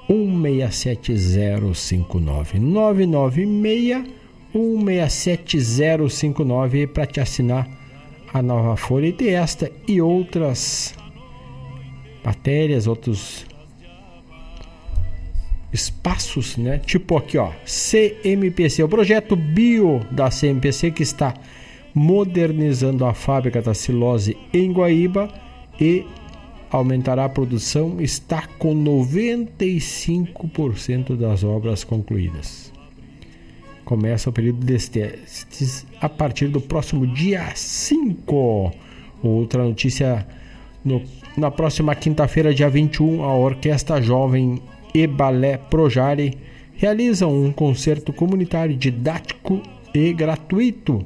167059 0.09 2.59
996 2.59 4.03
167059 4.53 6.87
para 6.87 7.05
te 7.05 7.19
assinar 7.19 7.78
a 8.33 8.41
nova 8.41 8.75
folha 8.75 9.07
e 9.07 9.13
ter 9.13 9.29
esta 9.29 9.71
e 9.87 10.01
outras 10.01 10.95
matérias, 12.23 12.87
outros 12.87 13.45
espaços, 15.71 16.57
né? 16.57 16.79
Tipo 16.79 17.15
aqui, 17.17 17.37
ó, 17.37 17.51
CMPC, 17.65 18.81
o 18.83 18.89
projeto 18.89 19.35
bio 19.35 19.99
da 20.11 20.29
CMPC 20.29 20.91
que 20.91 21.03
está 21.03 21.33
modernizando 21.93 23.05
a 23.05 23.13
fábrica 23.13 23.61
da 23.61 23.73
silose 23.73 24.37
em 24.53 24.71
Guaíba 24.71 25.29
e 25.79 26.05
aumentará 26.69 27.25
a 27.25 27.29
produção, 27.29 27.99
está 27.99 28.45
com 28.59 28.75
95% 28.75 31.15
das 31.15 31.43
obras 31.43 31.83
concluídas. 31.83 32.71
Começa 33.89 34.29
o 34.29 34.31
período 34.31 34.63
de 34.63 34.87
testes 34.87 35.83
a 35.99 36.07
partir 36.07 36.47
do 36.47 36.61
próximo 36.61 37.07
dia 37.07 37.49
5. 37.55 38.71
Outra 39.23 39.63
notícia 39.63 40.27
no, 40.85 41.01
na 41.35 41.49
próxima 41.49 41.95
quinta-feira, 41.95 42.53
dia 42.53 42.69
21, 42.69 43.23
a 43.23 43.35
Orquestra 43.35 43.99
Jovem 43.99 44.61
e 44.93 45.07
Balé 45.07 45.57
Projare 45.57 46.37
realizam 46.75 47.33
um 47.33 47.51
concerto 47.51 48.13
comunitário 48.13 48.77
didático 48.77 49.59
e 49.91 50.13
gratuito, 50.13 51.03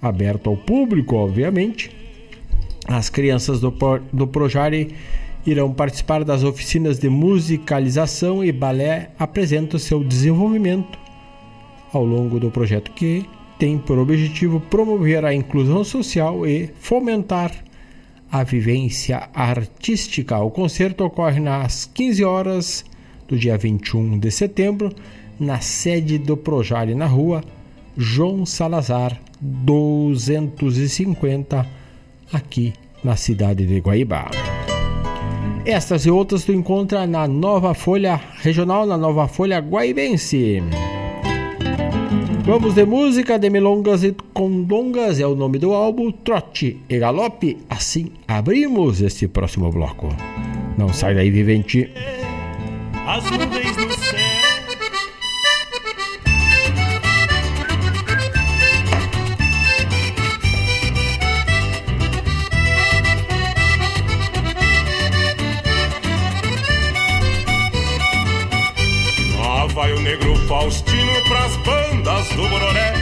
aberto 0.00 0.48
ao 0.48 0.56
público, 0.56 1.16
obviamente, 1.16 1.90
As 2.86 3.10
crianças 3.10 3.58
do, 3.58 3.74
do 4.12 4.28
Projari 4.28 4.94
irão 5.44 5.72
participar 5.72 6.22
das 6.22 6.44
oficinas 6.44 7.00
de 7.00 7.08
musicalização 7.08 8.44
e 8.44 8.52
balé 8.52 9.10
apresentam 9.18 9.76
seu 9.76 10.04
desenvolvimento 10.04 11.05
ao 11.96 12.04
longo 12.04 12.38
do 12.38 12.50
projeto 12.50 12.90
que 12.92 13.24
tem 13.58 13.78
por 13.78 13.98
objetivo 13.98 14.60
promover 14.60 15.24
a 15.24 15.34
inclusão 15.34 15.82
social 15.82 16.46
e 16.46 16.68
fomentar 16.78 17.50
a 18.30 18.44
vivência 18.44 19.30
artística. 19.34 20.38
O 20.38 20.50
concerto 20.50 21.04
ocorre 21.04 21.40
nas 21.40 21.86
15 21.86 22.22
horas 22.24 22.84
do 23.26 23.38
dia 23.38 23.56
21 23.56 24.18
de 24.18 24.30
setembro, 24.30 24.92
na 25.40 25.60
sede 25.60 26.18
do 26.18 26.36
Projari 26.36 26.94
na 26.94 27.06
rua 27.06 27.42
João 27.96 28.44
Salazar 28.44 29.18
250, 29.40 31.66
aqui 32.32 32.74
na 33.02 33.16
cidade 33.16 33.64
de 33.66 33.80
Guaíba. 33.80 34.26
Estas 35.64 36.04
e 36.06 36.10
outras 36.10 36.44
tu 36.44 36.52
encontra 36.52 37.04
na 37.06 37.26
Nova 37.26 37.72
Folha 37.74 38.20
Regional, 38.38 38.86
na 38.86 38.96
Nova 38.96 39.26
Folha 39.26 39.58
Guaibense. 39.60 40.62
Vamos 42.46 42.76
de 42.76 42.86
música 42.86 43.40
de 43.40 43.50
milongas 43.50 44.04
e 44.04 44.14
condongas, 44.32 45.18
é 45.18 45.26
o 45.26 45.34
nome 45.34 45.58
do 45.58 45.74
álbum, 45.74 46.12
Trote 46.12 46.80
e 46.88 46.96
Galope. 46.96 47.58
Assim 47.68 48.12
abrimos 48.28 49.00
este 49.00 49.26
próximo 49.26 49.68
bloco. 49.72 50.14
Não 50.78 50.92
sai 50.92 51.16
daí, 51.16 51.28
vivente. 51.28 51.90
As 53.04 53.24
nuvens 53.32 53.76
no 53.76 53.92
céu. 53.94 54.20
Lá 69.36 69.66
vai 69.66 69.92
o 69.92 70.00
negro 70.00 70.35
Faustino 70.46 71.12
pras 71.28 71.56
bandas 71.56 72.28
do 72.28 72.48
Bororé. 72.48 72.92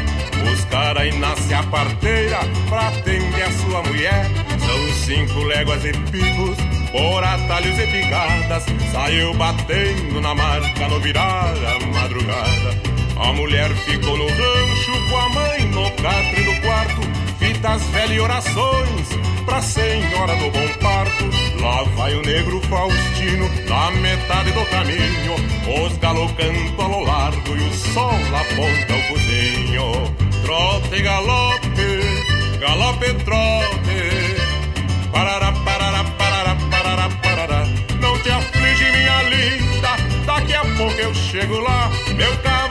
Buscar 0.44 0.96
a 0.96 1.06
Inácia 1.06 1.62
parteira 1.64 2.38
pra 2.68 2.88
atender 2.88 3.42
a 3.42 3.52
sua 3.52 3.82
mulher. 3.82 4.30
São 4.58 4.94
cinco 5.04 5.44
léguas 5.44 5.84
e 5.84 5.92
picos 6.10 6.56
por 6.90 7.24
atalhos 7.24 7.76
e 7.78 7.86
picadas, 7.88 8.64
saiu 8.92 9.34
batendo 9.34 10.20
na 10.20 10.34
marca 10.34 10.88
no 10.88 11.00
virar 11.00 11.52
a 11.52 11.86
madrugada. 11.86 12.94
A 13.16 13.32
mulher 13.32 13.68
ficou 13.84 14.16
no 14.16 14.26
rancho 14.26 15.10
com 15.10 15.16
a 15.16 15.28
mãe 15.30 15.64
no 15.66 15.90
catre 16.02 16.42
do 16.44 16.60
quarto, 16.62 17.00
fitas 17.64 17.82
velhas 17.84 18.22
orações 18.22 19.08
pra 19.46 19.62
senhora 19.62 20.36
do 20.36 20.50
bom 20.50 20.68
parto. 20.82 21.24
Lá 21.62 21.82
vai 21.96 22.14
o 22.14 22.20
negro 22.20 22.60
Faustino 22.68 23.48
na 23.66 23.90
metade 24.02 24.52
do 24.52 24.64
caminho, 24.66 25.34
os 25.82 25.96
galos 25.96 26.30
cantam 26.32 26.92
ao 26.92 27.00
largo 27.04 27.56
e 27.56 27.68
o 27.68 27.72
sol 27.72 28.10
aponta 28.10 28.94
o 28.94 29.08
cozinho. 29.08 30.14
Trote, 30.42 31.02
galope, 31.02 32.58
galope, 32.60 33.14
trote, 33.24 35.10
parará, 35.10 35.52
parará, 35.52 36.04
parará, 36.18 36.56
parará, 36.70 37.08
parará. 37.22 37.66
Não 37.98 38.18
te 38.18 38.30
aflige, 38.30 38.90
minha 38.92 39.22
linda, 39.22 39.96
daqui 40.26 40.54
a 40.54 40.64
pouco 40.76 41.00
eu 41.00 41.14
chego 41.14 41.58
lá, 41.60 41.90
meu 42.14 42.36
cavalo 42.42 42.63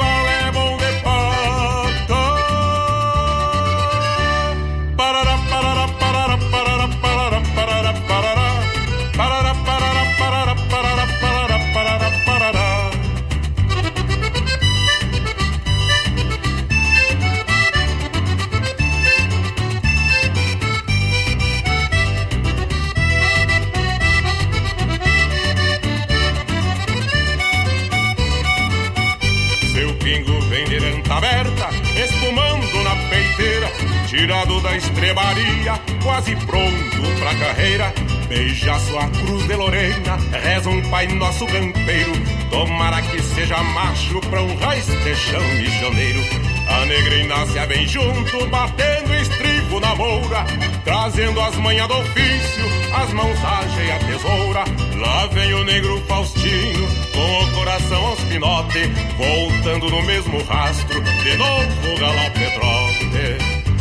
estrebaria, 34.83 35.79
quase 36.01 36.35
pronto 36.35 37.01
pra 37.19 37.35
carreira. 37.35 37.93
Beija 38.27 38.79
sua 38.79 39.07
cruz 39.09 39.45
de 39.47 39.55
Lorena, 39.55 40.17
reza 40.31 40.69
um 40.69 40.81
pai 40.89 41.07
nosso 41.07 41.45
campeiro. 41.45 42.11
Tomara 42.49 43.01
que 43.01 43.21
seja 43.21 43.57
macho 43.63 44.19
pra 44.21 44.41
honrar 44.41 44.77
este 44.77 45.15
chão 45.15 45.43
missioneiro. 45.55 46.21
A 46.67 46.85
negra 46.85 47.15
Inácia 47.15 47.65
vem 47.67 47.87
junto, 47.87 48.47
batendo 48.47 49.13
estribo 49.15 49.79
na 49.79 49.93
moura, 49.95 50.45
trazendo 50.83 51.39
as 51.41 51.55
manhas 51.57 51.87
do 51.87 51.97
ofício, 51.97 52.65
as 52.95 53.13
mãos 53.13 53.37
agem 53.43 53.91
a 53.91 53.99
tesoura. 53.99 54.63
Lá 54.97 55.27
vem 55.27 55.53
o 55.53 55.63
negro 55.65 56.01
Faustino, 56.07 56.87
com 57.13 57.43
o 57.43 57.51
coração 57.51 58.05
aos 58.07 58.19
pinote, 58.21 58.85
voltando 59.17 59.89
no 59.89 60.01
mesmo 60.03 60.41
rastro, 60.43 61.01
de 61.01 61.37
novo 61.37 61.99
galope 61.99 62.43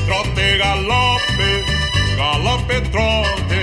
trote, 0.06 0.58
galope, 0.58 1.64
galope 2.16 2.80
trote. 2.90 3.62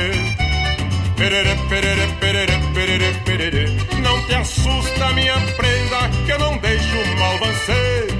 Perere, 1.15 1.55
perere, 1.69 2.07
perere, 2.19 2.59
perere, 2.73 3.13
perere. 3.25 3.65
Não 4.01 4.25
te 4.25 4.35
assusta, 4.35 5.11
minha 5.13 5.37
prenda, 5.57 6.09
que 6.25 6.31
eu 6.31 6.39
não 6.39 6.57
deixo 6.57 6.95
mal 7.17 7.37
vencer. 7.39 8.18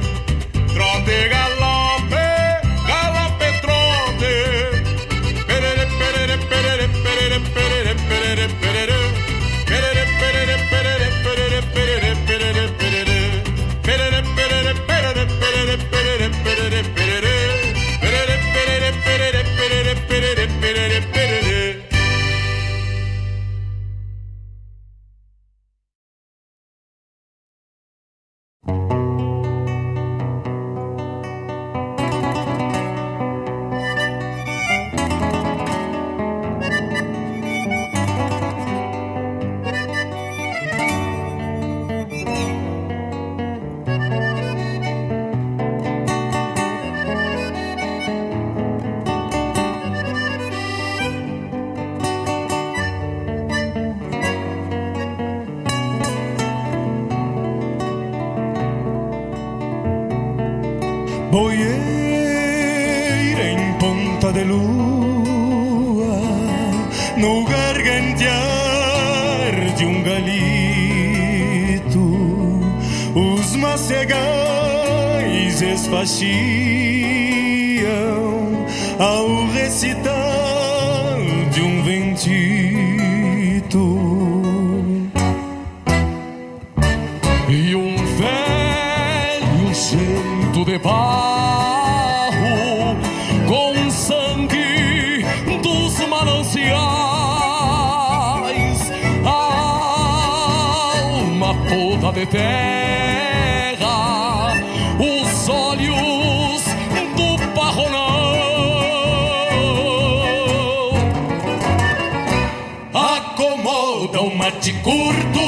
Mate 114.08 114.72
curto 114.82 115.42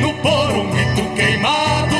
no 0.00 0.14
poronguito 0.22 1.14
queimado, 1.16 1.96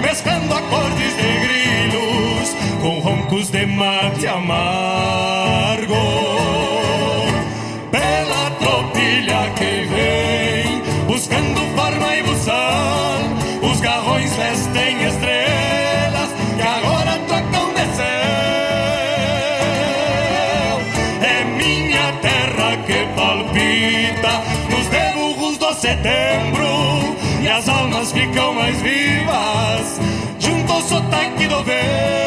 mesclando 0.00 0.54
acordes 0.54 1.16
de 1.16 1.32
grilos 1.40 2.56
com 2.80 3.00
roncos 3.00 3.50
de 3.50 3.66
mate 3.66 4.26
amargo. 4.28 6.23
Ficam 28.14 28.54
mais 28.54 28.80
vivas 28.80 30.00
junto 30.38 30.72
ao 30.72 30.80
sotaque 30.80 31.46
do 31.48 31.62
vento. 31.64 32.23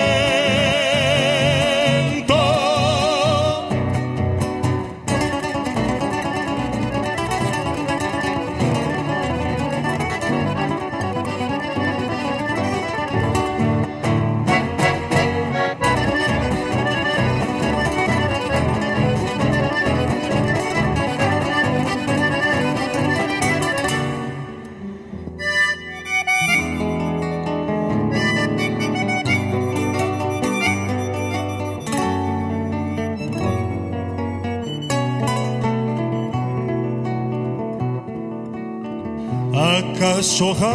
A 40.17 40.19
cachorrada 40.19 40.73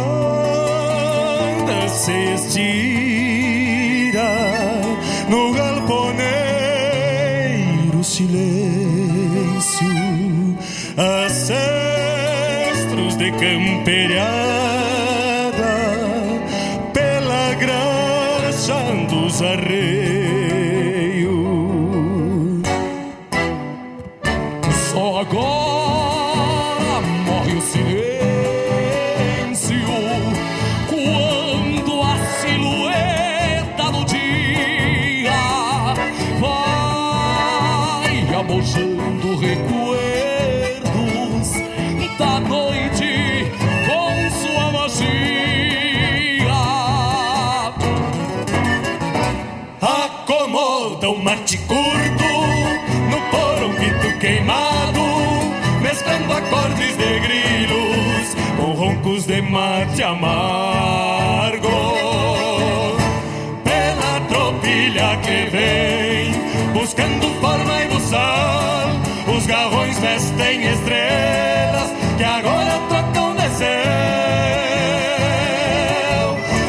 se 1.89 2.33
estira 2.35 4.23
no 5.27 5.51
galponeiro 5.51 6.23
silêncio, 8.01 9.85
ancestros 10.97 11.57
de 13.17 13.33
camperiada 13.33 14.42
acordes 56.37 56.97
de 56.97 57.19
grilos 57.19 58.35
com 58.57 58.71
roncos 58.73 59.25
de 59.25 59.41
mate 59.41 60.03
amargo. 60.03 61.67
Pela 63.63 64.19
tropilha 64.27 65.17
que 65.17 65.49
vem, 65.51 66.31
buscando 66.73 67.27
forma 67.39 67.83
e 67.83 67.87
buçal, 67.87 68.89
os 69.35 69.45
garrões 69.45 69.99
vestem 69.99 70.63
estrelas 70.67 71.91
que 72.17 72.23
agora 72.23 72.79
trocam 72.89 73.35
de 73.35 73.49
céu. 73.55 73.73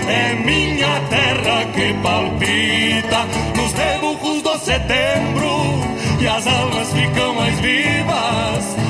É 0.08 0.34
minha 0.44 1.00
terra 1.10 1.64
que 1.74 1.94
palpita 2.02 3.26
nos 3.56 3.72
deburros 3.72 4.42
do 4.42 4.58
setembro 4.58 5.80
e 6.20 6.26
as 6.26 6.46
almas 6.46 6.92
ficam 6.92 7.34
mais 7.34 7.58
vivas 7.60 8.83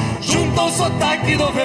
sotaque 0.75 1.37
do 1.37 1.47
vento. 1.53 1.65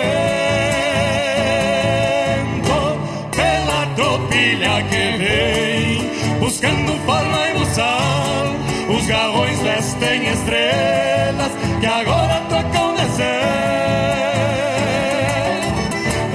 Pela 3.36 3.86
tropilha 3.96 4.84
que 4.84 5.18
vem, 5.18 6.40
buscando 6.40 6.94
forma 7.06 7.50
e 7.50 7.54
buçal, 7.58 8.56
os 8.96 9.06
garrões 9.08 9.60
vestem 9.62 10.28
estrelas 10.28 11.52
que 11.80 11.86
agora 11.88 12.42
trocam 12.50 12.96
de 12.96 13.06
céu. 13.16 13.26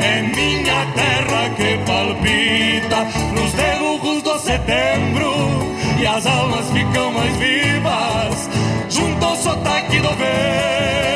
É 0.03 0.23
minha 0.35 0.87
terra 0.95 1.51
que 1.57 1.79
palpita 1.87 3.05
nos 3.35 3.53
deburros 3.53 4.23
do 4.23 4.39
setembro 4.39 5.33
e 6.01 6.07
as 6.07 6.27
almas 6.27 6.71
ficam 6.73 7.13
mais 7.13 7.37
vivas 7.37 8.49
junto 8.91 9.25
ao 9.25 9.37
sotaque 9.37 10.01
do 10.01 10.09
vento. 10.09 11.14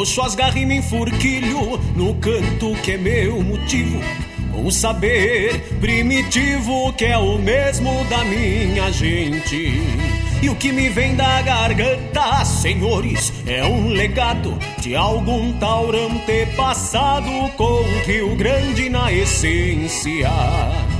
Puxo 0.00 0.22
as 0.22 0.34
garras 0.34 0.56
e 0.56 0.64
me 0.64 0.80
no 1.94 2.14
canto 2.14 2.72
que 2.82 2.92
é 2.92 2.96
meu 2.96 3.42
motivo. 3.42 4.00
O 4.54 4.70
saber 4.70 5.60
primitivo 5.78 6.90
que 6.94 7.04
é 7.04 7.18
o 7.18 7.36
mesmo 7.36 8.02
da 8.06 8.24
minha 8.24 8.90
gente. 8.90 9.82
E 10.42 10.48
o 10.48 10.56
que 10.56 10.72
me 10.72 10.88
vem 10.88 11.14
da 11.16 11.42
garganta, 11.42 12.42
senhores, 12.46 13.30
é 13.46 13.62
um 13.62 13.88
legado 13.88 14.58
de 14.80 14.96
algum 14.96 15.52
taurante 15.58 16.46
passado 16.56 17.30
com 17.58 17.82
Rio 18.06 18.34
Grande 18.36 18.88
na 18.88 19.12
essência. 19.12 20.30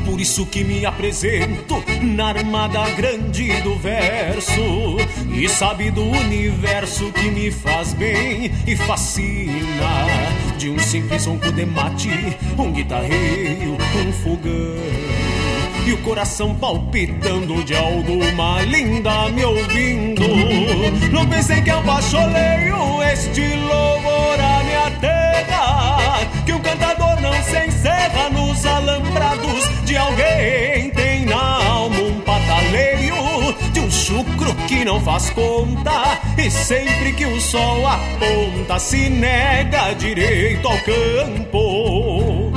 Por 0.05 0.21
isso 0.21 0.45
que 0.45 0.63
me 0.63 0.85
apresento 0.85 1.83
na 2.03 2.29
armada 2.29 2.91
grande 2.91 3.51
do 3.63 3.77
verso 3.77 4.61
E 5.33 5.49
sabe 5.49 5.91
do 5.91 6.03
universo 6.03 7.11
que 7.13 7.31
me 7.31 7.51
faz 7.51 7.95
bem 7.95 8.53
e 8.67 8.77
fascina 8.77 10.07
De 10.59 10.69
um 10.69 10.79
simples 10.79 11.25
ronco 11.25 11.51
de 11.53 11.65
mate, 11.65 12.11
um 12.59 12.73
guitarreiro, 12.73 13.77
um 14.07 14.13
fogão 14.13 15.21
e 15.87 15.93
o 15.93 15.99
coração 15.99 16.55
palpitando 16.55 17.65
de 17.65 17.75
alguma 17.75 18.63
linda 18.63 19.29
me 19.31 19.45
ouvindo. 19.45 20.23
Não 21.11 21.27
pensei 21.27 21.63
que 21.63 21.71
eu 21.71 21.83
baixoleio 21.83 23.03
este 23.13 23.41
louvor 23.41 24.39
à 24.39 24.63
minha 24.63 24.91
terra, 25.01 26.21
que 26.45 26.53
o 26.53 26.61
cantador 26.61 27.21
não 27.21 27.33
se 27.43 27.67
encerra 27.67 28.29
nos 28.31 28.65
alambrados 28.67 29.69
de 29.85 29.97
alguém. 29.97 30.90
Chucro 34.11 34.53
que 34.67 34.85
não 34.85 35.01
faz 35.01 35.31
conta, 35.31 36.19
e 36.37 36.51
sempre 36.51 37.13
que 37.13 37.25
o 37.25 37.41
sol 37.41 37.87
aponta 37.87 38.77
se 38.81 39.09
nega 39.09 39.93
direito 39.93 40.67
ao 40.67 40.77
campo. 40.79 42.53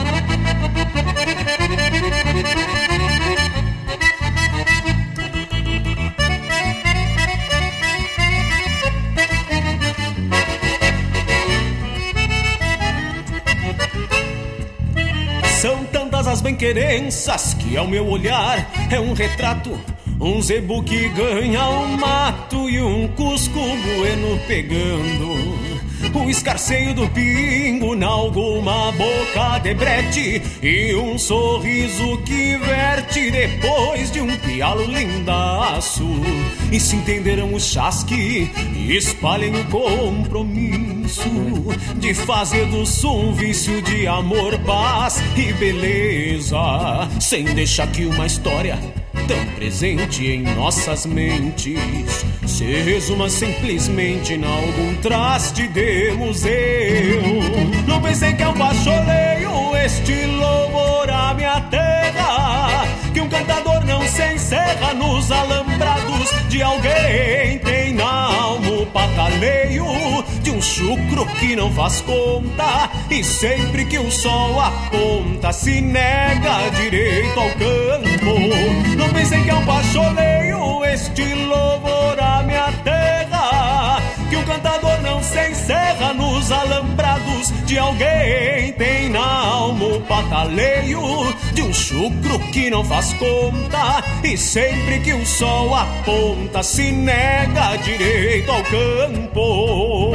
São 15.61 15.85
tantas 15.85 16.27
as 16.27 16.41
bem-querenças 16.41 17.53
que 17.53 17.77
ao 17.77 17.87
meu 17.87 18.07
olhar 18.07 18.67
é 18.89 18.99
um 18.99 19.13
retrato 19.13 19.79
um 20.19 20.41
zebu 20.41 20.83
que 20.83 21.09
ganha 21.09 21.69
um 21.69 21.97
mato 21.97 22.69
e 22.69 22.81
um 22.81 23.07
cusco 23.09 23.59
bueno 23.59 24.39
pegando 24.47 25.63
o 26.13 26.29
escarceio 26.29 26.93
do 26.93 27.07
pingo 27.09 27.95
na 27.95 28.07
alguma 28.07 28.91
boca 28.91 29.59
de 29.59 29.73
brete 29.73 30.41
e 30.61 30.93
um 30.95 31.17
sorriso 31.17 32.17
que 32.19 32.57
verte 32.57 33.31
depois 33.31 34.11
de 34.11 34.21
um 34.21 34.37
pialo 34.37 34.85
lindaço. 34.85 36.05
E 36.71 36.79
se 36.79 36.95
entenderam 36.95 37.53
o 37.53 37.59
chasque 37.59 38.51
e 38.75 38.95
espalhem 38.95 39.55
o 39.55 39.65
compromisso 39.65 41.29
de 41.97 42.13
fazer 42.13 42.65
do 42.67 42.85
som 42.85 43.13
um 43.13 43.33
vício 43.33 43.81
de 43.81 44.07
amor, 44.07 44.57
paz 44.59 45.21
e 45.37 45.53
beleza, 45.53 46.57
sem 47.19 47.45
deixar 47.45 47.87
que 47.87 48.05
uma 48.05 48.25
história 48.25 49.02
tão 49.27 49.45
presente 49.55 50.25
em 50.27 50.41
nossas 50.41 51.05
mentes 51.05 52.25
se 52.45 52.65
resuma 52.65 53.29
simplesmente 53.29 54.33
em 54.33 54.43
algum 54.43 54.95
traste 55.01 55.67
de 55.67 56.11
museu. 56.11 57.21
Não 57.87 58.01
pensei 58.01 58.33
que 58.33 58.43
eu 58.43 58.53
baixoleio 58.53 59.75
este 59.83 60.25
louvor 60.25 61.09
à 61.09 61.33
minha 61.33 61.59
terra, 61.61 62.85
que 63.13 63.21
um 63.21 63.29
cantador 63.29 63.85
não 63.85 64.01
se 64.07 64.33
encerra 64.33 64.93
nos 64.93 65.31
alambrados 65.31 66.29
de 66.49 66.61
alguém. 66.61 67.59
Tem 67.59 67.93
na 67.93 68.33
alma 68.33 68.69
o 68.69 68.81
um 68.83 68.85
chucro 70.63 71.25
que 71.39 71.55
não 71.55 71.69
faz 71.71 72.01
conta 72.01 72.89
e 73.11 73.21
sempre 73.23 73.83
que 73.85 73.99
o 73.99 74.09
sol 74.09 74.59
aponta 74.59 75.51
se 75.51 75.81
nega 75.81 76.69
direito 76.75 77.37
ao 77.37 77.49
campo. 77.49 78.95
Não 78.97 79.09
pensei 79.09 79.43
que 79.43 79.49
eu 79.49 79.61
baixoleio 79.61 80.85
este 80.85 81.33
louvor 81.33 82.17
à 82.19 82.43
minha 82.43 82.71
terra, 82.83 83.22
que 84.33 84.37
o 84.37 84.45
cantador 84.45 84.99
não 85.03 85.21
se 85.21 85.49
encerra 85.49 86.11
nos 86.11 86.51
alambrados 86.51 87.51
de 87.67 87.77
alguém. 87.77 88.73
Tem 88.73 89.07
na 89.09 89.23
alma 89.23 89.85
o 89.85 90.01
pataleio 90.01 90.99
de 91.53 91.61
um 91.61 91.71
chucro 91.71 92.39
que 92.51 92.67
não 92.71 92.83
faz 92.83 93.13
conta 93.13 94.03
e 94.23 94.35
sempre 94.35 95.01
que 95.01 95.13
o 95.13 95.23
sol 95.23 95.75
aponta 95.75 96.63
se 96.63 96.91
nega 96.91 97.75
direito 97.83 98.51
ao 98.51 98.63
campo. 98.63 100.13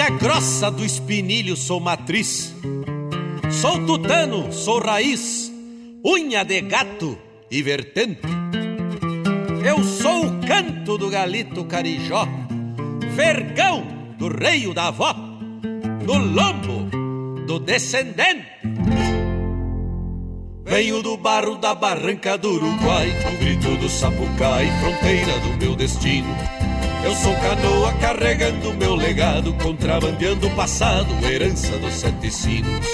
Casca 0.00 0.10
grossa 0.10 0.70
do 0.70 0.82
espinilho 0.82 1.54
sou 1.54 1.78
matriz, 1.78 2.54
sou 3.50 3.84
tutano, 3.84 4.50
sou 4.50 4.80
raiz, 4.80 5.52
unha 6.04 6.42
de 6.42 6.62
gato 6.62 7.18
e 7.50 7.62
vertente. 7.62 8.22
Eu 9.62 9.84
sou 9.84 10.24
o 10.24 10.46
canto 10.46 10.96
do 10.96 11.10
galito 11.10 11.66
carijó, 11.66 12.26
vergão 13.14 13.86
do 14.16 14.28
reio 14.28 14.72
da 14.72 14.88
avó, 14.88 15.12
no 15.12 16.16
lombo 16.16 17.44
do 17.46 17.58
descendente. 17.58 18.46
Venho 20.64 21.02
do 21.02 21.18
barro 21.18 21.56
da 21.56 21.74
barranca 21.74 22.38
do 22.38 22.52
Uruguai, 22.52 23.12
com 23.22 23.36
grito 23.36 23.76
do 23.76 23.88
sapucai, 23.88 24.66
fronteira 24.80 25.38
do 25.40 25.58
meu 25.58 25.76
destino. 25.76 26.59
Eu 27.04 27.14
sou 27.14 27.34
canoa 27.36 27.92
carregando 27.94 28.74
meu 28.74 28.94
legado, 28.94 29.52
contrabandeando 29.54 30.46
o 30.46 30.50
passado, 30.50 31.08
herança 31.26 31.78
dos 31.78 31.94
sete 31.94 32.30
sinos. 32.30 32.86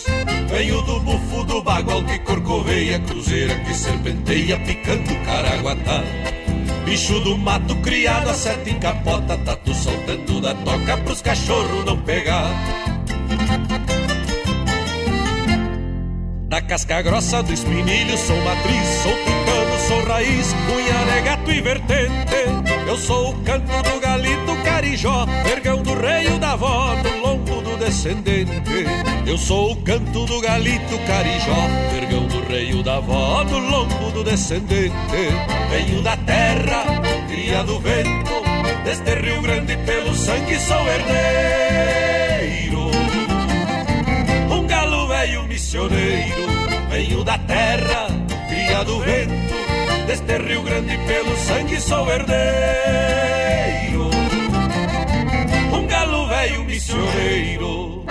Venho 0.49 0.81
do 0.83 1.01
bufo 1.01 1.45
do 1.45 1.63
bagual 1.63 2.03
que 2.05 2.19
corcoveia, 2.21 3.01
cruzeira 3.01 3.55
que 3.61 3.75
serpenteia, 3.75 4.59
picando 4.61 5.15
caraguatá. 5.25 6.03
Bicho 6.85 7.19
do 7.21 7.37
mato 7.37 7.75
criado 7.77 8.31
a 8.31 8.35
sete 8.35 8.75
capota, 8.75 9.37
tatu 9.39 9.75
soltando 9.75 10.41
da 10.41 10.55
toca 10.55 10.97
pros 10.99 11.21
cachorros 11.21 11.85
não 11.85 12.01
pegar. 12.03 12.49
Da 16.49 16.63
casca 16.63 17.03
grossa 17.03 17.43
do 17.43 17.53
espinilho 17.53 18.17
sou 18.17 18.37
matriz, 18.43 18.89
sou 19.03 19.13
tucano, 19.13 19.46
sou 19.87 20.03
raiz, 20.05 20.55
cunha 20.67 21.15
de 21.15 21.21
gato 21.23 21.51
e 21.51 21.61
vertente. 21.61 22.37
Eu 22.89 22.97
sou 22.97 23.31
o 23.31 23.43
canto 23.43 23.83
do 23.83 24.01
galito 24.01 24.57
carijó, 24.65 25.27
vergão 25.45 25.83
do 25.83 25.95
reio 25.95 26.39
da 26.39 26.53
avó, 26.53 26.95
no 26.97 27.21
lombo 27.21 27.61
do 27.63 27.77
descendente. 27.77 28.87
Eu 29.27 29.39
sou 29.39 29.73
o 29.73 29.77
canto 29.83 30.25
do 30.25 30.41
galito 30.41 30.99
carijó, 31.07 31.69
vergão 31.93 32.27
do 32.27 32.41
reio 32.47 32.83
da 32.83 32.97
avó, 32.97 33.45
no 33.45 33.59
lombo 33.59 34.11
do 34.13 34.25
descendente. 34.25 34.95
Venho 35.71 36.03
da 36.03 36.17
terra, 36.17 36.85
cria 37.29 37.63
do 37.65 37.79
vento, 37.81 38.33
deste 38.85 39.15
Rio 39.15 39.43
Grande 39.43 39.77
pelo 39.79 40.15
sangue 40.15 40.59
sou 40.59 40.87
herdeiro. 40.89 42.91
Um 44.51 44.67
galo 44.67 45.09
velho 45.09 45.43
missioneiro, 45.45 46.47
venho 46.89 47.25
da 47.25 47.37
terra, 47.39 48.09
cria 48.49 48.85
do 48.85 49.01
vento, 49.01 49.66
deste 50.07 50.39
Rio 50.39 50.63
Grande 50.63 50.97
pelo 51.07 51.37
sangue 51.37 51.81
sou 51.81 52.09
herdeiro. 52.11 52.37
Um 55.73 55.87
galo 55.87 56.29
velho 56.29 56.65
missioneiro. 56.65 58.05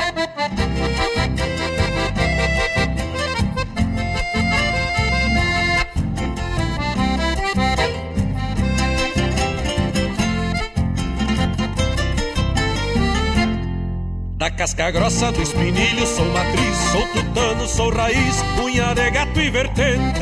Da 14.46 14.52
casca 14.52 14.92
grossa 14.92 15.32
do 15.32 15.42
espinilho 15.42 16.06
sou 16.06 16.26
matriz, 16.26 16.78
sou 16.92 17.02
tutano, 17.08 17.68
sou 17.68 17.90
raiz, 17.90 18.44
unha 18.62 18.94
de 18.94 19.10
gato 19.10 19.42
e 19.42 19.50
vertente. 19.50 20.22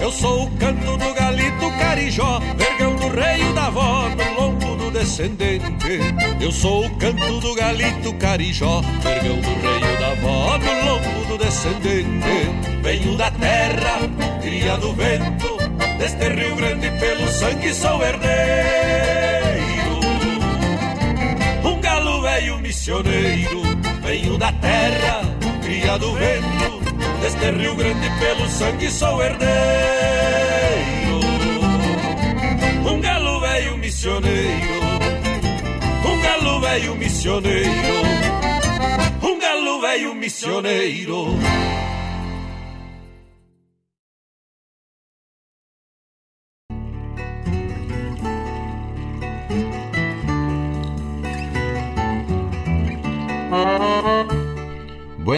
Eu 0.00 0.10
sou 0.10 0.46
o 0.46 0.50
canto 0.56 0.96
do 0.96 1.14
galito 1.14 1.70
carijó, 1.78 2.40
vergão 2.56 2.96
do 2.96 3.06
reio 3.06 3.54
da 3.54 3.66
avó, 3.66 4.08
no 4.08 4.40
lombo 4.40 4.74
do 4.74 4.90
descendente. 4.90 6.00
Eu 6.40 6.50
sou 6.50 6.86
o 6.86 6.90
canto 6.96 7.38
do 7.38 7.54
galito 7.54 8.12
carijó, 8.14 8.80
vergão 9.04 9.36
do 9.36 9.54
reio 9.60 10.00
da 10.00 10.08
avó, 10.08 10.58
no 10.58 10.90
lombo 10.90 11.24
do 11.28 11.38
descendente. 11.38 12.50
Venho 12.82 13.16
da 13.16 13.30
terra, 13.30 14.00
cria 14.42 14.76
do 14.78 14.92
vento, 14.94 15.58
deste 15.96 16.28
Rio 16.28 16.56
Grande 16.56 16.90
pelo 16.98 17.28
sangue 17.28 17.72
sou 17.72 18.02
herdeiro. 18.02 19.19
Velho 22.40 22.58
missioneiro, 22.58 23.62
venho 24.02 24.38
da 24.38 24.50
terra, 24.52 25.20
cria 25.62 25.98
do 25.98 26.14
vento, 26.14 26.80
deste 27.20 27.50
Rio 27.50 27.74
Grande 27.74 28.08
pelo 28.18 28.48
sangue 28.48 28.90
sou 28.90 29.22
herdeiro. 29.22 29.50
Um 32.90 33.00
galo 33.00 33.40
velho 33.40 33.76
missioneiro, 33.76 34.80
um 36.06 36.20
galo 36.22 36.60
velho 36.60 36.94
missioneiro, 36.96 37.70
um 39.22 39.38
galo 39.38 39.80
velho 39.82 40.14
missioneiro. 40.14 41.26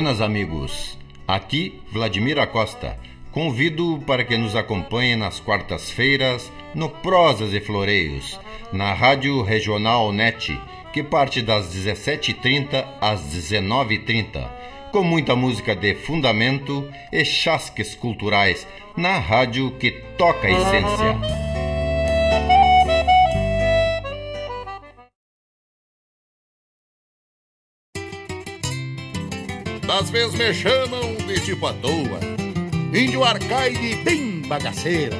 Buenas 0.02 0.20
amigos, 0.20 0.98
aqui 1.28 1.80
Vladimir 1.92 2.36
Acosta. 2.40 2.98
Convido 3.30 4.02
para 4.04 4.24
que 4.24 4.36
nos 4.36 4.56
acompanhe 4.56 5.14
nas 5.14 5.38
quartas-feiras 5.38 6.50
no 6.74 6.88
Prosas 6.88 7.54
e 7.54 7.60
Floreios, 7.60 8.36
na 8.72 8.92
Rádio 8.94 9.42
Regional 9.42 10.12
NET, 10.12 10.60
que 10.92 11.04
parte 11.04 11.40
das 11.40 11.72
17h30 11.72 12.84
às 13.00 13.20
19h30, 13.32 14.44
com 14.90 15.04
muita 15.04 15.36
música 15.36 15.76
de 15.76 15.94
fundamento 15.94 16.84
e 17.12 17.24
chasques 17.24 17.94
culturais 17.94 18.66
na 18.96 19.20
rádio 19.20 19.70
que 19.78 19.92
toca 20.18 20.48
a 20.48 20.50
essência. 20.50 21.71
Às 30.02 30.10
vezes 30.10 30.34
me 30.34 30.52
chamam 30.52 31.14
de 31.14 31.40
tipo 31.40 31.64
à 31.64 31.72
toa, 31.74 32.18
índio 32.92 33.22
arcaide 33.22 33.94
bem 34.02 34.42
bagaceira. 34.42 35.16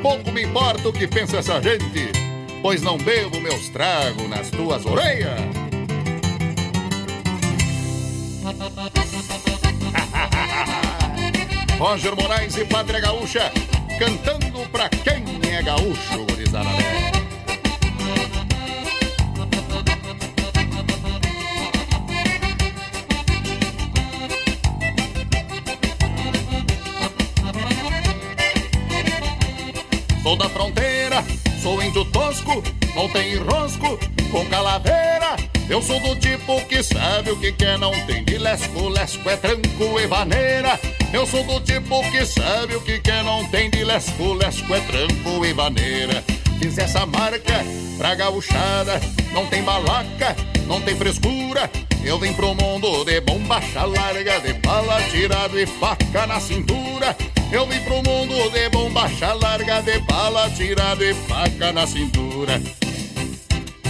Pouco 0.00 0.30
me 0.30 0.44
importa 0.44 0.88
o 0.88 0.92
que 0.92 1.08
pensa 1.08 1.38
essa 1.38 1.60
gente, 1.60 2.12
pois 2.62 2.80
não 2.80 2.96
bebo 2.96 3.40
meus 3.40 3.68
tragos 3.70 4.28
nas 4.28 4.50
tuas 4.50 4.86
orelhas. 4.86 5.40
Roger 11.76 12.14
Moraes 12.14 12.56
e 12.56 12.64
Pátria 12.66 13.00
Gaúcha 13.00 13.50
cantando 13.98 14.60
pra 14.70 14.88
quem 14.88 15.24
é 15.52 15.60
gaúcho, 15.60 16.24
gurizada 16.24 16.70
velha. 16.70 17.17
Sou 30.28 30.36
da 30.36 30.46
fronteira, 30.50 31.24
sou 31.62 31.82
índio 31.82 32.04
tosco, 32.04 32.62
não 32.94 33.08
tem 33.08 33.32
enrosco, 33.32 33.98
com 34.30 34.44
calaveira. 34.50 35.36
Eu 35.70 35.80
sou 35.80 35.98
do 36.00 36.14
tipo 36.16 36.60
que 36.66 36.82
sabe 36.82 37.30
o 37.30 37.40
que 37.40 37.50
quer, 37.52 37.78
não 37.78 37.92
tem 38.04 38.22
de 38.24 38.36
lesco, 38.36 38.90
lesco 38.90 39.26
é 39.30 39.38
tranco 39.38 39.98
e 39.98 40.06
vaneira. 40.06 40.78
Eu 41.14 41.26
sou 41.26 41.42
do 41.44 41.58
tipo 41.60 42.02
que 42.10 42.26
sabe 42.26 42.76
o 42.76 42.80
que 42.82 43.00
quer, 43.00 43.24
não 43.24 43.48
tem 43.48 43.70
de 43.70 43.82
lesco, 43.82 44.34
lesco 44.34 44.74
é 44.74 44.80
tranco 44.80 45.46
e 45.46 45.54
vaneira. 45.54 46.22
Fiz 46.58 46.76
essa 46.76 47.06
marca 47.06 47.64
pra 47.96 48.14
gauchada, 48.14 49.00
não 49.32 49.46
tem 49.46 49.62
balaca, 49.62 50.36
não 50.66 50.78
tem 50.82 50.94
frescura. 50.94 51.70
Eu 52.04 52.18
vim 52.18 52.32
pro 52.32 52.54
mundo 52.54 53.04
de 53.04 53.20
bombacha 53.20 53.84
larga, 53.84 54.40
de 54.40 54.52
bala 54.54 55.02
tirado 55.10 55.58
e 55.58 55.66
faca 55.66 56.26
na 56.26 56.40
cintura. 56.40 57.16
Eu 57.50 57.66
vim 57.66 57.80
pro 57.80 58.02
mundo 58.02 58.50
de 58.50 58.68
bombacha 58.70 59.32
larga, 59.32 59.80
de 59.82 59.98
bala 60.00 60.50
tirado 60.50 61.04
e 61.04 61.14
faca 61.14 61.72
na 61.72 61.86
cintura. 61.86 62.60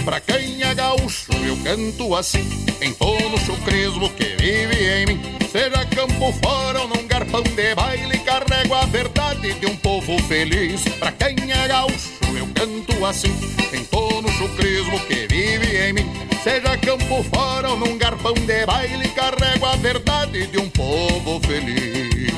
Pra 0.05 0.19
quem 0.19 0.63
é 0.63 0.73
gaúcho, 0.73 1.31
eu 1.45 1.57
canto 1.57 2.15
assim, 2.15 2.47
em 2.81 2.93
todo 2.93 3.37
chucrismo 3.45 4.09
que 4.11 4.35
vive 4.39 4.75
em 4.75 5.05
mim. 5.05 5.21
Seja 5.51 5.85
campo 5.85 6.31
fora 6.43 6.81
ou 6.81 6.87
num 6.87 7.07
garpão 7.07 7.43
de 7.43 7.75
baile, 7.75 8.17
carrego 8.19 8.73
a 8.73 8.85
verdade 8.85 9.53
de 9.53 9.65
um 9.65 9.75
povo 9.75 10.17
feliz. 10.23 10.83
Pra 10.99 11.11
quem 11.11 11.51
é 11.51 11.67
gaúcho, 11.67 12.09
eu 12.35 12.47
canto 12.53 13.05
assim, 13.05 13.33
em 13.73 13.83
todo 13.85 14.31
chucrismo 14.31 14.99
que 15.01 15.27
vive 15.27 15.77
em 15.77 15.93
mim. 15.93 16.11
Seja 16.43 16.77
campo 16.77 17.23
fora 17.23 17.69
ou 17.71 17.77
num 17.77 17.97
garpão 17.97 18.33
de 18.33 18.65
baile, 18.65 19.07
carrego 19.09 19.65
a 19.65 19.75
verdade 19.75 20.47
de 20.47 20.57
um 20.57 20.69
povo 20.69 21.39
feliz. 21.47 22.33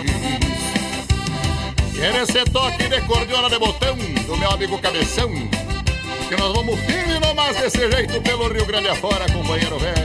Quer 1.96 2.16
esse 2.24 2.44
toque 2.46 2.88
de 2.88 3.02
cordiola 3.02 3.50
de 3.50 3.60
botão 3.60 3.96
do 3.96 4.36
meu 4.36 4.50
amigo 4.50 4.80
Cabeção? 4.80 5.32
Que 6.32 6.38
nós 6.38 6.54
vamos 6.54 6.80
firme 6.80 7.20
nomás 7.20 7.58
desse 7.58 7.92
jeito 7.92 8.22
pelo 8.22 8.48
Rio 8.48 8.66
Grande 8.66 8.88
afora, 8.88 9.30
companheiro 9.34 9.78
velho. 9.78 9.96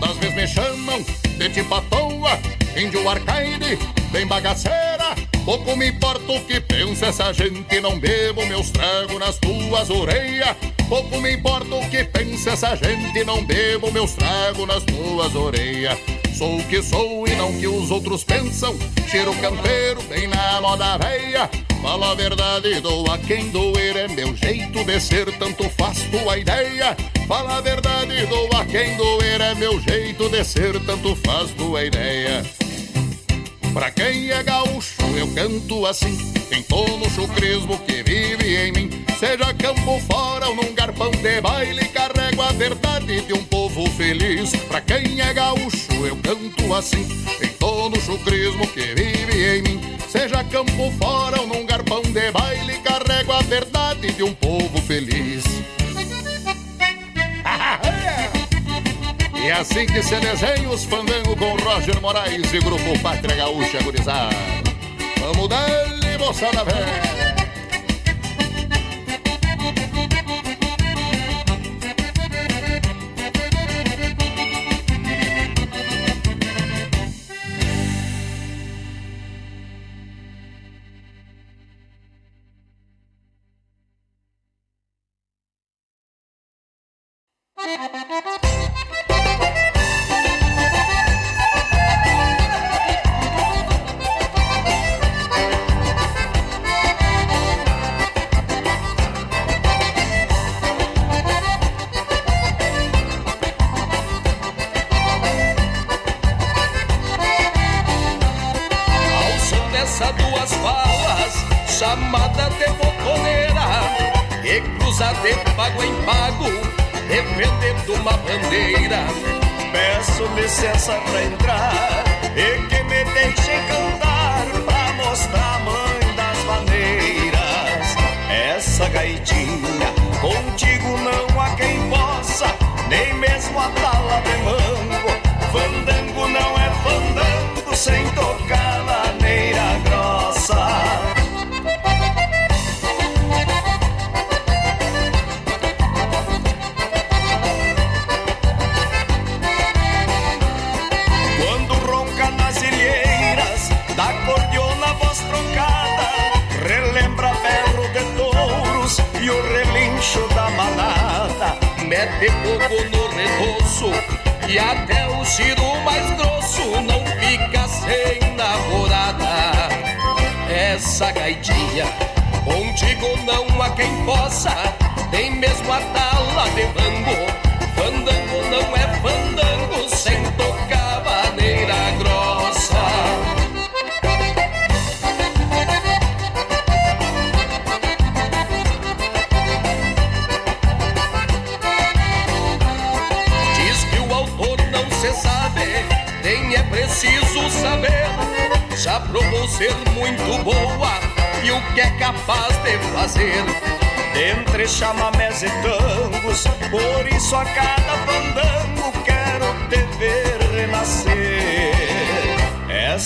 Das 0.00 0.16
vezes 0.16 0.34
me 0.34 0.48
chamam 0.48 1.04
de 1.36 1.50
tipo 1.50 1.74
à 1.74 1.82
toa, 1.82 2.40
índio 2.74 3.06
arcaide, 3.06 3.78
bem 4.12 4.26
bagaceira. 4.26 5.14
Pouco 5.44 5.76
me 5.76 5.88
importa 5.88 6.32
o 6.32 6.42
que 6.42 6.58
pensa 6.62 7.08
essa 7.08 7.34
gente, 7.34 7.82
não 7.82 8.00
bebo 8.00 8.46
meus 8.46 8.70
tragos 8.70 9.18
nas 9.18 9.36
tuas 9.36 9.90
orelhas. 9.90 10.56
Pouco 10.88 11.20
me 11.20 11.32
importa 11.32 11.74
o 11.74 11.88
que 11.88 12.04
pensa 12.04 12.50
essa 12.50 12.76
gente, 12.76 13.24
não 13.24 13.44
bebo 13.44 13.90
meus 13.90 14.12
tragos 14.12 14.66
nas 14.66 14.84
tuas 14.84 15.34
orelhas. 15.34 15.98
Sou 16.36 16.58
o 16.58 16.64
que 16.64 16.82
sou 16.82 17.26
e 17.28 17.34
não 17.36 17.50
o 17.50 17.58
que 17.58 17.66
os 17.66 17.90
outros 17.90 18.24
pensam. 18.24 18.76
Cheiro 19.08 19.32
campeiro, 19.36 20.02
bem 20.02 20.26
na 20.28 20.60
moda 20.60 20.98
véia. 20.98 21.48
Fala 21.80 22.12
a 22.12 22.14
verdade, 22.14 22.80
dou 22.80 23.06
a 23.10 23.18
quem 23.18 23.50
doer, 23.50 23.96
é 23.96 24.08
meu 24.08 24.34
jeito 24.34 24.82
de 24.84 24.98
ser, 24.98 25.30
tanto 25.38 25.68
faz 25.70 26.02
tua 26.04 26.38
ideia. 26.38 26.96
Fala 27.28 27.58
a 27.58 27.60
verdade, 27.60 28.26
dou 28.26 28.48
a 28.56 28.64
quem 28.64 28.96
doer, 28.96 29.40
é 29.40 29.54
meu 29.54 29.80
jeito 29.80 30.28
de 30.28 30.42
ser, 30.44 30.80
tanto 30.80 31.14
faz 31.16 31.50
tua 31.52 31.84
ideia. 31.84 32.42
Pra 33.72 33.90
quem 33.90 34.30
é 34.30 34.42
gaúcho, 34.42 35.03
eu 35.16 35.28
canto 35.34 35.86
assim, 35.86 36.16
em 36.50 36.62
todo 36.62 37.10
chucrismo 37.10 37.78
que 37.80 38.02
vive 38.02 38.56
em 38.56 38.72
mim. 38.72 39.04
Seja 39.18 39.52
campo 39.54 40.00
fora 40.00 40.48
ou 40.48 40.56
num 40.56 40.74
garpão 40.74 41.10
de 41.10 41.40
baile, 41.40 41.84
carrego 41.86 42.42
a 42.42 42.52
verdade 42.52 43.20
de 43.22 43.32
um 43.32 43.44
povo 43.44 43.88
feliz. 43.90 44.54
Pra 44.68 44.80
quem 44.80 45.20
é 45.20 45.32
gaúcho, 45.32 46.06
eu 46.06 46.16
canto 46.16 46.74
assim, 46.74 47.06
em 47.42 47.48
todo 47.58 48.00
chucrismo 48.00 48.66
que 48.68 48.94
vive 48.94 49.56
em 49.56 49.62
mim. 49.62 49.80
Seja 50.08 50.44
campo 50.44 50.92
fora 50.98 51.40
ou 51.40 51.46
num 51.46 51.66
garpão 51.66 52.02
de 52.02 52.30
baile, 52.30 52.74
carrego 52.78 53.32
a 53.32 53.42
verdade 53.42 54.12
de 54.12 54.22
um 54.22 54.34
povo 54.34 54.80
feliz. 54.82 55.44
E 59.44 59.50
assim 59.50 59.84
que 59.84 60.02
se 60.02 60.18
desenha 60.20 60.70
os 60.70 60.84
fandangos 60.84 61.38
com 61.38 61.54
Roger 61.62 62.00
Moraes 62.00 62.50
e 62.50 62.58
Grupo 62.60 62.98
Pátria 63.02 63.36
Gaúcha 63.36 63.82
Gurizada. 63.82 64.73
Vamos 65.24 65.48
dar-lhe, 65.48 66.18
moçada 66.18 66.62
velha. 66.64 67.34
Ao 87.56 88.43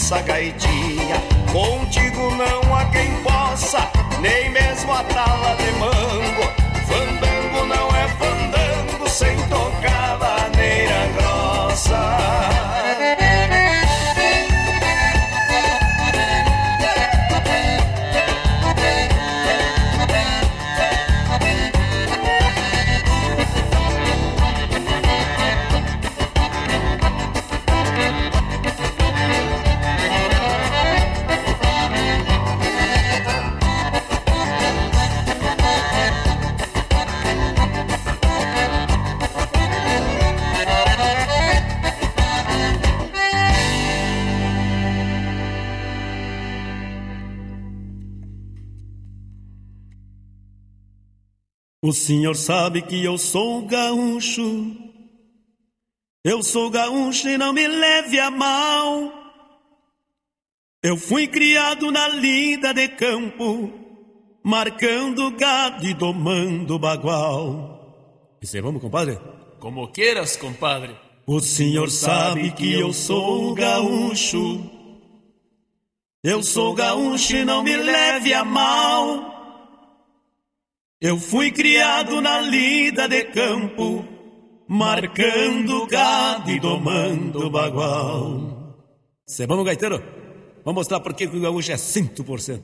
Essa 0.09 0.23
gaitinha, 0.23 1.17
contigo 1.53 2.35
não 2.35 2.75
há 2.75 2.87
quem 2.87 3.23
possa, 3.23 3.91
nem 4.23 4.49
mesmo 4.49 4.91
a 4.91 5.05
tala 5.05 5.55
de 5.57 5.71
senhor 52.09 52.37
sabe 52.37 52.81
que 52.81 53.05
eu 53.05 53.19
sou 53.19 53.67
gaúcho. 53.67 54.75
Eu 56.25 56.43
sou 56.43 56.71
gaúcho 56.71 57.29
e 57.29 57.37
não 57.37 57.53
me 57.53 57.69
leve 57.69 58.19
a 58.19 58.31
mal. 58.31 59.13
Eu 60.83 60.97
fui 60.97 61.27
criado 61.27 61.91
na 61.91 62.09
lida 62.09 62.73
de 62.73 62.89
campo, 62.89 63.71
marcando 64.43 65.31
gado 65.33 65.87
e 65.87 65.93
domando 65.93 66.79
bagual. 66.79 68.39
E 68.43 68.61
vamos, 68.63 68.81
compadre? 68.81 69.19
Como 69.61 69.87
queiras, 69.89 70.35
compadre. 70.35 70.97
O 71.27 71.41
senhor 71.41 71.91
sabe 71.91 72.53
que 72.53 72.73
eu 72.73 72.91
sou 72.91 73.53
gaúcho. 73.53 74.65
Eu 76.25 76.43
sou 76.43 76.73
gaúcho 76.73 77.37
e 77.37 77.45
não 77.45 77.63
me 77.63 77.77
leve 77.77 78.33
a 78.33 78.47
mal. 78.47 79.38
Eu 81.01 81.17
fui 81.17 81.53
criado 81.53 82.21
na 82.21 82.41
lida 82.41 83.07
de 83.09 83.23
campo, 83.27 84.05
marcando 84.67 85.87
gado 85.87 86.51
e 86.51 86.59
domando 86.59 87.49
bagual. 87.49 88.75
Cê 89.25 89.47
vamos, 89.47 89.65
gaiteiro? 89.65 90.03
Vamos 90.65 90.81
mostrar 90.81 90.99
por 90.99 91.15
que 91.15 91.27
o 91.27 91.41
gaúcho 91.41 91.71
é 91.71 91.77
100%. 91.77 92.63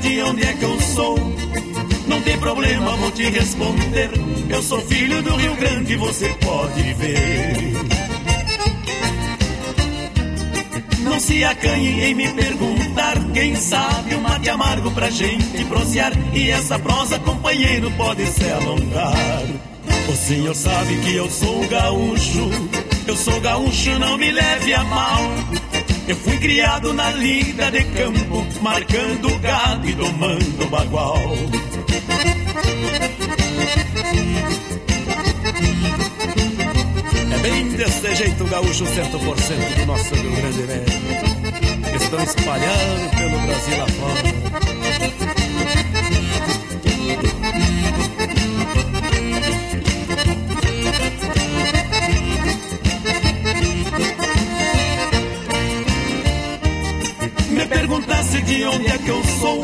De 0.00 0.22
onde 0.22 0.42
é 0.42 0.52
que 0.52 0.62
eu 0.62 0.80
sou. 0.80 1.18
Não 2.06 2.20
tem 2.22 2.38
problema, 2.38 2.96
vou 2.96 3.10
te 3.10 3.24
responder. 3.24 4.10
Eu 4.48 4.62
sou 4.62 4.80
filho 4.82 5.22
do 5.22 5.36
Rio 5.36 5.54
Grande, 5.56 5.96
você 5.96 6.28
pode 6.40 6.82
ver. 6.94 7.72
Não 11.00 11.18
se 11.20 11.42
acanhe 11.42 12.04
em 12.04 12.14
me 12.14 12.28
perguntar. 12.32 13.16
Quem 13.32 13.56
sabe 13.56 14.14
um 14.14 14.20
mate 14.20 14.48
amargo 14.48 14.90
pra 14.92 15.10
gente 15.10 15.64
prosear. 15.64 16.12
E 16.32 16.50
essa 16.50 16.78
prosa, 16.78 17.18
companheiro, 17.18 17.90
pode 17.92 18.26
se 18.26 18.48
alongar. 18.50 19.44
O 20.08 20.16
senhor 20.16 20.54
sabe 20.54 20.96
que 20.98 21.16
eu 21.16 21.30
sou 21.30 21.66
gaúcho. 21.68 22.50
Eu 23.06 23.16
sou 23.16 23.40
gaúcho, 23.40 23.98
não 23.98 24.16
me 24.16 24.30
leve 24.30 24.74
a 24.74 24.84
mal. 24.84 25.22
Eu 26.08 26.16
fui 26.16 26.38
criado 26.38 26.94
na 26.94 27.10
lida 27.10 27.70
de 27.70 27.84
campo, 27.84 28.46
marcando 28.62 29.38
gado 29.40 29.86
e 29.86 29.92
domando 29.92 30.66
bagual. 30.70 31.34
É 37.30 37.38
bem 37.42 37.68
desse 37.76 38.14
jeito 38.14 38.42
gaúcho 38.46 38.84
100% 38.86 39.76
do 39.76 39.86
nosso 39.86 40.14
Rio 40.14 40.30
Grande 40.32 40.62
Velho. 40.62 40.84
Estão 41.94 42.22
espalhados 42.22 43.14
pelo 43.14 43.38
Brasil 43.40 43.82
afora. 43.82 45.37
De 58.48 58.64
onde 58.64 58.86
é 58.86 58.98
que 58.98 59.08
eu 59.08 59.22
sou, 59.40 59.60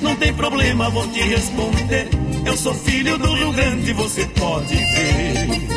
não 0.00 0.14
tem 0.14 0.32
problema, 0.32 0.88
vou 0.88 1.06
te 1.08 1.20
responder. 1.20 2.08
Eu 2.46 2.56
sou 2.56 2.72
filho 2.72 3.18
do 3.18 3.34
Rio 3.34 3.52
Grande, 3.52 3.92
você 3.92 4.24
pode 4.24 4.76
ver. 4.76 5.68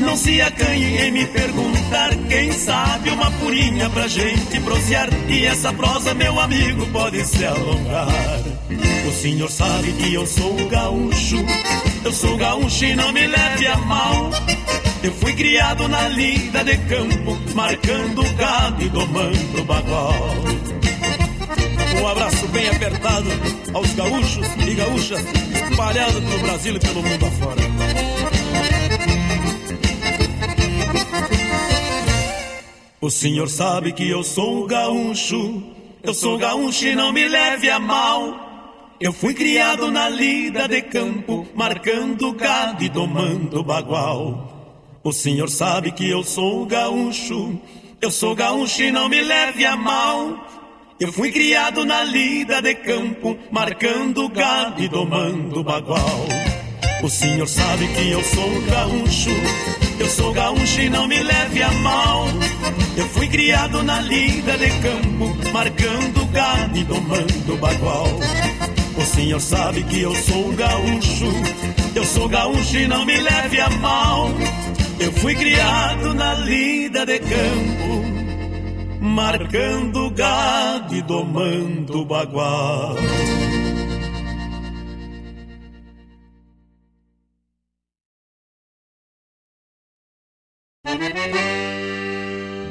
Não 0.00 0.16
se 0.16 0.40
acanhe 0.40 0.98
em 0.98 1.10
me 1.12 1.26
perguntar, 1.26 2.10
quem 2.28 2.50
sabe 2.50 3.10
uma 3.10 3.30
purinha 3.30 3.88
pra 3.90 4.08
gente 4.08 4.60
prosear. 4.60 5.08
E 5.28 5.44
essa 5.46 5.72
prosa, 5.72 6.12
meu 6.14 6.40
amigo, 6.40 6.84
pode 6.86 7.24
se 7.24 7.44
alongar. 7.44 8.08
O 9.06 9.12
senhor 9.12 9.50
sabe 9.50 9.92
que 9.92 10.12
eu 10.12 10.26
sou 10.26 10.54
gaúcho, 10.68 11.36
eu 12.04 12.12
sou 12.12 12.36
gaúcho 12.36 12.84
e 12.84 12.96
não 12.96 13.12
me 13.12 13.26
leve 13.26 13.66
a 13.66 13.76
mal. 13.76 14.30
Eu 15.00 15.12
fui 15.12 15.32
criado 15.32 15.86
na 15.88 16.08
lida 16.08 16.64
de 16.64 16.76
campo, 16.76 17.38
marcando 17.54 18.22
gado 18.34 18.82
e 18.82 18.88
domando 18.88 19.64
bagual. 19.64 20.34
Um 22.00 22.08
abraço 22.08 22.48
bem 22.48 22.68
apertado 22.68 23.28
aos 23.72 23.94
gaúchos 23.94 24.46
e 24.66 24.74
gaúchas 24.74 25.20
espalhados 25.70 26.24
pelo 26.24 26.40
Brasil 26.40 26.76
e 26.76 26.80
pelo 26.80 27.02
mundo 27.02 27.26
afora. 27.26 27.62
O 33.00 33.10
senhor 33.10 33.48
sabe 33.48 33.92
que 33.92 34.10
eu 34.10 34.24
sou 34.24 34.66
gaúcho, 34.66 35.62
eu 36.02 36.12
sou 36.12 36.36
gaúcho 36.36 36.86
e 36.86 36.96
não 36.96 37.12
me 37.12 37.28
leve 37.28 37.70
a 37.70 37.78
mal. 37.78 38.48
Eu 39.00 39.12
fui 39.12 39.32
criado 39.32 39.92
na 39.92 40.08
lida 40.08 40.66
de 40.66 40.82
campo, 40.82 41.46
marcando 41.54 42.32
gado 42.32 42.82
e 42.82 42.88
domando 42.88 43.62
bagual. 43.62 44.57
O 45.08 45.12
senhor 45.12 45.48
sabe 45.48 45.90
que 45.90 46.06
eu 46.06 46.22
sou 46.22 46.66
gaúcho, 46.66 47.58
eu 47.98 48.10
sou 48.10 48.34
gaúcho 48.34 48.82
e 48.82 48.90
não 48.90 49.08
me 49.08 49.22
leve 49.22 49.64
a 49.64 49.74
mal. 49.74 50.46
Eu 51.00 51.10
fui 51.10 51.32
criado 51.32 51.82
na 51.86 52.04
lida 52.04 52.60
de 52.60 52.74
campo, 52.74 53.34
marcando 53.50 54.28
gado 54.28 54.82
e 54.82 54.86
domando 54.86 55.64
bagual. 55.64 56.26
O 57.02 57.08
senhor 57.08 57.48
sabe 57.48 57.88
que 57.88 58.10
eu 58.10 58.22
sou 58.22 58.60
gaúcho, 58.70 59.30
eu 59.98 60.08
sou 60.10 60.30
gaúcho 60.34 60.82
e 60.82 60.90
não 60.90 61.08
me 61.08 61.22
leve 61.22 61.62
a 61.62 61.72
mal. 61.72 62.26
Eu 62.94 63.08
fui 63.08 63.28
criado 63.28 63.82
na 63.82 64.02
lida 64.02 64.58
de 64.58 64.68
campo, 64.82 65.50
marcando 65.50 66.26
gado 66.26 66.78
e 66.78 66.84
domando 66.84 67.56
bagual. 67.56 68.08
O 68.94 69.04
senhor 69.06 69.40
sabe 69.40 69.84
que 69.84 70.02
eu 70.02 70.14
sou 70.14 70.52
gaúcho, 70.52 71.32
eu 71.94 72.04
sou 72.04 72.28
gaúcho 72.28 72.76
e 72.76 72.86
não 72.86 73.06
me 73.06 73.16
leve 73.16 73.58
a 73.58 73.70
mal. 73.70 74.34
Eu 75.00 75.12
fui 75.12 75.34
criado 75.36 76.12
na 76.12 76.34
lida 76.34 77.06
de 77.06 77.20
campo, 77.20 78.02
marcando 79.00 80.10
gado 80.10 80.94
e 80.94 81.02
domando 81.02 82.04
bagual. 82.04 82.96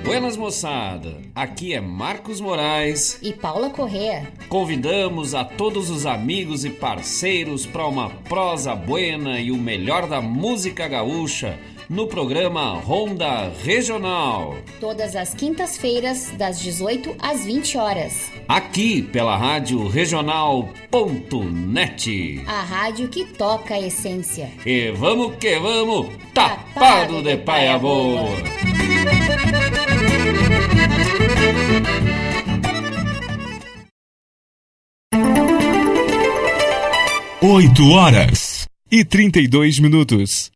Buenas 0.03 0.35
moçada, 0.35 1.21
aqui 1.33 1.73
é 1.73 1.79
Marcos 1.79 2.41
Moraes 2.41 3.19
e 3.21 3.31
Paula 3.31 3.69
Correa. 3.69 4.27
Convidamos 4.49 5.33
a 5.33 5.45
todos 5.45 5.89
os 5.89 6.05
amigos 6.05 6.65
e 6.65 6.69
parceiros 6.69 7.65
para 7.65 7.87
uma 7.87 8.09
prosa 8.09 8.75
buena 8.75 9.39
e 9.39 9.49
o 9.49 9.57
melhor 9.57 10.07
da 10.07 10.19
música 10.19 10.87
gaúcha 10.87 11.57
no 11.89 12.07
programa 12.07 12.73
Ronda 12.79 13.51
Regional. 13.63 14.57
Todas 14.79 15.15
as 15.15 15.33
quintas-feiras, 15.33 16.31
das 16.37 16.59
18 16.59 17.15
às 17.19 17.45
20 17.45 17.77
horas. 17.77 18.31
Aqui 18.47 19.01
pela 19.01 19.37
Rádio 19.37 19.87
Regional.net. 19.87 20.63
A 22.45 22.61
rádio 22.61 23.07
que 23.07 23.25
toca 23.25 23.75
a 23.75 23.79
essência. 23.79 24.51
E 24.65 24.91
vamos 24.91 25.35
que 25.37 25.57
vamos, 25.59 26.07
tapado, 26.33 26.73
tapado 26.73 27.23
de, 27.23 27.37
de 27.37 27.43
paia 27.43 27.77
boa. 27.77 28.23
boa. 28.23 28.37
Oito 37.39 37.91
horas 37.91 38.67
e 38.91 39.05
trinta 39.05 39.39
e 39.39 39.47
dois 39.47 39.79
minutos. 39.79 40.51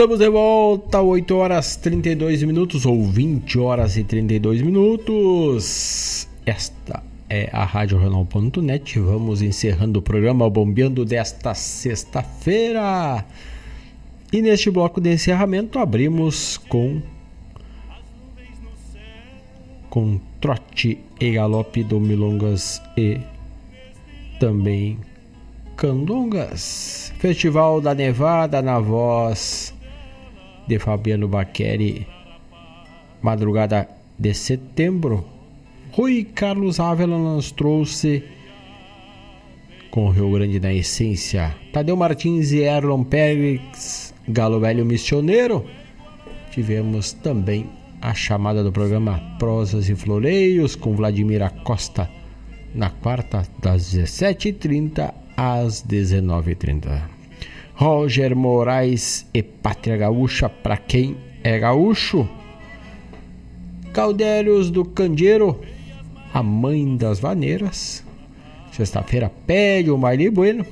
Estamos 0.00 0.18
de 0.18 0.30
volta, 0.30 1.02
8 1.02 1.36
horas 1.36 1.76
32 1.76 2.42
minutos 2.44 2.86
ou 2.86 3.04
20 3.04 3.58
horas 3.58 3.98
e 3.98 4.02
32 4.02 4.62
minutos. 4.62 6.26
Esta 6.46 7.02
é 7.28 7.50
a 7.52 7.66
Rádio 7.66 8.00
Jornal.net. 8.00 8.98
Vamos 8.98 9.42
encerrando 9.42 9.98
o 9.98 10.02
programa 10.02 10.48
bombeando 10.48 11.04
desta 11.04 11.52
sexta-feira. 11.52 13.26
E 14.32 14.40
neste 14.40 14.70
bloco 14.70 15.02
de 15.02 15.12
encerramento 15.12 15.78
abrimos 15.78 16.56
com 16.56 17.02
com 19.90 20.18
trote 20.40 20.98
e 21.20 21.32
galope 21.32 21.84
do 21.84 22.00
Milongas 22.00 22.80
e 22.96 23.20
também 24.38 24.98
Candongas. 25.76 27.12
Festival 27.18 27.82
da 27.82 27.94
Nevada 27.94 28.62
na 28.62 28.80
voz 28.80 29.78
de 30.70 30.78
Fabiano 30.78 31.26
Baqueri, 31.26 32.06
madrugada 33.20 33.88
de 34.16 34.32
setembro. 34.32 35.24
Rui 35.90 36.22
Carlos 36.32 36.78
Ávila 36.78 37.18
nos 37.18 37.50
trouxe 37.50 38.22
com 39.90 40.06
o 40.06 40.10
Rio 40.10 40.30
Grande 40.30 40.60
na 40.60 40.72
essência. 40.72 41.56
Tadeu 41.72 41.96
Martins 41.96 42.52
e 42.52 42.60
Erlon 42.60 43.02
Pérez, 43.02 44.14
Galo 44.28 44.60
Velho 44.60 44.86
Missioneiro. 44.86 45.66
Tivemos 46.52 47.14
também 47.14 47.66
a 48.00 48.14
chamada 48.14 48.62
do 48.62 48.70
programa 48.70 49.20
Prosas 49.40 49.88
e 49.88 49.96
Floreios 49.96 50.76
com 50.76 50.94
Vladimir 50.94 51.42
Acosta 51.42 52.08
na 52.72 52.90
quarta 52.90 53.42
das 53.60 53.92
17h30 53.92 55.12
às 55.36 55.84
19h30. 55.84 57.19
Roger 57.80 58.36
Moraes 58.36 59.26
e 59.32 59.42
Pátria 59.42 59.96
Gaúcha 59.96 60.50
para 60.50 60.76
quem 60.76 61.16
é 61.42 61.58
gaúcho. 61.58 62.28
Caldérios 63.90 64.70
do 64.70 64.84
Candeiro, 64.84 65.58
a 66.34 66.42
mãe 66.42 66.94
das 66.94 67.20
vaneiras. 67.20 68.04
Sexta-feira 68.70 69.32
pede 69.46 69.90
o 69.90 69.96
Maile 69.96 70.28
Bueno. 70.28 70.66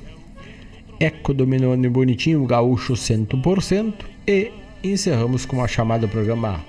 Eco 0.99 1.33
Dominone 1.33 1.89
Bonitinho, 1.89 2.45
gaúcho 2.45 2.93
100%. 2.93 3.91
E 4.27 4.51
encerramos 4.83 5.47
com 5.47 5.63
a 5.63 5.67
chamada 5.67 6.05
do 6.05 6.11
programa 6.11 6.63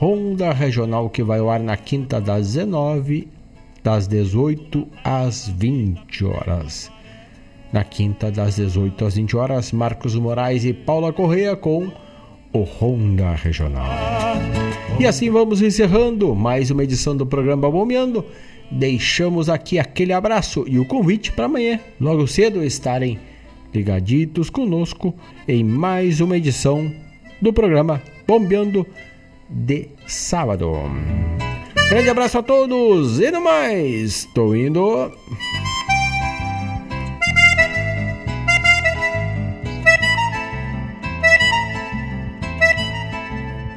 Ronda 0.00 0.52
Regional 0.52 1.08
que 1.08 1.22
vai 1.22 1.38
ao 1.38 1.48
ar 1.48 1.60
na 1.60 1.76
quinta 1.76 2.20
das 2.20 2.54
19 2.54 3.28
das 3.84 4.08
18 4.08 4.88
às 5.04 5.46
20 5.46 6.24
horas 6.24 6.90
na 7.74 7.82
quinta 7.82 8.30
das 8.30 8.54
18 8.54 9.04
às 9.04 9.16
20 9.16 9.36
horas, 9.36 9.72
Marcos 9.72 10.14
Moraes 10.14 10.64
e 10.64 10.72
Paula 10.72 11.12
Correia 11.12 11.56
com 11.56 11.90
o 12.52 12.60
Ronda 12.60 13.34
Regional. 13.34 13.90
E 15.00 15.04
assim 15.04 15.28
vamos 15.28 15.60
encerrando 15.60 16.36
mais 16.36 16.70
uma 16.70 16.84
edição 16.84 17.16
do 17.16 17.26
programa 17.26 17.68
Bombeando. 17.68 18.24
Deixamos 18.70 19.48
aqui 19.48 19.76
aquele 19.76 20.12
abraço 20.12 20.64
e 20.68 20.78
o 20.78 20.86
convite 20.86 21.32
para 21.32 21.46
amanhã, 21.46 21.80
logo 22.00 22.28
cedo, 22.28 22.62
estarem 22.62 23.18
ligaditos 23.74 24.48
conosco 24.48 25.12
em 25.48 25.64
mais 25.64 26.20
uma 26.20 26.36
edição 26.36 26.88
do 27.42 27.52
programa 27.52 28.00
Bombeando 28.24 28.86
de 29.50 29.88
sábado. 30.06 30.70
Grande 31.88 32.08
abraço 32.08 32.38
a 32.38 32.42
todos 32.42 33.18
e 33.18 33.32
no 33.32 33.40
mais, 33.40 34.26
estou 34.26 34.54
indo. 34.54 35.10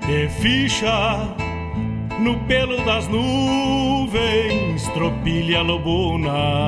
De 0.07 0.29
ficha 0.29 1.35
no 2.19 2.39
pelo 2.47 2.77
das 2.85 3.07
nuvens, 3.09 4.88
tropilha 4.93 5.61
lobuna. 5.61 6.67